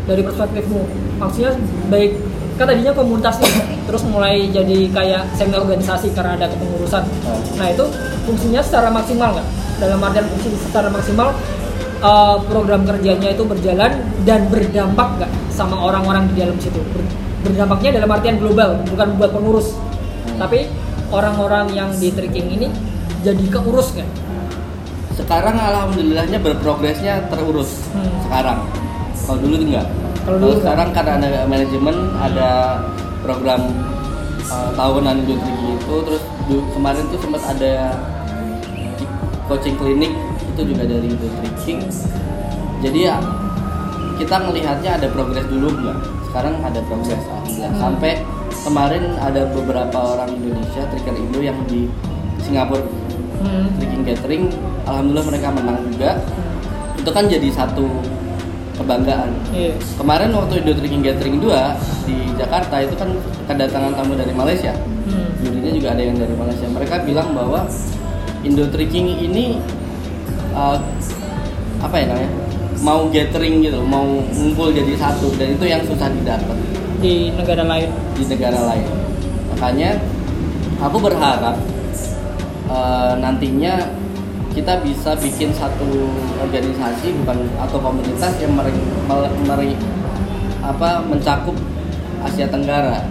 dari 0.05 0.21
perspektifmu? 0.21 0.85
Maksudnya 1.17 1.57
baik 1.89 2.21
kan 2.61 2.69
tadinya 2.69 2.93
komunitas 2.93 3.41
nih, 3.41 3.49
terus 3.89 4.05
mulai 4.05 4.53
jadi 4.53 4.85
kayak 4.93 5.33
semi 5.33 5.57
organisasi 5.57 6.13
karena 6.13 6.37
ada 6.37 6.45
kepengurusan. 6.53 7.01
Nah 7.57 7.67
itu 7.73 7.89
fungsinya 8.29 8.61
secara 8.61 8.93
maksimal 8.93 9.33
nggak? 9.33 9.47
Dalam 9.81 9.97
artian 9.97 10.25
fungsi 10.29 10.53
secara 10.61 10.93
maksimal 10.93 11.33
eh, 12.05 12.37
program 12.45 12.85
kerjanya 12.85 13.33
itu 13.33 13.43
berjalan 13.49 13.97
dan 14.29 14.45
berdampak 14.45 15.09
nggak 15.17 15.31
sama 15.49 15.73
orang-orang 15.73 16.29
di 16.29 16.37
dalam 16.37 16.53
situ? 16.61 16.77
Ber- 16.93 17.09
Berdampaknya 17.41 17.97
dalam 17.97 18.13
artian 18.13 18.37
global, 18.37 18.77
bukan 18.85 19.17
buat 19.17 19.33
pengurus, 19.33 19.73
tapi 20.37 20.69
orang-orang 21.11 21.67
yang 21.71 21.89
di 21.93 22.09
tricking 22.09 22.47
ini 22.49 22.67
jadi 23.21 23.45
keurus 23.47 23.93
nggak? 23.93 24.09
sekarang 25.13 25.53
alhamdulillahnya 25.53 26.39
berprogresnya 26.39 27.27
terurus 27.27 27.83
Hmm. 27.91 28.07
sekarang 28.25 28.59
kalau 29.21 29.37
dulu 29.37 29.55
enggak 29.61 29.85
Kalau 30.21 30.37
dulu 30.39 30.47
enggak. 30.49 30.61
sekarang 30.63 30.87
karena 30.91 31.11
ada 31.19 31.41
manajemen 31.45 31.95
ada 32.17 32.49
program 33.21 33.61
uh, 34.47 34.71
tahunan 34.73 35.15
Indo 35.19 35.35
Tricking 35.35 35.71
itu 35.75 35.95
terus 36.01 36.23
kemarin 36.73 37.03
tuh 37.07 37.19
sempat 37.19 37.43
ada 37.45 37.73
coaching 39.45 39.75
klinik 39.75 40.09
itu 40.47 40.61
juga 40.65 40.83
dari 40.85 41.05
Indo 41.05 41.27
Tricking 41.37 41.79
jadi 42.81 42.99
ya 43.03 43.15
kita 44.15 44.35
ngelihatnya 44.39 44.91
ada 44.95 45.07
progres 45.07 45.45
dulu 45.45 45.67
enggak 45.75 45.97
sekarang 46.25 46.55
ada 46.61 46.79
progres 46.81 47.19
alhamdulillah 47.21 47.69
Hmm. 47.69 47.79
sampai 47.79 48.11
kemarin 48.61 49.17
ada 49.17 49.49
beberapa 49.49 49.97
orang 50.17 50.37
Indonesia 50.37 50.85
trigger 50.89 51.15
Indo 51.17 51.39
yang 51.41 51.57
di 51.65 51.89
Singapura. 52.41 52.85
Hmm. 53.41 53.73
Tricking 53.81 54.05
Gathering 54.05 54.43
alhamdulillah 54.85 55.25
mereka 55.25 55.47
menang 55.49 55.81
juga. 55.89 56.21
Itu 56.97 57.09
kan 57.09 57.25
jadi 57.25 57.49
satu 57.49 57.89
kebanggaan. 58.77 59.29
Iya. 59.53 59.73
kemarin 59.97 60.29
waktu 60.33 60.61
Indo 60.61 60.73
Tricking 60.77 61.03
Gathering 61.05 61.37
2 61.41 62.09
di 62.09 62.17
Jakarta 62.37 62.81
itu 62.81 62.93
kan 62.97 63.09
kedatangan 63.49 63.93
tamu 63.97 64.13
dari 64.13 64.33
Malaysia. 64.33 64.73
Hmm. 65.09 65.27
jurinya 65.41 65.71
juga 65.73 65.87
ada 65.97 66.01
yang 66.05 66.17
dari 66.17 66.33
Malaysia. 66.37 66.67
Mereka 66.69 66.95
bilang 67.05 67.33
bahwa 67.33 67.65
Indo 68.45 68.65
Tricking 68.69 69.25
ini 69.25 69.57
uh, 70.53 70.77
apa 71.81 71.95
ya 71.97 72.05
namanya 72.13 72.31
mau 72.81 73.05
gathering 73.13 73.61
gitu 73.61 73.81
mau 73.81 74.05
ngumpul 74.37 74.69
jadi 74.69 74.93
satu. 74.97 75.33
Dan 75.33 75.57
itu 75.57 75.65
yang 75.65 75.81
susah 75.85 76.09
didapat 76.13 76.70
Di 77.01 77.33
negara 77.33 77.65
lain. 77.65 77.89
di 78.13 78.23
negara 78.25 78.59
lain. 78.63 78.85
Makanya 79.51 79.97
aku 80.79 80.97
berharap 80.97 81.57
eh, 82.69 83.13
nantinya 83.17 83.73
kita 84.51 84.79
bisa 84.79 85.15
bikin 85.15 85.49
satu 85.51 85.87
organisasi 86.39 87.15
bukan 87.23 87.37
atau 87.57 87.77
komunitas 87.79 88.35
yang 88.37 88.51
meri, 88.51 88.75
meri- 89.41 89.79
apa 90.61 91.01
mencakup 91.01 91.55
Asia 92.21 92.45
Tenggara 92.45 93.01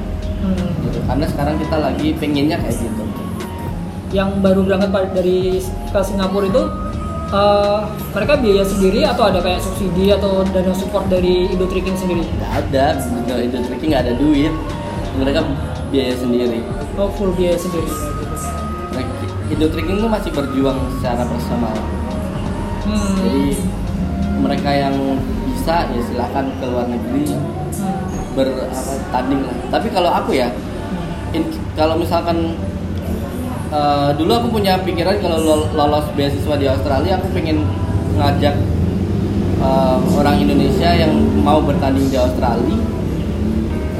Hmm. 0.41 0.72
gitu. 0.80 1.03
Karena 1.05 1.26
sekarang 1.26 1.57
kita 1.59 1.76
lagi 1.76 2.16
pengennya 2.16 2.57
kayak 2.57 2.72
gitu. 2.72 3.05
Yang 4.11 4.41
baru 4.41 4.61
berangkat 4.64 5.12
dari 5.12 5.61
ke 5.61 6.01
Singapura 6.01 6.47
itu 6.47 6.62
eh, 7.31 7.78
mereka 8.11 8.33
biaya 8.37 8.64
sendiri 8.64 9.01
atau 9.03 9.31
ada 9.31 9.39
kayak 9.39 9.61
subsidi 9.61 10.11
atau 10.11 10.43
dana 10.45 10.74
support 10.74 11.07
dari 11.07 11.47
Indo 11.47 11.66
Tricking 11.66 11.95
sendiri? 11.95 12.22
Nggak 12.26 12.53
ada, 12.66 12.87
Indo 12.99 13.35
Indo 13.39 13.59
Tricking 13.64 13.91
nggak 13.91 14.05
ada 14.07 14.14
duit. 14.16 14.53
Mereka 15.18 15.41
biaya 15.91 16.14
sendiri. 16.14 16.61
Oh 16.95 17.11
full 17.11 17.35
biaya 17.35 17.55
sendiri. 17.55 17.91
Indo 19.51 19.66
Tricking 19.66 19.99
tuh 19.99 20.07
masih 20.07 20.31
berjuang 20.31 20.78
secara 20.99 21.26
personal. 21.26 21.74
Hmm. 22.87 23.14
Jadi 23.18 23.59
mereka 24.41 24.70
yang 24.70 24.95
bisa 25.51 25.91
ya 25.91 26.01
silahkan 26.07 26.47
ke 26.59 26.64
luar 26.64 26.87
negeri 26.87 27.35
Hmm. 27.70 28.35
ber 28.35 28.47
apa, 28.66 28.93
tanding 29.11 29.43
lah. 29.43 29.55
Tapi 29.70 29.89
kalau 29.91 30.11
aku 30.11 30.35
ya, 30.35 30.51
in- 31.31 31.51
kalau 31.74 31.95
misalkan 31.95 32.55
eh, 33.71 34.11
dulu 34.14 34.33
aku 34.35 34.49
punya 34.51 34.79
pikiran 34.81 35.16
kalau 35.18 35.39
lol- 35.41 35.71
lolos 35.73 36.07
beasiswa 36.14 36.55
di 36.55 36.66
Australia, 36.66 37.18
aku 37.18 37.27
pengen 37.33 37.64
ngajak 38.18 38.55
eh, 39.61 39.97
orang 40.16 40.37
Indonesia 40.39 40.91
yang 40.93 41.12
mau 41.41 41.61
bertanding 41.61 42.07
di 42.09 42.18
Australia. 42.18 42.79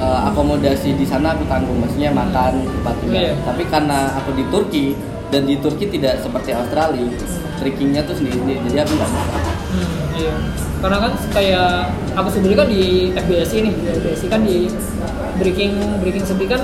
eh, 0.01 0.21
akomodasi 0.33 0.97
di 0.97 1.05
sana 1.05 1.37
aku 1.37 1.45
tanggung, 1.45 1.77
maksudnya 1.77 2.09
makan, 2.09 2.65
tempat 2.65 2.95
tinggal. 3.05 3.21
Iya. 3.21 3.33
Tapi 3.45 3.63
karena 3.69 3.99
aku 4.17 4.33
di 4.33 4.45
Turki 4.49 4.97
dan 5.29 5.45
di 5.45 5.61
Turki 5.61 5.93
tidak 5.93 6.25
seperti 6.25 6.57
Australia, 6.57 7.05
trickingnya 7.61 8.01
tuh 8.09 8.17
sendiri, 8.17 8.57
jadi 8.65 8.81
aku 8.81 8.97
nggak 8.97 9.11
bisa. 9.13 9.29
Hmm, 9.37 9.89
iya. 10.17 10.35
Karena 10.81 10.97
kan 11.05 11.13
kayak 11.37 11.71
aku 12.17 12.29
sendiri 12.33 12.57
kan 12.57 12.67
di 12.73 13.13
FBSI 13.13 13.59
nih, 13.61 13.75
di 13.77 13.87
FBSI 14.01 14.27
kan 14.33 14.41
di 14.41 14.73
breaking 15.37 15.73
breaking 16.01 16.25
sendiri 16.25 16.49
kan 16.49 16.63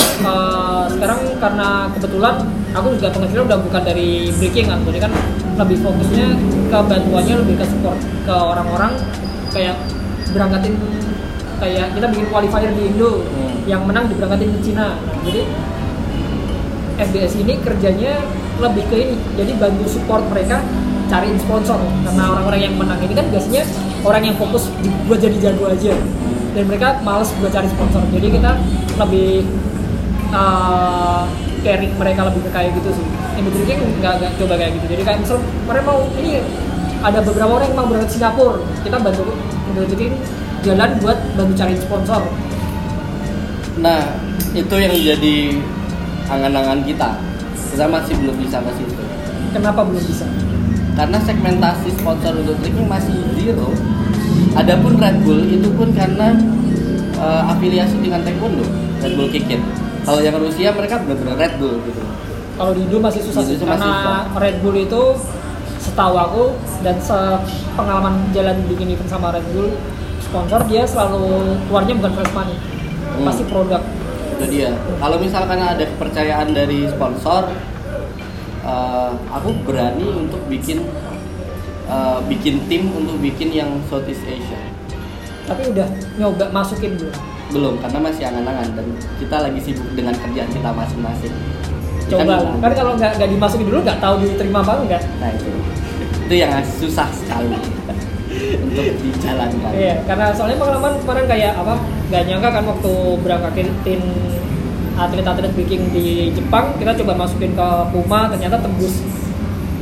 eh, 0.00 0.84
sekarang 0.96 1.20
karena 1.38 1.68
kebetulan 1.96 2.34
aku 2.72 2.86
juga 2.96 3.08
penghasilan 3.12 3.44
udah 3.48 3.58
bukan 3.60 3.82
dari 3.84 4.32
breaking 4.38 4.66
kan, 4.70 4.80
jadi 4.88 4.98
kan 5.08 5.12
lebih 5.60 5.78
fokusnya 5.84 6.26
ke 6.72 6.78
bantuannya 6.88 7.34
lebih 7.44 7.54
ke 7.60 7.64
support 7.68 7.98
ke 8.24 8.32
orang-orang 8.32 8.96
kayak 9.52 9.76
berangkatin 10.32 10.74
kayak 11.60 11.86
kita 11.94 12.06
bikin 12.08 12.26
qualifier 12.32 12.72
di 12.72 12.82
Indo 12.88 13.22
Hmm. 13.22 13.70
yang 13.70 13.82
menang 13.86 14.10
diberangkatin 14.10 14.50
ke 14.58 14.60
Cina. 14.66 14.98
Nah, 14.98 15.20
jadi 15.22 15.46
FBS 16.98 17.38
ini 17.38 17.54
kerjanya 17.62 18.18
lebih 18.58 18.84
ke 18.90 18.96
ini 18.98 19.14
jadi 19.34 19.52
bantu 19.58 19.84
support 19.88 20.22
mereka 20.30 20.60
cariin 21.10 21.36
sponsor 21.40 21.76
karena 22.06 22.24
orang-orang 22.36 22.60
yang 22.70 22.74
menang 22.78 23.00
ini 23.04 23.14
kan 23.16 23.26
biasanya 23.28 23.62
orang 24.06 24.22
yang 24.22 24.36
fokus 24.38 24.70
buat 25.08 25.18
jadi 25.18 25.50
jago 25.50 25.68
aja 25.68 25.92
dan 26.52 26.62
mereka 26.68 27.00
males 27.02 27.32
buat 27.40 27.50
cari 27.50 27.68
sponsor 27.68 28.02
jadi 28.12 28.28
kita 28.32 28.50
lebih 29.02 29.44
uh, 30.32 31.28
caring 31.62 31.92
mereka 31.94 32.20
lebih 32.26 32.40
ke 32.48 32.50
kayak 32.50 32.70
gitu 32.74 32.90
sih 32.96 33.06
yang 33.38 33.48
Tricking 33.48 33.80
nggak 34.02 34.12
nggak 34.18 34.32
coba 34.36 34.54
kayak 34.58 34.72
gitu 34.80 34.86
jadi 34.98 35.02
kayak 35.06 35.18
misal 35.24 35.38
mereka 35.68 35.84
mau 35.86 36.00
ini 36.18 36.42
ada 37.02 37.18
beberapa 37.22 37.52
orang 37.58 37.66
yang 37.70 37.76
mau 37.78 37.86
berangkat 37.88 38.10
Singapura 38.16 38.58
kita 38.82 38.96
bantu 38.98 39.22
Tricking 39.72 40.14
jalan 40.62 40.90
buat 41.00 41.18
bantu 41.38 41.52
cari 41.54 41.74
sponsor 41.78 42.22
Nah, 43.80 44.04
itu 44.52 44.74
yang 44.76 44.92
jadi 44.92 45.36
angan-angan 46.28 46.84
kita. 46.84 47.16
Kita 47.72 47.88
masih 47.88 48.14
belum 48.20 48.36
bisa 48.36 48.60
ke 48.60 48.72
situ. 48.76 48.94
kenapa 49.52 49.84
belum 49.84 50.00
bisa 50.00 50.24
Karena 50.96 51.20
segmentasi 51.20 51.92
sponsor 51.96 52.36
untuk 52.36 52.56
tricking 52.60 52.88
masih 52.88 53.16
zero. 53.36 53.72
Adapun 54.56 55.00
Red 55.00 55.24
Bull 55.24 55.48
itu 55.48 55.72
pun 55.72 55.88
karena 55.96 56.36
eh, 57.16 57.42
afiliasi 57.52 57.96
dengan 58.04 58.20
Taekwondo, 58.24 58.64
Red 59.00 59.12
Bull 59.16 59.32
Kick 59.32 59.48
It. 59.48 59.60
Kalau 60.02 60.20
yang 60.20 60.36
Rusia 60.38 60.70
mereka 60.74 60.98
benar-benar 61.02 61.36
Red 61.38 61.54
Bull 61.62 61.78
gitu. 61.86 62.02
Kalau 62.52 62.72
di 62.74 62.80
Indo 62.84 62.98
masih 63.00 63.22
susah 63.24 63.42
sih 63.42 63.56
karena 63.56 63.78
susah. 63.80 64.22
Red 64.36 64.56
Bull 64.60 64.76
itu 64.76 65.02
setahu 65.82 66.14
aku 66.14 66.44
dan 66.82 66.98
pengalaman 67.74 68.30
jalan 68.30 68.56
bikin 68.70 68.94
event 68.94 69.10
sama 69.10 69.34
Red 69.34 69.46
Bull 69.50 69.74
sponsor 70.22 70.64
dia 70.64 70.86
selalu 70.86 71.58
keluarnya 71.66 71.94
bukan 71.98 72.12
prize 72.16 72.34
money 72.34 72.56
Hmm. 73.12 73.28
pasti 73.28 73.44
produk 73.44 73.82
Itu 74.32 74.44
dia. 74.48 74.72
Kalau 74.72 75.20
misalkan 75.20 75.60
ada 75.60 75.84
kepercayaan 75.84 76.56
dari 76.56 76.88
sponsor, 76.88 77.52
eh, 78.64 79.10
aku 79.28 79.52
berani 79.62 80.08
untuk 80.16 80.40
bikin 80.48 80.80
eh, 81.84 82.18
bikin 82.24 82.64
tim 82.72 82.88
untuk 82.96 83.20
bikin 83.20 83.52
yang 83.52 83.68
Southeast 83.86 84.24
Asia. 84.24 84.56
tapi 85.42 85.74
udah 85.74 85.84
nyoba 86.16 86.48
masukin 86.54 86.94
dulu 86.94 87.10
belum 87.52 87.74
karena 87.84 87.98
masih 88.00 88.22
angan-angan 88.26 88.68
dan 88.72 88.86
kita 89.20 89.36
lagi 89.44 89.60
sibuk 89.60 89.88
dengan 89.92 90.14
kerjaan 90.16 90.48
kita 90.48 90.70
masing-masing. 90.72 91.34
Coba 92.08 92.34
Kan- 92.40 92.60
kan 92.60 92.72
kalau 92.72 92.92
nggak 92.96 93.12
nggak 93.20 93.30
dimasukin 93.30 93.66
dulu 93.68 93.78
nggak 93.84 94.00
tahu 94.00 94.14
diterima 94.24 94.58
apa 94.64 94.72
enggak. 94.82 95.02
Nah 95.20 95.30
itu. 95.30 95.50
Itu 96.26 96.34
yang 96.34 96.52
susah 96.64 97.08
sekali 97.12 97.52
untuk 98.64 98.84
dijalankan. 99.04 99.70
Iya 99.76 99.94
karena 100.08 100.26
soalnya 100.32 100.56
pengalaman 100.58 100.92
kemarin 101.04 101.24
kayak 101.28 101.52
apa 101.60 101.74
nggak 102.08 102.22
nyangka 102.28 102.48
kan 102.48 102.64
waktu 102.64 102.92
berangkatin 103.20 104.02
atlet-atlet 104.92 105.52
biking 105.56 105.88
di 105.88 106.28
Jepang 106.36 106.76
kita 106.76 106.92
coba 107.00 107.24
masukin 107.24 107.52
ke 107.52 107.68
Puma 107.92 108.28
ternyata 108.32 108.56
tembus. 108.60 109.04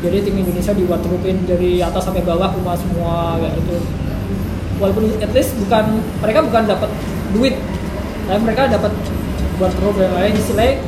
Jadi 0.00 0.16
tim 0.24 0.36
Indonesia 0.40 0.72
diwadrupin 0.72 1.44
dari 1.44 1.82
atas 1.84 2.08
sampai 2.08 2.24
bawah 2.24 2.48
rumah 2.56 2.72
semua 2.72 3.36
kayak 3.36 3.52
itu 3.58 3.76
walaupun 4.80 5.12
at 5.20 5.32
least 5.36 5.52
bukan 5.60 6.00
mereka 6.24 6.40
bukan 6.40 6.62
dapat 6.64 6.88
duit 7.32 7.54
tapi 8.26 8.40
mereka 8.46 8.70
dapat 8.70 8.92
buat 9.58 9.72
program 9.76 10.10
lain 10.16 10.32
istilahnya 10.34 10.78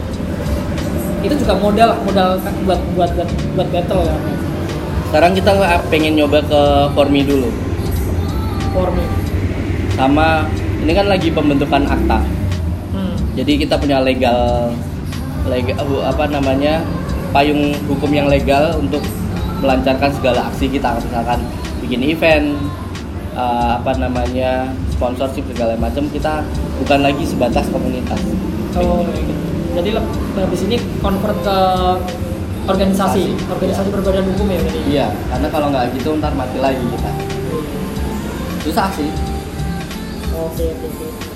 itu 1.23 1.35
juga 1.39 1.55
modal 1.55 1.91
modal 2.03 2.39
buat 2.67 2.81
buat 2.99 3.11
buat 3.15 3.29
buat 3.55 3.69
battle 3.71 4.03
ya 4.07 4.17
Sekarang 5.13 5.37
kita 5.37 5.53
pengen 5.93 6.17
nyoba 6.17 6.41
ke 6.41 6.63
Formi 6.97 7.21
dulu. 7.21 7.53
for 8.73 8.89
me 8.89 9.05
Sama 9.93 10.49
ini 10.81 10.93
kan 10.97 11.05
lagi 11.05 11.29
pembentukan 11.29 11.85
akta. 11.85 12.19
hmm. 12.97 13.37
Jadi 13.37 13.61
kita 13.61 13.77
punya 13.77 14.01
legal 14.01 14.73
legal 15.47 15.85
apa 16.09 16.25
namanya? 16.33 16.81
payung 17.33 17.73
hukum 17.89 18.13
yang 18.13 18.29
legal 18.29 18.77
untuk 18.77 19.01
melancarkan 19.65 20.13
segala 20.13 20.53
aksi 20.53 20.69
kita 20.69 21.01
misalkan 21.01 21.41
bikin 21.81 22.05
event 22.05 22.53
eh, 23.33 23.71
apa 23.81 23.97
namanya 23.97 24.69
sponsorship 25.03 25.43
segala 25.51 25.75
macam 25.75 26.07
kita 26.15 26.47
bukan 26.79 26.99
lagi 27.03 27.27
sebatas 27.27 27.67
komunitas. 27.75 28.23
Oh 28.79 29.03
kayak 29.03 29.19
gitu. 29.19 29.35
jadi 29.75 29.89
leb- 29.99 30.15
habis 30.39 30.63
ini 30.71 30.77
convert 31.03 31.35
ke 31.43 31.59
organisasi 32.71 33.35
organisasi 33.51 33.89
berbadan 33.91 34.23
hukum 34.31 34.47
ya 34.47 34.59
jadi 34.63 34.81
iya 34.87 35.07
karena 35.27 35.49
kalau 35.51 35.67
nggak 35.75 35.91
gitu 35.99 36.15
ntar 36.23 36.31
mati 36.39 36.63
lagi 36.63 36.79
kita. 36.79 37.11
Susah 38.63 38.95
sih. 38.95 39.11
Oke 40.39 40.71
oke 40.71 40.87
oke. 40.87 41.03
Ya. 41.03 41.32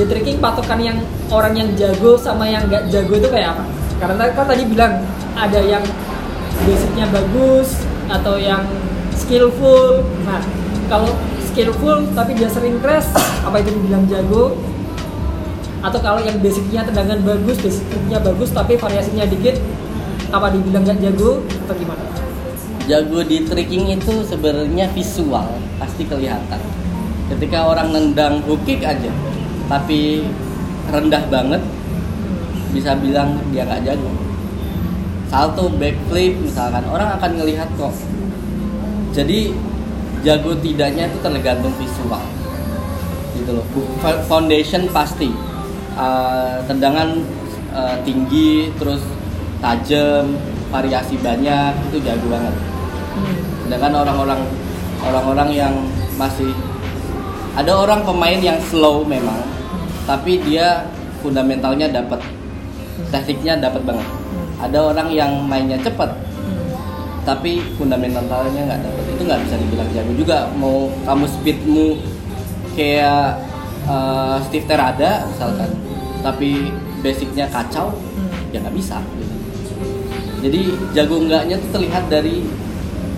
Di 0.00 0.08
tricking 0.08 0.40
patokan 0.40 0.80
yang 0.80 0.96
orang 1.28 1.52
yang 1.52 1.68
jago 1.76 2.16
sama 2.16 2.48
yang 2.48 2.64
nggak 2.64 2.88
jago 2.88 3.20
itu 3.20 3.28
kayak 3.28 3.52
apa? 3.52 3.64
Karena 4.00 4.32
kan 4.32 4.48
tadi 4.48 4.64
bilang 4.64 5.04
ada 5.36 5.60
yang 5.60 5.84
basicnya 6.64 7.04
bagus 7.12 7.84
atau 8.08 8.40
yang 8.40 8.64
skillful. 9.12 10.00
Nah, 10.24 10.40
kalau 10.88 11.12
skillful 11.52 12.08
tapi 12.16 12.32
dia 12.32 12.48
sering 12.48 12.80
crash, 12.80 13.12
apa 13.44 13.60
itu 13.60 13.76
dibilang 13.76 14.08
jago? 14.08 14.56
Atau 15.84 16.00
kalau 16.00 16.24
yang 16.24 16.40
basicnya 16.40 16.80
tendangan 16.88 17.20
bagus, 17.20 17.60
basicnya 17.60 18.24
bagus 18.24 18.48
tapi 18.56 18.80
variasinya 18.80 19.28
dikit, 19.28 19.60
apa 20.32 20.48
dibilang 20.48 20.88
nggak 20.88 20.98
jago 21.04 21.44
atau 21.68 21.76
gimana? 21.76 22.04
jago 22.90 23.22
di 23.22 23.46
tricking 23.46 23.94
itu 23.94 24.26
sebenarnya 24.26 24.90
visual 24.90 25.46
pasti 25.78 26.02
kelihatan 26.10 26.58
ketika 27.30 27.62
orang 27.70 27.94
nendang 27.94 28.42
hook 28.42 28.58
kick 28.66 28.82
aja 28.82 29.14
tapi 29.70 30.26
rendah 30.90 31.22
banget 31.30 31.62
bisa 32.74 32.98
bilang 32.98 33.38
dia 33.54 33.62
nggak 33.62 33.86
jago. 33.86 34.10
Salto 35.30 35.70
backflip 35.78 36.42
misalkan. 36.42 36.82
Orang 36.90 37.14
akan 37.14 37.38
ngelihat 37.38 37.70
kok. 37.78 37.94
Jadi 39.14 39.54
jago 40.26 40.58
tidaknya 40.58 41.06
itu 41.06 41.18
tergantung 41.22 41.70
visual. 41.78 42.22
Gitu 43.38 43.50
loh. 43.54 43.66
Foundation 44.26 44.90
pasti. 44.90 45.30
Uh, 45.94 46.62
tendangan 46.66 47.22
uh, 47.74 47.98
tinggi 48.02 48.70
terus 48.78 49.02
tajam 49.62 50.34
variasi 50.74 51.14
banyak 51.22 51.74
itu 51.90 51.98
jago 52.02 52.26
banget. 52.26 52.54
Sedangkan 53.66 54.02
orang-orang 54.02 54.40
orang-orang 55.06 55.50
yang 55.54 55.74
masih 56.18 56.50
ada 57.54 57.74
orang 57.74 58.06
pemain 58.06 58.38
yang 58.38 58.58
slow 58.70 59.02
memang 59.02 59.59
tapi 60.04 60.40
dia 60.44 60.86
fundamentalnya 61.24 61.90
dapat. 61.90 62.20
Tekniknya 63.10 63.58
dapat 63.58 63.82
banget. 63.84 64.08
Ada 64.60 64.78
orang 64.92 65.08
yang 65.10 65.32
mainnya 65.48 65.80
cepat 65.80 66.12
tapi 67.24 67.60
fundamentalnya 67.76 68.64
nggak 68.64 68.80
dapat. 68.80 69.04
Itu 69.16 69.22
nggak 69.28 69.40
bisa 69.44 69.56
dibilang 69.60 69.88
jago 69.92 70.12
juga. 70.16 70.38
Mau 70.56 70.88
kamu 71.04 71.24
speedmu 71.28 71.88
kayak 72.74 73.40
uh, 73.88 74.40
Steve 74.48 74.66
Terada 74.66 75.28
misalkan 75.28 75.70
tapi 76.20 76.72
basicnya 77.00 77.48
kacau 77.48 77.96
ya 78.52 78.60
nggak 78.60 78.76
bisa. 78.76 79.00
Jadi 80.40 80.72
jago 80.96 81.20
enggaknya 81.20 81.60
tuh 81.60 81.70
terlihat 81.80 82.08
dari 82.08 82.44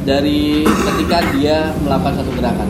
dari 0.03 0.67
ketika 0.67 1.19
dia 1.35 1.71
melakukan 1.87 2.19
satu 2.19 2.31
gerakan. 2.35 2.69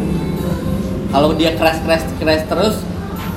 Kalau 1.12 1.30
dia 1.36 1.56
crash 1.56 1.80
crash 1.84 2.04
crash 2.20 2.44
terus 2.48 2.76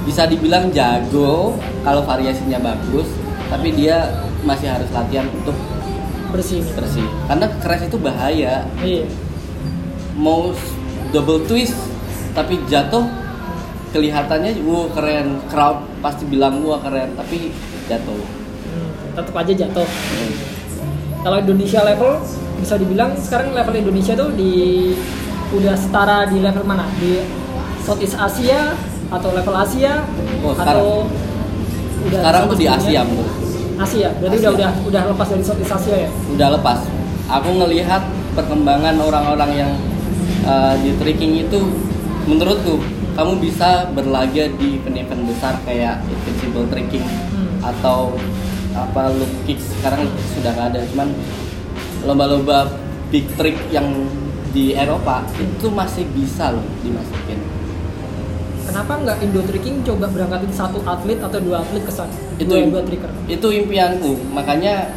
bisa 0.05 0.29
dibilang 0.29 0.69
jago 0.69 1.57
kalau 1.81 2.05
variasinya 2.05 2.61
bagus 2.61 3.09
tapi 3.49 3.73
dia 3.73 4.05
masih 4.45 4.69
harus 4.69 4.89
latihan 4.93 5.25
untuk 5.33 5.57
Bersih. 6.29 6.61
bersih 6.75 7.05
karena 7.25 7.47
crash 7.59 7.85
itu 7.87 7.97
bahaya 7.97 8.65
Iya. 8.79 9.07
mau 10.13 10.51
double 11.09 11.43
twist 11.47 11.73
tapi 12.35 12.59
jatuh 12.67 13.07
kelihatannya 13.89 14.59
wow 14.61 14.91
keren 14.91 15.39
crowd 15.47 15.79
pasti 16.03 16.27
bilang 16.27 16.59
wah 16.61 16.77
keren 16.79 17.15
tapi 17.15 17.49
jatuh 17.87 18.19
Hmm, 18.65 18.91
tetap 19.15 19.31
aja 19.39 19.53
jatuh. 19.55 19.87
Hmm. 19.87 20.33
Kalau 21.23 21.37
Indonesia 21.39 21.79
level 21.79 22.19
bisa 22.59 22.75
dibilang 22.75 23.15
sekarang 23.15 23.55
level 23.55 23.71
Indonesia 23.71 24.13
tuh 24.19 24.35
di 24.35 24.91
udah 25.55 25.79
setara 25.79 26.27
di 26.27 26.43
level 26.43 26.67
mana? 26.67 26.83
Di 26.99 27.23
Southeast 27.79 28.19
Asia 28.19 28.75
atau 29.07 29.29
level 29.31 29.55
Asia 29.55 29.93
Oh, 30.41 30.53
atau 30.53 31.05
udah 32.05 32.19
sekarang 32.21 32.41
tuh 32.47 32.57
di? 32.57 32.67
Asia 32.69 33.01
menurut 33.01 33.33
Asia. 33.75 34.07
Berarti 34.21 34.37
Asia. 34.37 34.49
udah 34.49 34.51
udah 34.55 34.71
udah 34.87 35.01
lepas 35.11 35.27
dari 35.29 35.43
Southeast 35.43 35.73
Asia 35.73 35.95
ya. 36.05 36.09
udah 36.31 36.47
lepas 36.55 36.79
aku 37.25 37.49
ngelihat 37.49 38.01
perkembangan 38.33 38.95
orang-orang 38.99 39.51
yang 39.55 39.71
uh, 40.43 40.77
di 40.79 40.93
tricking 40.95 41.41
itu 41.41 41.59
menurutku 42.25 42.79
kamu 43.15 43.39
bisa 43.39 43.87
berlaga 43.91 44.51
di 44.59 44.75
event-event 44.77 45.23
besar 45.25 45.55
kayak 45.63 46.03
invincible 46.05 46.67
tricking 46.67 47.05
Hmm. 47.35 47.47
atau 47.63 48.13
apa 48.75 49.07
loop 49.09 49.31
kick 49.43 49.57
sekarang 49.57 50.03
sudah 50.35 50.51
nggak 50.51 50.67
ada 50.75 50.79
cuman 50.91 51.07
lomba-lomba 52.03 52.69
big 53.09 53.25
trick 53.33 53.55
yang 53.71 53.87
di 54.51 54.71
Eropa 54.71 55.23
itu 55.35 55.67
masih 55.67 56.05
bisa 56.11 56.51
loh 56.51 56.63
dimasukin 56.79 57.24
Kenapa 58.65 58.97
nggak 58.97 59.17
Indo 59.21 59.41
Tricking 59.41 59.81
coba 59.81 60.05
berangkatin 60.07 60.49
satu 60.49 60.81
atlet 60.83 61.17
atau 61.17 61.37
dua 61.37 61.61
atlet 61.61 61.79
ke 61.79 61.89
sana? 61.89 62.11
itu 62.35 62.43
dua, 62.45 62.67
dua 62.67 62.81
tricker. 62.83 63.07
itu 63.25 63.47
impianku 63.55 64.11
makanya 64.29 64.91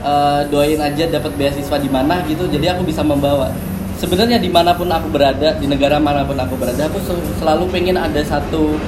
eh, 0.00 0.40
doain 0.48 0.78
aja 0.78 1.04
dapat 1.10 1.32
beasiswa 1.34 1.76
di 1.76 1.86
mana 1.86 2.24
gitu 2.24 2.46
jadi 2.46 2.72
aku 2.72 2.82
bisa 2.82 3.02
membawa 3.02 3.52
sebenarnya 3.94 4.36
di 4.36 4.48
mana 4.48 4.72
pun 4.72 4.88
aku 4.88 5.08
berada 5.08 5.52
di 5.54 5.66
negara 5.66 5.98
mana 5.98 6.22
pun 6.22 6.32
aku 6.34 6.56
berada 6.56 6.86
aku 6.86 6.96
sel- 7.02 7.26
selalu 7.36 7.68
pengen 7.68 7.96
ada 7.96 8.20
satu 8.20 8.80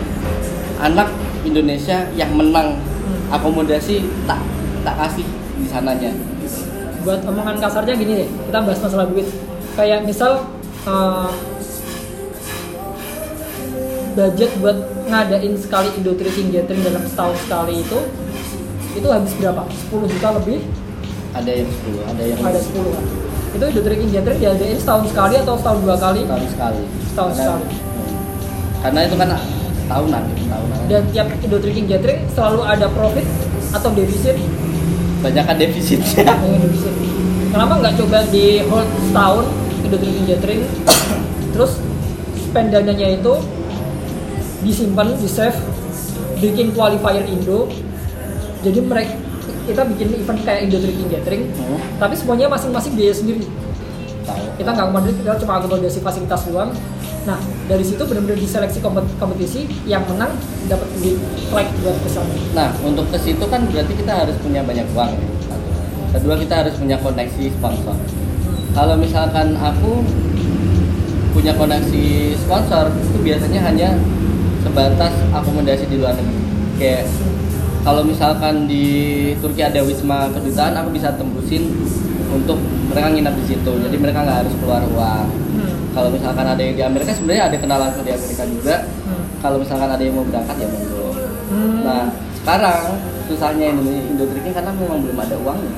anak 0.78 1.12
Indonesia 1.42 2.08
yang 2.14 2.32
menang 2.32 2.80
Hmm. 2.98 3.32
akomodasi 3.32 4.04
tak 4.24 4.36
tak 4.80 4.96
kasih 4.98 5.24
di 5.54 5.64
sananya 5.64 6.12
buat 7.00 7.24
omongan 7.24 7.56
kasarnya 7.56 7.96
gini 7.96 8.20
deh 8.20 8.28
kita 8.44 8.58
bahas 8.60 8.76
masalah 8.78 9.06
duit 9.06 9.24
kayak 9.74 10.04
misal 10.04 10.44
eh, 10.84 11.28
budget 14.18 14.50
buat 14.58 14.74
ngadain 15.06 15.54
sekali 15.54 15.94
Indo 15.94 16.10
Tricking 16.18 16.50
Gathering 16.50 16.82
dalam 16.82 17.06
setahun 17.06 17.38
sekali 17.46 17.86
itu 17.86 17.98
itu 18.98 19.06
habis 19.06 19.30
berapa? 19.38 19.62
10 19.94 20.10
juta 20.10 20.28
lebih? 20.42 20.58
ada 21.30 21.50
yang 21.54 21.70
10 21.70 22.02
ada 22.02 22.22
yang 22.26 22.38
Ada 22.42 22.58
10 22.58 22.82
kan? 22.98 23.04
Itu 23.54 23.64
Indo 23.70 23.82
Tricking 23.86 24.10
Gathering 24.10 24.38
diadain 24.42 24.74
setahun 24.74 25.04
sekali 25.06 25.34
atau 25.38 25.54
setahun 25.54 25.78
dua 25.86 25.96
kali? 25.96 26.20
tahun 26.26 26.46
sekali 26.50 26.82
Setahun 27.14 27.30
karena, 27.30 27.44
sekali. 27.46 27.66
karena 28.82 29.00
itu 29.06 29.14
kan 29.14 29.28
tahunan 29.88 30.22
tahunan 30.50 30.78
Dan 30.90 31.02
tiap 31.14 31.28
Indo 31.38 31.58
Tricking 31.62 31.86
Gathering 31.86 32.20
selalu 32.34 32.60
ada 32.66 32.86
profit 32.90 33.26
atau 33.70 33.90
defisit? 33.94 34.34
banyakkan 35.18 35.56
defisitnya 35.58 36.26
Yang 36.26 36.58
defisit. 36.66 36.94
Kenapa 37.48 37.72
nggak 37.80 37.94
coba 38.02 38.18
di 38.28 38.62
hold 38.66 38.88
setahun 39.06 39.44
Indo 39.86 39.96
Tricking 39.96 40.26
Gathering 40.26 40.62
terus 41.54 41.72
spend 42.38 42.70
dananya 42.70 43.08
itu 43.14 43.32
disimpan 44.60 45.14
di 45.14 45.28
save 45.28 45.56
bikin 46.38 46.70
qualifier 46.72 47.24
Indo 47.24 47.70
jadi 48.60 48.78
mereka 48.82 49.14
kita 49.64 49.84
bikin 49.84 50.08
event 50.16 50.40
kayak 50.42 50.60
Indo 50.66 50.78
Tricking 50.78 51.08
Gathering 51.08 51.42
Hmm, 51.54 51.78
tapi 51.96 52.14
semuanya 52.14 52.48
masing-masing 52.48 52.94
biaya 52.94 53.12
sendiri 53.12 53.44
tahu 54.24 54.42
kita 54.56 54.70
nggak 54.70 54.86
akomodasi 54.88 55.14
kita 55.18 55.36
cuma 55.38 55.52
akomodasi 55.56 55.98
fasilitas 56.00 56.42
doang 56.46 56.70
nah 57.24 57.36
dari 57.64 57.84
situ 57.84 58.00
benar-benar 58.00 58.40
diseleksi 58.40 58.80
kompet- 58.80 59.12
kompetisi 59.16 59.68
yang 59.84 60.00
menang 60.08 60.32
dapat 60.64 60.88
duit 60.96 61.20
flag 61.48 61.68
buat 61.80 61.96
ke 62.00 62.08
sana 62.08 62.32
Nah, 62.56 62.68
untuk 62.80 63.04
ke 63.08 63.18
situ 63.20 63.44
kan 63.46 63.68
berarti 63.68 63.92
kita 63.92 64.12
harus 64.24 64.34
punya 64.40 64.64
banyak 64.64 64.88
uang. 64.90 65.12
ya. 65.12 65.20
Kedua, 66.08 66.34
kita 66.34 66.64
harus 66.64 66.74
punya 66.74 66.96
koneksi 66.98 67.44
sponsor. 67.52 67.94
Kalau 68.72 68.96
misalkan 68.96 69.54
aku 69.54 70.00
punya 71.30 71.52
koneksi 71.52 72.04
sponsor 72.34 72.88
itu 72.90 73.18
biasanya 73.20 73.60
hanya 73.62 73.88
sebatas 74.60 75.12
akomodasi 75.30 75.84
di 75.86 75.96
luar 75.96 76.14
negeri 76.14 76.40
kayak 76.76 77.04
kalau 77.82 78.02
misalkan 78.02 78.66
di 78.66 78.84
Turki 79.38 79.62
ada 79.62 79.80
wisma 79.80 80.28
kedutaan 80.28 80.74
aku 80.76 80.90
bisa 80.92 81.14
tembusin 81.14 81.70
untuk 82.28 82.58
mereka 82.86 83.08
nginap 83.08 83.34
di 83.36 83.44
situ 83.46 83.72
jadi 83.80 83.96
mereka 83.96 84.22
nggak 84.22 84.38
harus 84.44 84.54
keluar 84.58 84.82
uang 84.86 85.26
Hmm. 85.48 85.74
kalau 85.90 86.06
misalkan 86.06 86.44
ada 86.44 86.60
yang 86.60 86.76
di 86.76 86.84
Amerika 86.84 87.10
sebenarnya 87.10 87.50
ada 87.50 87.56
kenalan 87.56 87.90
di 87.98 88.12
Amerika 88.12 88.44
juga 88.44 88.76
Hmm. 89.02 89.24
kalau 89.40 89.56
misalkan 89.58 89.90
ada 89.90 89.98
yang 89.98 90.14
mau 90.14 90.22
berangkat 90.22 90.56
ya 90.56 90.68
monggo 90.68 91.08
Hmm. 91.48 91.78
nah 91.82 92.02
sekarang 92.36 92.82
susahnya 93.26 93.66
Indonesia 93.72 94.04
Indo 94.06 94.24
Tricking 94.24 94.54
karena 94.54 94.70
memang 94.70 94.98
belum 95.02 95.18
ada 95.18 95.34
uangnya 95.34 95.72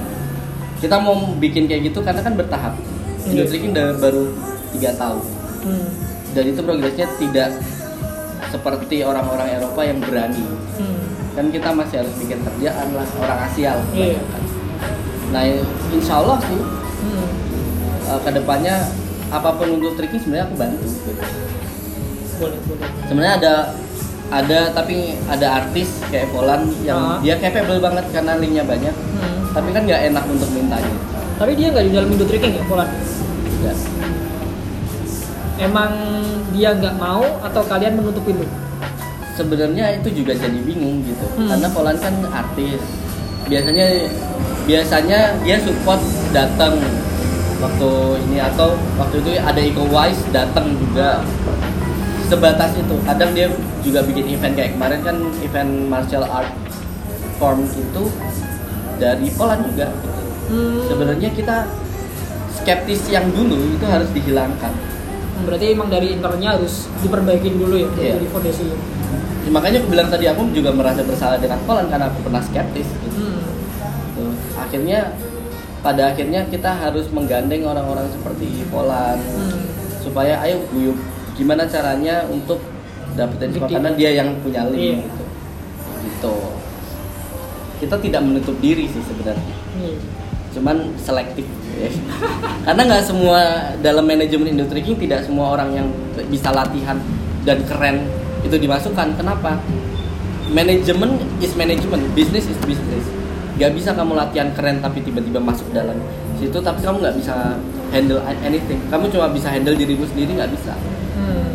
kita 0.80 0.96
mau 0.96 1.16
bikin 1.36 1.64
kayak 1.64 1.82
gitu 1.86 2.00
karena 2.00 2.20
kan 2.20 2.34
bertahap 2.34 2.74
Indo. 3.24 3.44
Tricking 3.46 3.72
udah 3.72 3.88
baru 3.96 4.24
tiga 4.74 4.90
tahun 4.94 5.24
Hmm. 5.60 5.88
dan 6.30 6.44
itu 6.44 6.60
progresnya 6.60 7.06
tidak 7.16 7.50
seperti 8.46 8.96
orang-orang 9.00 9.48
Eropa 9.52 9.80
yang 9.82 9.98
berani 9.98 10.44
Hmm. 10.74 11.00
kan 11.30 11.46
kita 11.46 11.68
masih 11.70 11.96
harus 12.00 12.14
bikin 12.16 12.40
kerjaan 12.40 12.88
lah 12.90 13.06
orang 13.16 13.38
Asia 13.44 13.70
lah 13.74 13.86
Iya. 13.90 14.18
kebanyakan. 14.18 14.42
nah 15.30 15.42
insya 15.90 16.14
Allah 16.16 16.38
sih 16.40 16.60
Hmm. 17.00 17.28
uh, 18.06 18.20
ke 18.20 18.30
depannya 18.30 18.74
apa 19.28 19.50
pun 19.52 19.68
untuk 19.72 19.94
tricking 19.94 20.18
sebenarnya 20.18 20.44
aku 20.44 20.56
bantu 20.56 20.84
gitu. 20.84 21.12
boleh 22.36 22.58
boleh 22.62 22.88
sebenarnya 23.04 23.34
ada 23.36 23.54
ada 24.30 24.60
tapi 24.70 24.96
ada 25.26 25.46
artis 25.60 26.00
kayak 26.06 26.30
Polan 26.30 26.66
yang 26.80 26.98
Ah. 26.98 27.18
dia 27.20 27.34
capable 27.36 27.78
banget 27.78 28.04
karena 28.10 28.32
linknya 28.36 28.64
banyak 28.64 28.94
Hmm. 28.94 29.50
tapi 29.50 29.68
kan 29.70 29.82
nggak 29.82 30.02
enak 30.08 30.24
untuk 30.26 30.50
mintanya 30.50 30.94
tapi 31.36 31.52
dia 31.54 31.68
nggak 31.68 31.84
di 31.84 31.92
dalam 31.92 32.08
Indo 32.08 32.24
Tricking 32.24 32.52
ya 32.52 32.64
Polan 32.64 32.88
ya. 33.60 33.72
Emang 35.60 35.92
dia 36.56 36.72
nggak 36.74 36.96
mau 36.96 37.22
atau 37.44 37.62
kalian 37.68 38.00
menutup 38.00 38.24
pintu 38.24 38.48
sebenarnya 39.40 39.96
itu 39.96 40.08
juga 40.20 40.36
jadi 40.36 40.60
bingung 40.60 41.00
gitu. 41.08 41.24
Hmm. 41.40 41.48
karena 41.48 41.68
Polan 41.72 41.96
kan 41.96 42.14
artis. 42.28 42.82
Biasanya 43.48 43.86
biasanya 44.68 45.20
dia 45.40 45.56
support 45.64 46.00
datang. 46.36 46.76
Waktu 47.60 47.90
ini 48.24 48.40
atau 48.40 48.72
waktu 48.96 49.20
itu 49.20 49.30
ada 49.36 49.60
Iko 49.60 49.84
Wise 49.88 50.20
datang 50.32 50.76
juga. 50.76 51.24
Sebatas 52.28 52.76
itu. 52.76 52.94
Kadang 53.08 53.32
dia 53.32 53.48
juga 53.80 54.04
bikin 54.04 54.36
event. 54.36 54.54
Kayak 54.56 54.76
kemarin 54.76 55.00
kan 55.00 55.16
event 55.40 55.72
martial 55.88 56.24
art 56.28 56.52
form 57.40 57.64
itu 57.64 58.04
dari 59.00 59.28
Polan 59.32 59.64
juga. 59.64 59.88
Gitu. 59.88 60.08
Hmm. 60.50 60.82
sebenarnya 60.90 61.30
kita 61.30 61.62
skeptis 62.50 63.06
yang 63.06 63.22
dulu 63.30 63.54
itu 63.70 63.86
harus 63.86 64.10
dihilangkan 64.10 64.74
berarti 65.42 65.64
emang 65.70 65.88
dari 65.88 66.12
internalnya 66.12 66.54
harus 66.54 66.88
diperbaikin 66.98 67.54
dulu 67.56 67.74
ya 67.76 67.88
Iya. 67.92 68.12
dari 68.16 68.26
fondasi 68.26 68.64
Ya, 69.40 69.48
makanya 69.48 69.80
aku 69.80 69.88
bilang 69.88 70.06
tadi 70.06 70.28
aku 70.28 70.52
juga 70.52 70.68
merasa 70.70 71.00
bersalah 71.00 71.36
dengan 71.36 71.56
Polan 71.64 71.88
karena 71.88 72.06
aku 72.06 72.20
pernah 72.20 72.38
skeptis 72.38 72.84
gitu. 72.84 73.08
hmm. 73.18 73.40
Tuh, 74.12 74.32
akhirnya 74.54 75.16
pada 75.80 76.12
akhirnya 76.12 76.44
kita 76.44 76.68
harus 76.70 77.08
menggandeng 77.08 77.64
orang-orang 77.64 78.04
seperti 78.10 78.68
Polan 78.68 79.16
Hmm. 79.16 79.64
supaya 79.98 80.36
ayo 80.40 80.60
guyup 80.68 80.96
gimana 81.32 81.64
caranya 81.64 82.20
untuk 82.26 82.60
dapetin 83.10 83.48
Gede. 83.50 83.64
karena 83.66 83.90
dia 83.92 84.10
yang 84.14 84.36
punya 84.38 84.64
link 84.66 84.76
Iya. 84.76 84.96
gitu. 85.02 85.24
gitu 86.00 86.34
kita 87.80 87.96
tidak 87.98 88.20
menutup 88.20 88.56
diri 88.60 88.84
sih 88.86 89.00
sebenarnya 89.00 89.56
Iya. 89.74 89.96
cuman 90.52 90.76
selektif 90.96 91.48
ya. 91.80 91.90
karena 92.68 92.82
nggak 92.92 93.04
semua 93.08 93.40
dalam 93.80 94.04
manajemen 94.04 94.52
Indo 94.52 94.68
Tricking 94.68 95.00
tidak 95.00 95.24
semua 95.24 95.56
orang 95.56 95.72
yang 95.72 95.86
bisa 96.28 96.52
latihan 96.52 97.00
dan 97.48 97.64
keren 97.64 98.04
itu 98.44 98.56
dimasukkan. 98.56 99.16
Kenapa? 99.16 99.60
Manajemen 100.50 101.16
is 101.38 101.54
manajemen 101.54 102.00
business 102.12 102.44
is 102.50 102.58
business. 102.66 103.04
Nggak 103.56 103.72
bisa 103.76 103.90
kamu 103.92 104.12
latihan 104.16 104.48
keren 104.56 104.80
tapi 104.80 105.04
tiba-tiba 105.04 105.40
masuk 105.40 105.68
dalam 105.70 105.96
situ 106.40 106.56
tapi 106.64 106.80
kamu 106.80 107.04
nggak 107.04 107.16
bisa 107.20 107.60
handle 107.92 108.20
anything. 108.44 108.80
Kamu 108.88 109.12
cuma 109.12 109.28
bisa 109.30 109.52
handle 109.52 109.76
dirimu 109.76 110.04
sendiri 110.08 110.36
nggak 110.36 110.52
bisa. 110.52 110.74
Hmm. 111.20 111.52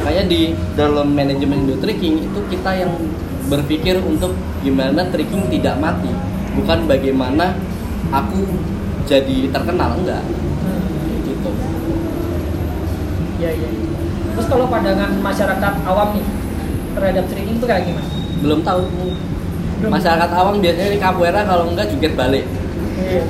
makanya 0.00 0.24
di 0.32 0.56
dalam 0.74 1.12
manajemen 1.12 1.62
Indo 1.68 1.76
Tricking 1.78 2.26
itu 2.26 2.40
kita 2.50 2.72
yang 2.74 2.90
berpikir 3.46 4.00
untuk 4.02 4.34
gimana 4.62 5.06
tricking 5.08 5.46
tidak 5.50 5.78
mati. 5.78 6.10
Bukan 6.58 6.90
bagaimana 6.90 7.54
aku 8.10 8.42
jadi 9.10 9.50
terkenal 9.50 9.90
enggak 9.96 10.22
Hmm. 10.22 10.80
gitu 11.24 11.50
Iya 13.36 13.50
iya. 13.52 13.68
Terus 14.30 14.46
kalau 14.46 14.66
pandangan 14.66 15.10
masyarakat 15.18 15.72
awam 15.82 16.08
nih 16.12 16.24
terhadap 16.90 17.24
training 17.26 17.56
itu 17.56 17.66
kayak 17.66 17.84
gimana? 17.84 18.08
belum 18.38 18.60
tahu 18.62 18.80
Belum. 19.76 19.90
masyarakat 19.90 20.30
awam 20.30 20.54
biasanya 20.58 20.90
di 20.90 20.98
capoeira 20.98 21.42
kalau 21.42 21.68
enggak 21.68 21.88
jungkir 21.88 22.14
balik 22.14 22.44
Iya. 22.96 23.22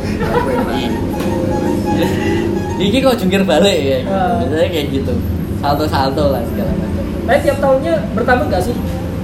Iki 2.81 2.99
kok 2.99 3.17
jungkir 3.17 3.43
balik 3.43 3.79
ya 3.79 3.99
Ah. 4.05 4.41
biasanya 4.41 4.69
kayak 4.69 4.87
gitu 4.91 5.15
salto 5.59 5.85
salto 5.85 6.25
lah 6.29 6.41
segala 6.45 6.73
macam 6.75 7.05
Tapi 7.23 7.39
tiap 7.41 7.59
tahunnya 7.59 7.95
bertambah 8.13 8.45
nggak 8.49 8.63
sih 8.63 8.75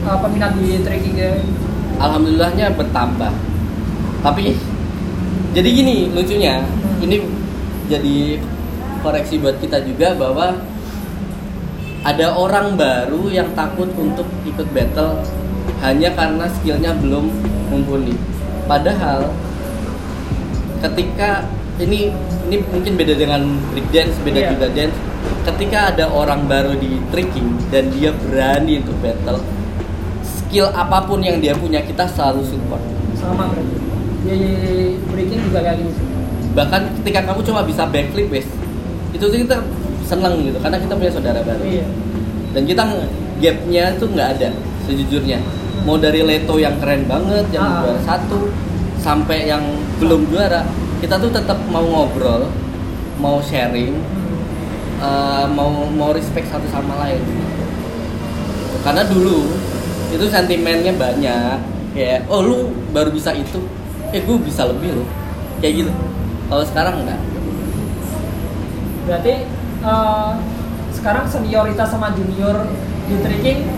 uh, 0.03 0.19
peminat 0.21 0.53
di 0.55 0.79
trekkingnya? 0.81 1.41
alhamdulillahnya 1.97 2.67
bertambah 2.73 3.33
tapi 4.21 4.53
jadi 5.57 5.69
gini 5.73 6.13
lucunya 6.13 6.61
ini 7.01 7.25
jadi 7.89 8.37
koreksi 9.01 9.41
buat 9.41 9.57
kita 9.57 9.81
juga 9.89 10.13
bahwa 10.13 10.53
ada 12.05 12.37
orang 12.37 12.77
baru 12.77 13.33
yang 13.33 13.49
takut 13.57 13.89
untuk 13.97 14.29
ikut 14.45 14.69
battle 14.77 15.25
hanya 15.81 16.13
karena 16.13 16.45
skillnya 16.61 16.93
belum 17.01 17.33
mumpuni 17.73 18.13
padahal 18.69 19.33
ketika 20.85 21.49
ini 21.81 22.13
ini 22.53 22.57
mungkin 22.69 22.93
beda 23.01 23.15
dengan 23.17 23.43
break 23.73 23.89
dance 23.97 24.17
beda 24.21 24.39
Iya. 24.45 24.51
juga 24.53 24.67
dance 24.77 24.97
ketika 25.49 25.79
ada 25.97 26.05
orang 26.13 26.45
baru 26.45 26.77
di 26.77 27.01
tricking 27.09 27.57
dan 27.73 27.89
dia 27.97 28.13
berani 28.13 28.85
untuk 28.85 28.97
battle 29.01 29.41
skill 30.21 30.69
apa 30.77 31.09
pun 31.09 31.25
yang 31.25 31.41
dia 31.41 31.57
punya 31.57 31.81
kita 31.81 32.05
selalu 32.13 32.45
support 32.45 32.83
Sama 33.17 33.49
berarti. 33.49 33.76
Di 34.27 34.39
breaking 35.07 35.41
juga 35.45 35.61
kayak 35.63 35.79
gitu. 35.81 36.03
bahkan 36.53 36.83
ketika 36.99 37.21
kamu 37.23 37.41
cuma 37.43 37.61
bisa 37.63 37.85
backflip 37.85 38.29
wes 38.29 38.49
itu 39.13 39.23
tuh 39.23 39.39
kita 39.39 39.61
seneng 40.03 40.41
gitu 40.43 40.57
karena 40.57 40.77
kita 40.77 40.95
punya 40.95 41.13
saudara 41.13 41.41
baru 41.41 41.63
Iya. 41.63 41.87
dan 42.51 42.63
kita 42.65 42.83
gapnya 43.37 43.85
tuh 43.95 44.09
nggak 44.09 44.29
ada 44.35 44.49
sejujurnya 44.83 45.37
mau 45.83 45.95
dari 45.97 46.21
Leto 46.21 46.57
yang 46.57 46.75
keren 46.77 47.05
banget 47.05 47.45
yang 47.51 47.61
Ah. 47.63 47.85
juara 47.85 48.01
satu 48.03 48.49
sampai 48.97 49.47
yang 49.47 49.61
belum 49.97 50.27
juara 50.27 50.65
kita 50.99 51.15
tuh 51.17 51.29
tetap 51.29 51.61
mau 51.69 51.85
ngobrol 51.85 52.49
mau 53.17 53.37
sharing 53.39 53.93
eh, 54.99 55.45
mau 55.49 55.69
mau 55.87 56.11
respect 56.11 56.49
satu 56.49 56.65
sama 56.67 56.97
lain 56.99 57.21
karena 58.81 59.05
dulu 59.05 59.45
itu 60.09 60.25
sentimennya 60.27 60.95
banyak 60.95 61.59
kayak 61.93 62.25
oh 62.27 62.41
lu 62.41 62.59
baru 62.91 63.11
bisa 63.11 63.31
itu 63.31 63.61
eh 64.17 64.23
gue 64.25 64.37
bisa 64.41 64.65
lebih 64.65 64.97
loh. 64.97 65.09
Kayak 65.61 65.85
gitu. 65.85 65.93
Kalau 66.49 66.65
sekarang 66.65 66.95
enggak. 67.05 67.21
Berarti 69.05 69.33
uh, 69.85 70.33
sekarang 70.97 71.25
senioritas 71.29 71.89
sama 71.93 72.17
junior 72.17 72.65
di 73.07 73.15
trekking? 73.21 73.69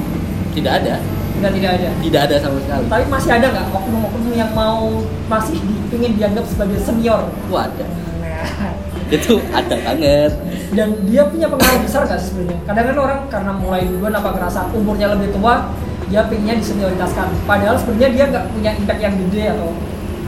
Tidak 0.55 0.72
ada. 0.72 1.03
Udah 1.39 1.51
tidak 1.55 1.70
ada. 1.78 1.89
tidak 2.03 2.20
ada 2.30 2.36
sama 2.43 2.59
sekali. 2.62 2.84
Tapi 2.86 3.05
masih 3.11 3.30
ada 3.30 3.47
nggak 3.51 3.66
oknum-oknum 3.70 4.34
yang 4.34 4.51
mau 4.55 5.03
masih 5.30 5.59
ingin 5.91 6.12
dianggap 6.18 6.45
sebagai 6.47 6.78
senior? 6.82 7.30
Wah, 7.51 7.66
ada 7.66 7.86
Nah, 8.18 8.74
itu 9.11 9.43
ada 9.51 9.74
banget. 9.82 10.32
Dan 10.70 10.95
dia 11.11 11.26
punya 11.26 11.51
pengaruh 11.51 11.80
besar 11.82 12.07
gak 12.07 12.22
sih 12.22 12.30
sebenarnya? 12.30 12.61
Kadang 12.70 12.84
kan 12.93 12.97
orang 13.03 13.20
karena 13.32 13.53
mulai 13.57 13.82
duluan 13.89 14.14
apa 14.14 14.30
ngerasa 14.36 14.70
umurnya 14.76 15.11
lebih 15.16 15.34
tua, 15.34 15.74
dia 16.07 16.22
pinginnya 16.28 16.61
disenioritaskan. 16.61 17.28
Padahal 17.49 17.76
sebenarnya 17.80 18.09
dia 18.14 18.24
nggak 18.30 18.47
punya 18.53 18.70
impact 18.76 19.01
yang 19.01 19.14
gede 19.26 19.45
atau 19.53 19.68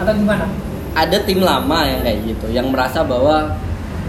atau 0.00 0.12
gimana? 0.16 0.46
ada 0.90 1.16
tim 1.22 1.38
lama 1.40 1.86
yang 1.86 2.00
kayak 2.02 2.18
gitu 2.26 2.46
yang 2.50 2.66
merasa 2.74 3.06
bahwa 3.06 3.54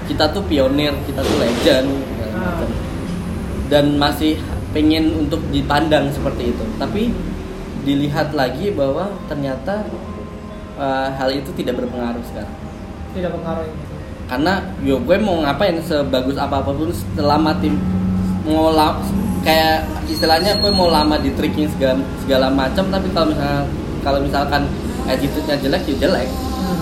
kita 0.10 0.26
tuh 0.34 0.42
pionir 0.50 0.92
kita 1.06 1.22
tuh 1.22 1.38
legend 1.38 1.90
Ah. 2.32 2.58
dan 3.70 4.02
masih 4.02 4.40
pengen 4.74 5.14
untuk 5.14 5.44
dipandang 5.54 6.10
seperti 6.10 6.50
itu 6.50 6.64
tapi 6.80 7.12
dilihat 7.84 8.34
lagi 8.34 8.72
bahwa 8.74 9.14
ternyata 9.28 9.86
eh, 10.80 11.08
hal 11.12 11.30
itu 11.30 11.54
tidak 11.54 11.78
berpengaruh 11.78 12.24
sekarang 12.34 12.56
Tidak 13.12 13.30
pengaruh 13.30 13.68
ini. 13.68 13.84
karena 14.26 14.54
yo 14.82 14.98
gue 15.04 15.18
mau 15.20 15.38
ngapain 15.44 15.76
sebagus 15.84 16.40
apa 16.40 16.64
pun 16.66 16.90
selama 17.14 17.52
tim 17.60 17.76
mau 18.42 18.72
kayak 19.44 19.86
istilahnya 20.08 20.58
gue 20.58 20.72
mau 20.72 20.90
lama 20.90 21.20
di 21.20 21.30
tricking 21.36 21.68
segala 21.78 22.00
segala 22.24 22.48
macam 22.50 22.90
tapi 22.90 23.08
kalau 23.12 23.28
misalnya 23.30 23.62
kalau 24.02 24.20
misalkan 24.24 24.64
attitude-nya 25.08 25.56
jelek 25.58 25.84
ya 25.88 25.96
jelek. 26.08 26.28
Hmm. 26.30 26.80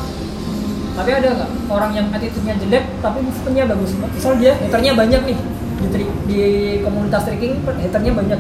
Tapi 1.00 1.10
ada 1.16 1.28
nggak 1.32 1.50
orang 1.72 1.92
yang 1.96 2.08
attitude-nya 2.12 2.56
jelek 2.60 2.84
tapi 3.00 3.18
sistemnya 3.32 3.64
bagus? 3.70 3.92
Misal 3.96 4.34
dia 4.38 4.52
meternya 4.60 4.92
banyak 4.96 5.22
nih, 5.24 5.38
di, 5.80 5.88
tri- 5.94 6.16
di 6.28 6.42
komunitas 6.84 7.24
trekking 7.24 7.64
haternya 7.64 8.14
banyak. 8.14 8.40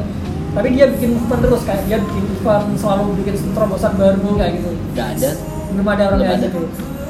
Tapi 0.49 0.67
dia 0.73 0.86
bikin 0.89 1.13
event 1.13 1.41
terus 1.45 1.61
kayak 1.61 1.84
dia 1.86 1.97
bikin 2.01 2.23
event 2.36 2.65
selalu 2.75 3.03
bikin 3.21 3.34
terobosan 3.53 3.93
baru 3.95 4.30
kayak 4.36 4.51
gitu. 4.59 4.69
Nggak 4.97 5.07
ada. 5.15 5.30
Belum 5.69 5.88
ada 5.88 6.03
orang 6.09 6.19
Belum 6.19 6.27
kayak 6.27 6.39
ada. 6.41 6.47
gitu. 6.49 6.61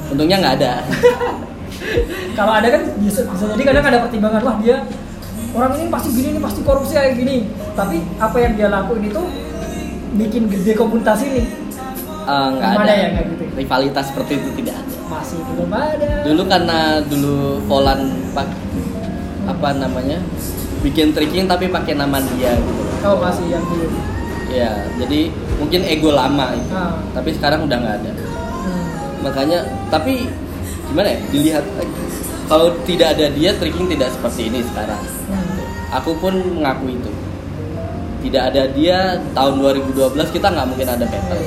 Untungnya 0.09 0.37
nggak 0.43 0.55
ada. 0.59 0.71
Kalau 2.37 2.53
ada 2.55 2.67
kan 2.67 2.81
bisa, 2.99 3.23
bisa 3.23 3.43
jadi 3.55 3.63
kadang 3.63 3.85
ada 3.87 3.97
pertimbangan 4.03 4.41
wah 4.43 4.57
dia 4.59 4.83
orang 5.55 5.71
ini 5.79 5.87
pasti 5.87 6.09
gini 6.11 6.27
ini 6.35 6.39
pasti 6.43 6.59
korupsi 6.61 6.93
kayak 6.93 7.15
gini. 7.15 7.47
Tapi 7.73 8.03
apa 8.19 8.37
yang 8.43 8.53
dia 8.59 8.67
lakuin 8.67 9.07
itu 9.07 9.21
bikin 10.19 10.43
gede 10.51 10.73
komunitas 10.75 11.23
ini 11.23 11.47
nggak 12.49 12.71
Belum 12.71 12.83
ada, 12.83 12.91
ada 12.91 12.95
ya, 12.95 13.21
gitu? 13.25 13.43
rivalitas 13.55 14.05
seperti 14.07 14.33
itu 14.37 14.49
tidak 14.57 14.75
ada 14.77 14.95
masih 15.09 15.39
belum 15.43 15.71
ada 15.71 16.09
dulu 16.21 16.41
karena 16.45 16.79
dulu 17.01 17.35
Volan 17.65 17.99
pak 18.31 18.47
apa 19.45 19.69
namanya 19.73 20.17
bikin 20.79 21.11
tricking 21.11 21.45
tapi 21.45 21.67
pakai 21.67 21.93
nama 21.93 22.21
dia 22.29 22.53
gitu 22.53 22.83
oh 23.03 23.17
masih 23.17 23.45
yang 23.49 23.63
dulu 23.63 23.87
ya 24.47 24.71
jadi 24.95 25.19
mungkin 25.57 25.81
ego 25.83 26.09
lama 26.09 26.53
itu 26.53 26.69
Ah. 26.69 26.97
tapi 27.11 27.29
sekarang 27.31 27.65
udah 27.65 27.77
nggak 27.77 27.95
ada 27.99 28.11
Hmm. 28.59 28.85
makanya 29.21 29.59
tapi 29.87 30.29
gimana 30.85 31.09
ya 31.09 31.19
dilihat 31.27 31.65
lagi 31.73 31.93
kalau 32.45 32.67
tidak 32.83 33.13
ada 33.13 33.29
dia 33.29 33.53
tricking 33.53 33.87
tidak 33.87 34.09
seperti 34.09 34.47
ini 34.47 34.61
sekarang 34.63 35.01
Hmm. 35.25 35.57
aku 35.91 36.11
pun 36.15 36.33
mengaku 36.53 36.91
itu 36.91 37.11
tidak 38.19 38.51
ada 38.51 38.63
dia 38.69 38.97
tahun 39.31 39.53
2012 39.57 39.95
kita 40.29 40.47
nggak 40.49 40.67
mungkin 40.67 40.87
ada 40.87 41.05
battle. 41.07 41.39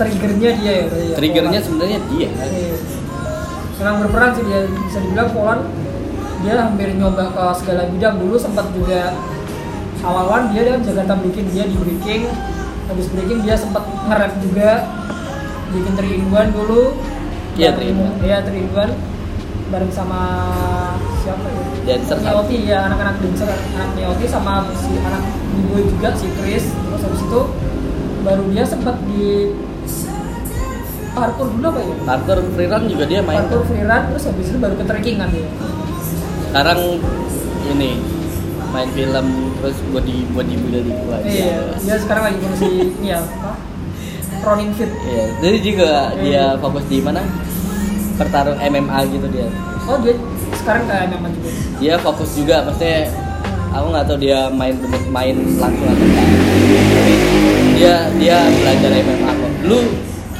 Triggernya 0.00 0.50
dia 0.56 0.72
ya 0.72 0.86
ya, 0.88 1.14
triggernya 1.20 1.60
sebenarnya 1.60 1.98
dia. 2.08 2.28
Iya. 2.32 2.76
Memang 3.80 3.96
berperan 4.04 4.30
sih 4.36 4.44
dia. 4.48 4.60
Bisa 4.88 4.98
dibilang 5.04 5.28
Poland 5.36 5.62
dia 6.40 6.54
hampir 6.56 6.88
nyoba 6.96 7.28
ke 7.28 7.44
segala 7.60 7.84
bidang. 7.92 8.16
Dulu 8.16 8.36
sempat 8.40 8.72
juga 8.72 9.12
awal-awal 10.00 10.48
dia 10.56 10.64
dan 10.64 10.80
Jakarta 10.80 11.12
Breaking 11.20 11.48
dia 11.52 11.64
di 11.68 11.76
breaking. 11.76 12.22
Habis 12.88 13.06
breaking 13.12 13.40
dia 13.44 13.54
sempat 13.60 13.84
nge-rap 14.08 14.32
juga. 14.40 14.88
Bikin 15.70 15.92
3 15.94 16.16
in 16.16 16.24
1 16.32 16.56
dulu. 16.56 16.96
Iya, 17.54 17.76
Bareng- 17.76 17.84
3 17.84 17.92
in 17.92 17.98
1. 18.00 18.24
iya 18.24 18.38
3 18.40 18.56
in 18.56 18.70
1 18.72 19.10
bareng 19.70 19.92
sama 19.94 20.50
siapa 21.22 21.46
ya? 21.46 21.62
Dancer 21.86 22.18
Neoti 22.18 22.56
ya 22.66 22.90
anak-anak 22.90 23.22
dancer 23.22 23.46
anak 23.46 23.90
Neoti 23.94 24.26
sama 24.26 24.66
si 24.74 24.98
anak 24.98 25.22
boy 25.70 25.86
juga 25.86 26.10
si 26.18 26.26
Chris. 26.42 26.74
Terus 26.74 27.02
habis 27.06 27.22
itu 27.22 27.40
baru 28.26 28.44
dia 28.50 28.66
sempat 28.66 28.98
di 29.06 29.54
parkour 31.10 31.48
dulu 31.50 31.66
apa 31.68 31.80
ya 31.80 31.94
parkour 32.04 32.38
freerun 32.54 32.82
juga 32.86 33.04
dia 33.04 33.20
main 33.20 33.42
parkour 33.42 33.62
free 33.66 33.82
run 33.82 34.02
terus 34.10 34.24
habis 34.26 34.46
itu 34.48 34.58
baru 34.58 34.74
ke 34.78 34.84
trekking 34.86 35.16
kan 35.18 35.28
dia 35.30 35.46
sekarang 36.50 36.80
ini 37.70 37.90
main 38.70 38.88
film 38.94 39.26
terus 39.58 39.76
body 39.90 40.16
body 40.30 40.54
building 40.56 40.86
aja 41.10 41.26
iya 41.26 41.58
dia 41.76 41.96
sekarang 41.98 42.22
lagi 42.30 42.36
ngurusi 42.38 42.66
ini 42.94 43.08
ya 43.10 43.18
apa 43.18 43.52
running 44.40 44.72
fit 44.72 44.88
Iya, 45.04 45.24
jadi 45.38 45.58
juga 45.60 45.90
Iya. 46.16 46.22
dia 46.22 46.44
fokus 46.56 46.84
di 46.88 46.98
mana? 47.04 47.20
Pertarung 48.16 48.56
MMA 48.56 48.98
gitu 49.12 49.26
dia. 49.28 49.48
oh 49.84 50.00
dia 50.00 50.16
sekarang 50.56 50.88
kayak 50.88 51.12
memang 51.12 51.32
juga 51.34 51.50
Dia 51.76 51.94
fokus 52.00 52.30
juga, 52.32 52.56
maksudnya 52.64 53.08
aku 53.70 53.86
nggak 53.92 54.04
tahu 54.08 54.16
dia 54.16 54.48
main 54.48 54.72
bener 54.76 55.02
main 55.08 55.36
langsung 55.60 55.88
atau 55.88 56.04
enggak. 56.04 56.28
Tapi 56.88 57.12
dia 57.76 57.94
dia 58.16 58.36
belajar 58.60 58.90
MMA 58.92 59.30
kok. 59.30 59.52
Dulu 59.60 59.78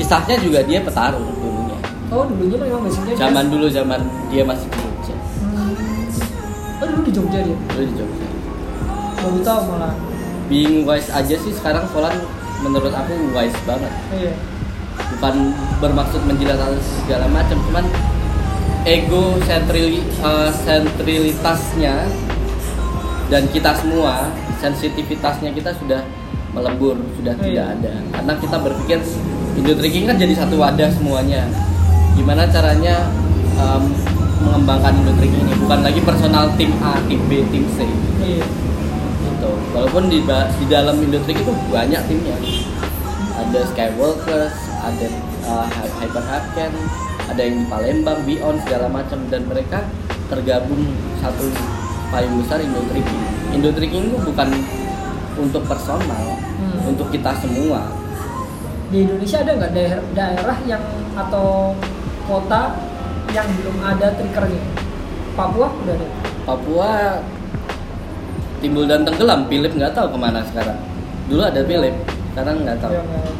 kisahnya 0.00 0.36
juga 0.40 0.58
dia 0.62 0.80
petarung 0.80 1.28
dulunya. 1.30 1.76
oh 2.08 2.24
dulunya 2.24 2.56
memang 2.58 2.82
basicnya 2.82 3.14
Zaman 3.18 3.44
dulu 3.46 3.66
zaman 3.68 4.00
dia 4.28 4.42
masih 4.42 4.66
di 4.66 4.78
Jogja. 4.80 5.14
Hmm. 5.38 5.72
oh 6.80 6.86
dulu 6.88 7.00
di 7.04 7.12
Jogja 7.12 7.38
dia 7.42 7.56
Dulu 7.68 7.82
di 7.84 7.94
Jogja. 7.94 8.26
baru 9.18 9.38
tahu 9.40 9.60
malah 9.68 9.92
Being 10.48 10.82
wise 10.82 11.06
aja 11.08 11.36
sih 11.36 11.52
sekarang 11.52 11.84
Volan 11.90 12.16
menurut 12.58 12.90
aku 12.90 13.12
wise 13.30 13.54
banget. 13.62 13.92
iya 14.10 14.32
bukan 15.10 15.34
bermaksud 15.78 16.20
menjilat 16.22 16.60
segala 17.00 17.24
macam 17.26 17.56
cuman 17.62 17.84
ego 18.82 19.36
sentrili, 19.42 20.00
eh, 20.00 20.50
sentrilitasnya 20.54 22.04
dan 23.26 23.42
kita 23.48 23.70
semua 23.74 24.28
sensitivitasnya 24.58 25.50
kita 25.50 25.70
sudah 25.74 26.02
melebur 26.50 26.98
sudah 27.14 27.32
Iya. 27.36 27.44
tidak 27.44 27.66
ada 27.76 27.92
karena 28.10 28.32
kita 28.36 28.56
berpikir 28.58 28.98
Indo 29.54 29.74
Tricking 29.74 30.04
kan 30.04 30.16
jadi 30.16 30.34
satu 30.34 30.56
wadah 30.56 30.88
semuanya 30.90 31.46
gimana 32.14 32.46
caranya 32.46 33.08
em, 33.54 33.82
mengembangkan 34.40 34.92
Indo 34.96 35.12
Tricking 35.14 35.44
ini 35.44 35.54
bukan 35.58 35.80
lagi 35.80 36.00
personal 36.00 36.50
tim 36.54 36.72
A 36.80 36.96
tim 37.06 37.20
B 37.26 37.42
tim 37.48 37.64
C 37.74 37.84
iya 38.20 38.44
gitu. 39.20 39.50
Walaupun 39.72 40.08
di 40.08 40.20
di 40.24 40.64
dalam 40.66 40.96
Indotrick 40.96 41.38
itu 41.38 41.52
banyak 41.68 42.00
timnya. 42.04 42.36
Ada 43.40 43.60
Skywalkers, 43.72 44.52
ada 44.80 45.06
uh, 45.44 45.64
Hy- 45.64 45.92
Hyper 45.96 46.24
Haken, 46.24 46.72
ada 47.24 47.40
yang 47.40 47.64
di 47.64 47.66
Palembang, 47.68 48.20
Beyond 48.28 48.60
segala 48.64 48.92
macam 48.92 49.16
dan 49.32 49.48
mereka 49.48 49.80
tergabung 50.28 50.84
satu 51.16 51.48
payung 52.08 52.36
besar 52.36 52.60
Indotricking. 52.60 53.20
Indotricking 53.50 54.12
itu 54.12 54.18
bukan 54.20 54.48
untuk 55.36 55.64
personal, 55.64 56.36
Hmm. 56.60 56.92
untuk 56.92 57.08
kita 57.08 57.32
semua. 57.40 57.88
Di 58.90 59.06
Indonesia 59.06 59.38
ada 59.46 59.52
nggak 59.54 59.72
daerah, 59.72 60.02
daerah 60.18 60.58
yang 60.66 60.82
atau 61.14 61.78
kota 62.26 62.74
yang 63.30 63.46
belum 63.62 63.76
ada 63.86 64.10
triggernya 64.18 64.62
Papua 65.38 65.70
udah 65.70 65.94
ada 65.94 66.06
Papua 66.42 66.90
timbul 68.60 68.84
dan 68.84 69.06
tenggelam, 69.06 69.48
Philip 69.48 69.72
nggak 69.72 69.96
tahu 69.96 70.12
ke 70.12 70.18
mana 70.20 70.44
sekarang. 70.44 70.76
Dulu 71.32 71.42
ada 71.46 71.64
Philip, 71.64 71.94
sekarang 72.34 72.60
nggak 72.66 72.76
tahu. 72.82 72.92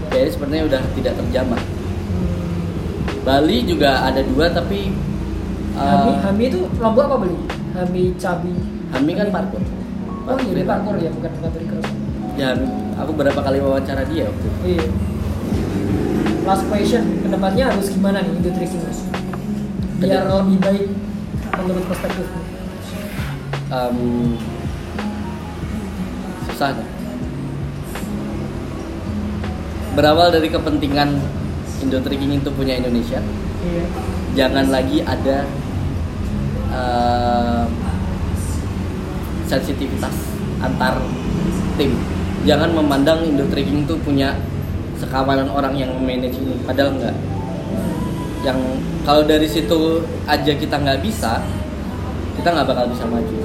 Kayaknya 0.08 0.30
sepertinya 0.32 0.64
udah 0.64 0.80
tidak 0.96 1.14
terjamah. 1.20 1.60
Hmm. 1.60 3.20
Bali 3.20 3.58
juga 3.68 3.90
ada 4.08 4.20
dua 4.24 4.48
tapi 4.48 4.94
uh, 5.76 6.08
Hami, 6.08 6.12
Hami 6.24 6.44
itu 6.48 6.60
lombok 6.80 7.04
apa 7.04 7.16
beli? 7.20 7.36
Hami 7.76 8.02
Cabi. 8.16 8.54
Hami 8.96 9.12
kan 9.12 9.28
parkour. 9.28 9.62
Oh 10.24 10.36
iya 10.40 10.52
dia 10.56 10.66
parkour 10.66 10.96
ya 10.96 11.10
bukan 11.12 11.30
bukan 11.36 11.50
trigger. 11.52 11.80
Ya, 12.38 12.56
aku 12.96 13.10
berapa 13.12 13.40
kali 13.44 13.58
wawancara 13.60 14.08
dia 14.08 14.24
waktu 14.24 14.46
itu. 14.46 14.60
Iya. 14.78 14.86
Last 16.50 16.66
question, 16.66 17.22
ke 17.22 17.30
depannya 17.30 17.70
harus 17.70 17.94
gimana 17.94 18.26
nih 18.26 18.34
Indo 18.34 18.50
tricking? 18.50 18.82
Biar 20.02 20.26
Kedep- 20.26 20.34
lebih 20.34 20.58
baik 20.58 20.86
menurut 21.62 21.84
perspektifmu. 21.86 22.40
Em, 23.70 23.96
susah 26.50 26.74
nih. 26.74 26.88
Berawal 29.94 30.34
dari 30.34 30.50
kepentingan 30.50 31.22
Indo 31.86 32.02
Tricking 32.02 32.42
itu 32.42 32.50
punya 32.50 32.82
Indonesia, 32.82 33.22
Iya. 33.62 33.84
jangan 34.34 34.74
lagi 34.74 35.06
ada 35.06 35.46
em, 36.74 37.66
sensitivitas 39.46 40.34
antar 40.58 40.98
tim. 41.78 41.94
Jangan 42.42 42.74
memandang 42.74 43.22
Indo 43.22 43.46
Tricking 43.46 43.86
itu 43.86 43.94
punya 44.02 44.34
sekawanan 45.00 45.48
orang 45.48 45.72
yang 45.74 45.90
manage 46.04 46.36
ini, 46.36 46.60
padahal 46.68 46.92
enggak. 46.94 47.16
Yang 48.44 48.58
kalau 49.08 49.22
dari 49.24 49.48
situ 49.48 50.04
aja 50.28 50.52
kita 50.52 50.76
nggak 50.76 51.00
bisa, 51.00 51.40
kita 52.36 52.48
nggak 52.52 52.68
bakal 52.68 52.84
bisa 52.92 53.04
maju. 53.08 53.36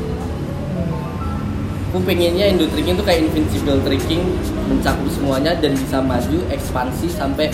Aku 1.95 2.03
pengennya 2.03 2.51
Indo 2.51 2.67
Tricking 2.67 2.99
itu 2.99 3.05
kayak 3.07 3.23
Invincible 3.23 3.79
Tricking 3.87 4.19
mencakup 4.67 5.07
semuanya 5.07 5.55
dan 5.55 5.79
bisa 5.79 6.03
maju 6.03 6.43
ekspansi 6.51 7.07
sampai 7.07 7.47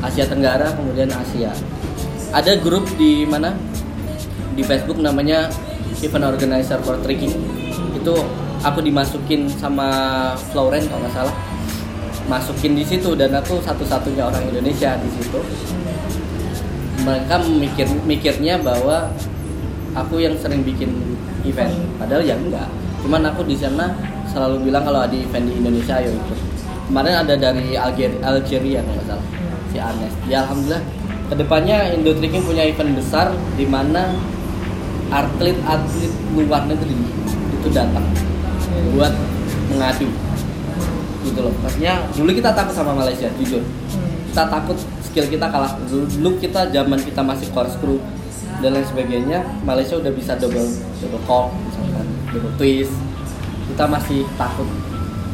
Asia 0.00 0.24
Tenggara 0.24 0.72
kemudian 0.72 1.12
Asia. 1.12 1.52
Ada 2.32 2.56
grup 2.56 2.88
di 2.96 3.28
mana 3.28 3.52
di 4.56 4.64
Facebook 4.64 4.96
namanya 4.96 5.52
Event 6.00 6.24
Organizer 6.24 6.80
for 6.80 6.96
Tricking. 7.04 7.36
Itu 8.00 8.16
aku 8.64 8.80
dimasukin 8.80 9.44
sama 9.52 9.88
Florence 10.52 10.88
kalau 10.88 11.04
nggak 11.04 11.12
salah. 11.12 11.36
Masukin 12.26 12.74
di 12.74 12.82
situ 12.82 13.14
dan 13.14 13.30
aku 13.30 13.62
satu-satunya 13.62 14.26
orang 14.26 14.42
Indonesia 14.50 14.98
di 14.98 15.08
situ. 15.14 15.38
Mereka 17.06 17.38
mikir 17.46 17.86
mikirnya 18.02 18.58
bahwa 18.58 19.06
aku 19.94 20.18
yang 20.18 20.34
sering 20.42 20.66
bikin 20.66 20.90
event. 21.46 21.70
Padahal 22.02 22.26
ya 22.26 22.34
enggak. 22.34 22.66
Cuman 23.06 23.22
aku 23.30 23.46
di 23.46 23.54
sana 23.54 23.94
selalu 24.26 24.66
bilang 24.68 24.82
kalau 24.82 25.06
ada 25.06 25.14
event 25.14 25.46
di 25.46 25.54
Indonesia 25.54 26.02
ayo 26.02 26.10
ikut 26.10 26.38
kemarin 26.86 27.14
ada 27.18 27.34
dari 27.34 27.74
Algeria, 27.74 28.18
Algeria 28.22 28.80
nggak 28.82 29.06
salah. 29.06 29.26
Si 29.70 29.78
Anes 29.78 30.12
ya 30.26 30.42
alhamdulillah. 30.46 30.82
Ke 31.26 31.34
depannya 31.34 31.90
Indo 31.90 32.14
Tricking 32.14 32.46
punya 32.46 32.62
event 32.62 32.94
besar 32.94 33.34
di 33.58 33.66
mana 33.66 34.14
atlet-atlet 35.10 36.12
luar 36.34 36.66
negeri 36.66 36.94
itu 37.54 37.68
datang 37.70 38.06
buat 38.94 39.10
mengadu 39.70 40.06
gitu 41.26 41.40
loh. 41.42 41.54
Maksudnya 41.60 42.06
dulu 42.14 42.30
kita 42.30 42.54
takut 42.54 42.72
sama 42.72 42.94
Malaysia 42.94 43.26
jujur. 43.34 43.62
Kita 44.30 44.46
takut 44.46 44.78
skill 45.02 45.26
kita 45.26 45.50
kalah. 45.50 45.74
Dulu 45.90 46.38
kita 46.38 46.70
zaman 46.70 46.98
kita 47.02 47.20
masih 47.20 47.50
core 47.50 47.68
screw 47.68 47.98
dan 48.62 48.72
lain 48.72 48.86
sebagainya 48.86 49.44
Malaysia 49.62 50.00
udah 50.00 50.12
bisa 50.14 50.32
double 50.38 50.64
double 51.02 51.22
call 51.26 51.50
misalkan 51.66 52.06
gitu 52.30 52.48
twist. 52.56 52.94
Kita 53.66 53.84
masih 53.84 54.22
takut. 54.38 54.68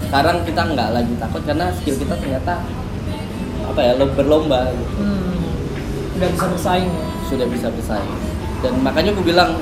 Sekarang 0.02 0.42
kita 0.42 0.60
nggak 0.66 0.88
lagi 0.92 1.14
takut 1.16 1.42
karena 1.44 1.70
skill 1.76 1.96
kita 1.96 2.14
ternyata 2.16 2.64
apa 3.62 3.80
ya 3.80 3.92
lo- 3.94 4.10
berlomba 4.12 4.68
gitu. 4.74 4.84
hmm, 5.00 6.18
udah 6.18 6.28
bisa 6.28 6.46
bersaing 6.50 6.90
ya? 6.90 7.06
Sudah 7.30 7.46
bisa 7.48 7.66
bersaing. 7.70 8.12
Dan 8.60 8.72
makanya 8.82 9.14
aku 9.14 9.22
bilang 9.22 9.54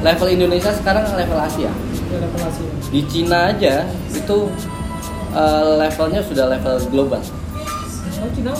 level 0.00 0.28
Indonesia 0.30 0.70
sekarang 0.72 1.04
level 1.10 1.36
Asia. 1.36 1.68
Udah 2.08 2.18
revelasi 2.24 2.64
di 2.88 3.00
Cina 3.04 3.52
aja 3.52 3.84
itu 4.08 4.38
eh, 5.32 5.72
levelnya 5.80 6.20
sudah 6.24 6.46
level 6.48 6.76
global. 6.92 7.22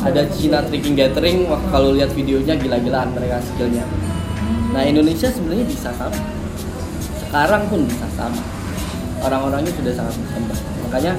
Ada 0.07 0.23
Cina. 0.31 0.63
Tricking 0.63 0.95
Gathering 0.95 1.51
kalau 1.75 1.91
lihat 1.91 2.15
videonya 2.15 2.55
gila-gilaan 2.55 3.11
mereka 3.11 3.43
skillnya. 3.43 3.83
Nah 4.71 4.83
Indonesia 4.87 5.27
sebenarnya 5.27 5.67
bisa 5.67 5.91
sama. 5.97 6.21
Sekarang 7.19 7.67
pun 7.67 7.83
bisa 7.89 8.07
sama. 8.15 8.43
Orang-orangnya 9.19 9.75
sudah 9.75 9.93
sangat 9.99 10.15
berkembang. 10.15 10.61
Makanya 10.87 11.13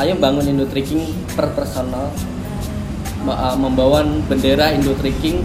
ayo 0.00 0.12
bangun 0.16 0.44
Indo 0.48 0.66
Tricking 0.70 1.04
per 1.36 1.52
personal. 1.52 2.08
Uh, 3.28 3.58
membawa 3.58 4.06
bendera 4.30 4.72
Indo 4.72 4.96
Tricking 4.96 5.44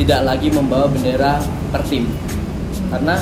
tidak 0.00 0.26
lagi 0.26 0.50
membawa 0.50 0.90
bendera 0.90 1.38
per 1.70 1.86
tim. 1.86 2.10
Karena 2.90 3.20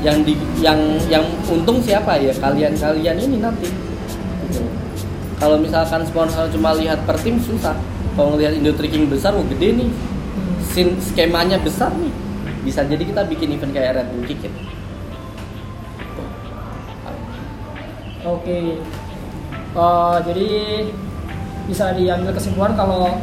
yang 0.00 0.22
di 0.24 0.38
yang 0.62 0.78
yang 1.10 1.26
untung 1.50 1.82
siapa 1.82 2.16
ya? 2.16 2.32
Kalian-kalian 2.32 3.16
ini 3.18 3.36
nanti. 3.42 3.87
Kalau 5.38 5.56
misalkan 5.58 6.02
sponsor 6.02 6.50
cuma 6.50 6.74
lihat 6.74 7.02
per 7.06 7.14
tim 7.22 7.38
susah 7.38 7.78
kalau 8.18 8.34
ngelihat 8.34 8.58
Indo 8.58 8.74
Tricking 8.74 9.06
besar 9.06 9.34
wah 9.38 9.46
gede 9.46 9.78
nih. 9.78 9.90
Sin 10.74 10.98
skemanya 11.00 11.62
besar 11.62 11.94
nih 11.94 12.12
bisa 12.66 12.84
jadi 12.84 13.00
kita 13.00 13.24
bikin 13.24 13.54
event 13.54 13.72
kayak 13.72 13.96
Red 13.96 14.08
Bull 14.12 14.26
Kick 14.26 14.42
It. 14.44 14.54
Oke. 18.26 18.82
Eh, 19.78 20.16
jadi 20.26 20.48
bisa 21.70 21.94
diambil 21.94 22.34
kesimpulan 22.34 22.74
kalau 22.74 23.16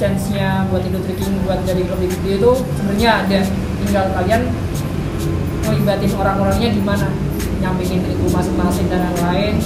chance-nya 0.00 0.66
buat 0.72 0.82
Indo 0.82 0.98
Tricking 1.06 1.44
buat 1.46 1.62
jadi 1.62 1.86
lebih 1.86 2.08
gede 2.18 2.42
itu 2.42 2.50
sebenarnya 2.76 3.10
ada. 3.24 3.40
Tinggal 3.80 4.06
kalian 4.12 4.42
ngelibatin 5.64 6.12
orang-orangnya 6.18 6.68
gimana, 6.74 7.06
nyampingin 7.62 8.02
itu 8.04 8.26
masing-masing 8.28 8.90
dan 8.90 9.06
lain-lain. 9.06 9.56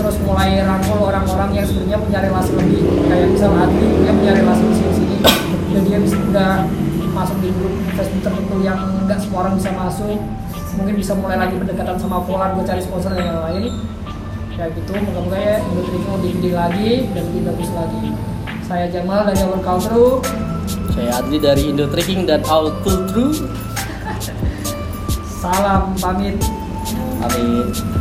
Terus 0.00 0.16
mulai 0.24 0.64
rangkul 0.64 1.12
orang-orang 1.12 1.60
yang 1.60 1.66
sebenarnya 1.68 1.98
punya 2.00 2.18
relasi 2.24 2.56
lebih 2.56 2.80
kayak 3.04 3.28
misal 3.36 3.52
Adli 3.52 3.84
dia 4.00 4.12
punya 4.16 4.32
relasi 4.32 4.64
di 4.64 4.74
sini 4.96 5.16
dan 5.76 5.82
dia 5.84 5.98
bisa 6.00 6.16
udah 6.16 6.52
masuk 7.12 7.36
di 7.44 7.52
grup 7.52 7.74
Facebook 8.00 8.22
tertentu 8.24 8.56
yang 8.64 8.80
nggak 9.04 9.20
semua 9.20 9.38
orang 9.44 9.54
bisa 9.60 9.70
masuk. 9.76 10.16
Mungkin 10.80 10.94
bisa 10.96 11.12
mulai 11.12 11.36
lagi 11.36 11.60
pendekatan 11.60 12.00
sama 12.00 12.24
Polan 12.24 12.56
buat 12.56 12.64
cari 12.64 12.80
sponsor 12.80 13.12
dan 13.12 13.28
yang 13.28 13.44
lain 13.44 13.76
ya 14.60 14.68
gitu 14.76 14.92
moga-moga 14.92 15.38
ya 15.40 15.56
Indotriko 15.64 16.08
lebih 16.20 16.30
gede 16.36 16.50
lagi 16.52 16.90
dan 17.12 17.22
lebih 17.32 17.42
bagus 17.52 17.70
lagi. 17.76 18.04
Saya 18.64 18.86
Jamal 18.88 19.20
dari 19.28 19.40
Our 19.44 19.60
Culture. 19.60 20.20
Saya 20.96 21.10
Adli 21.16 21.38
dari 21.40 21.62
Indo 21.68 21.88
Tricking 21.88 22.24
dan 22.24 22.40
Cool 22.44 23.00
True. 23.08 23.32
salam 25.40 25.96
pamit. 25.96 26.36
Amin. 27.24 27.99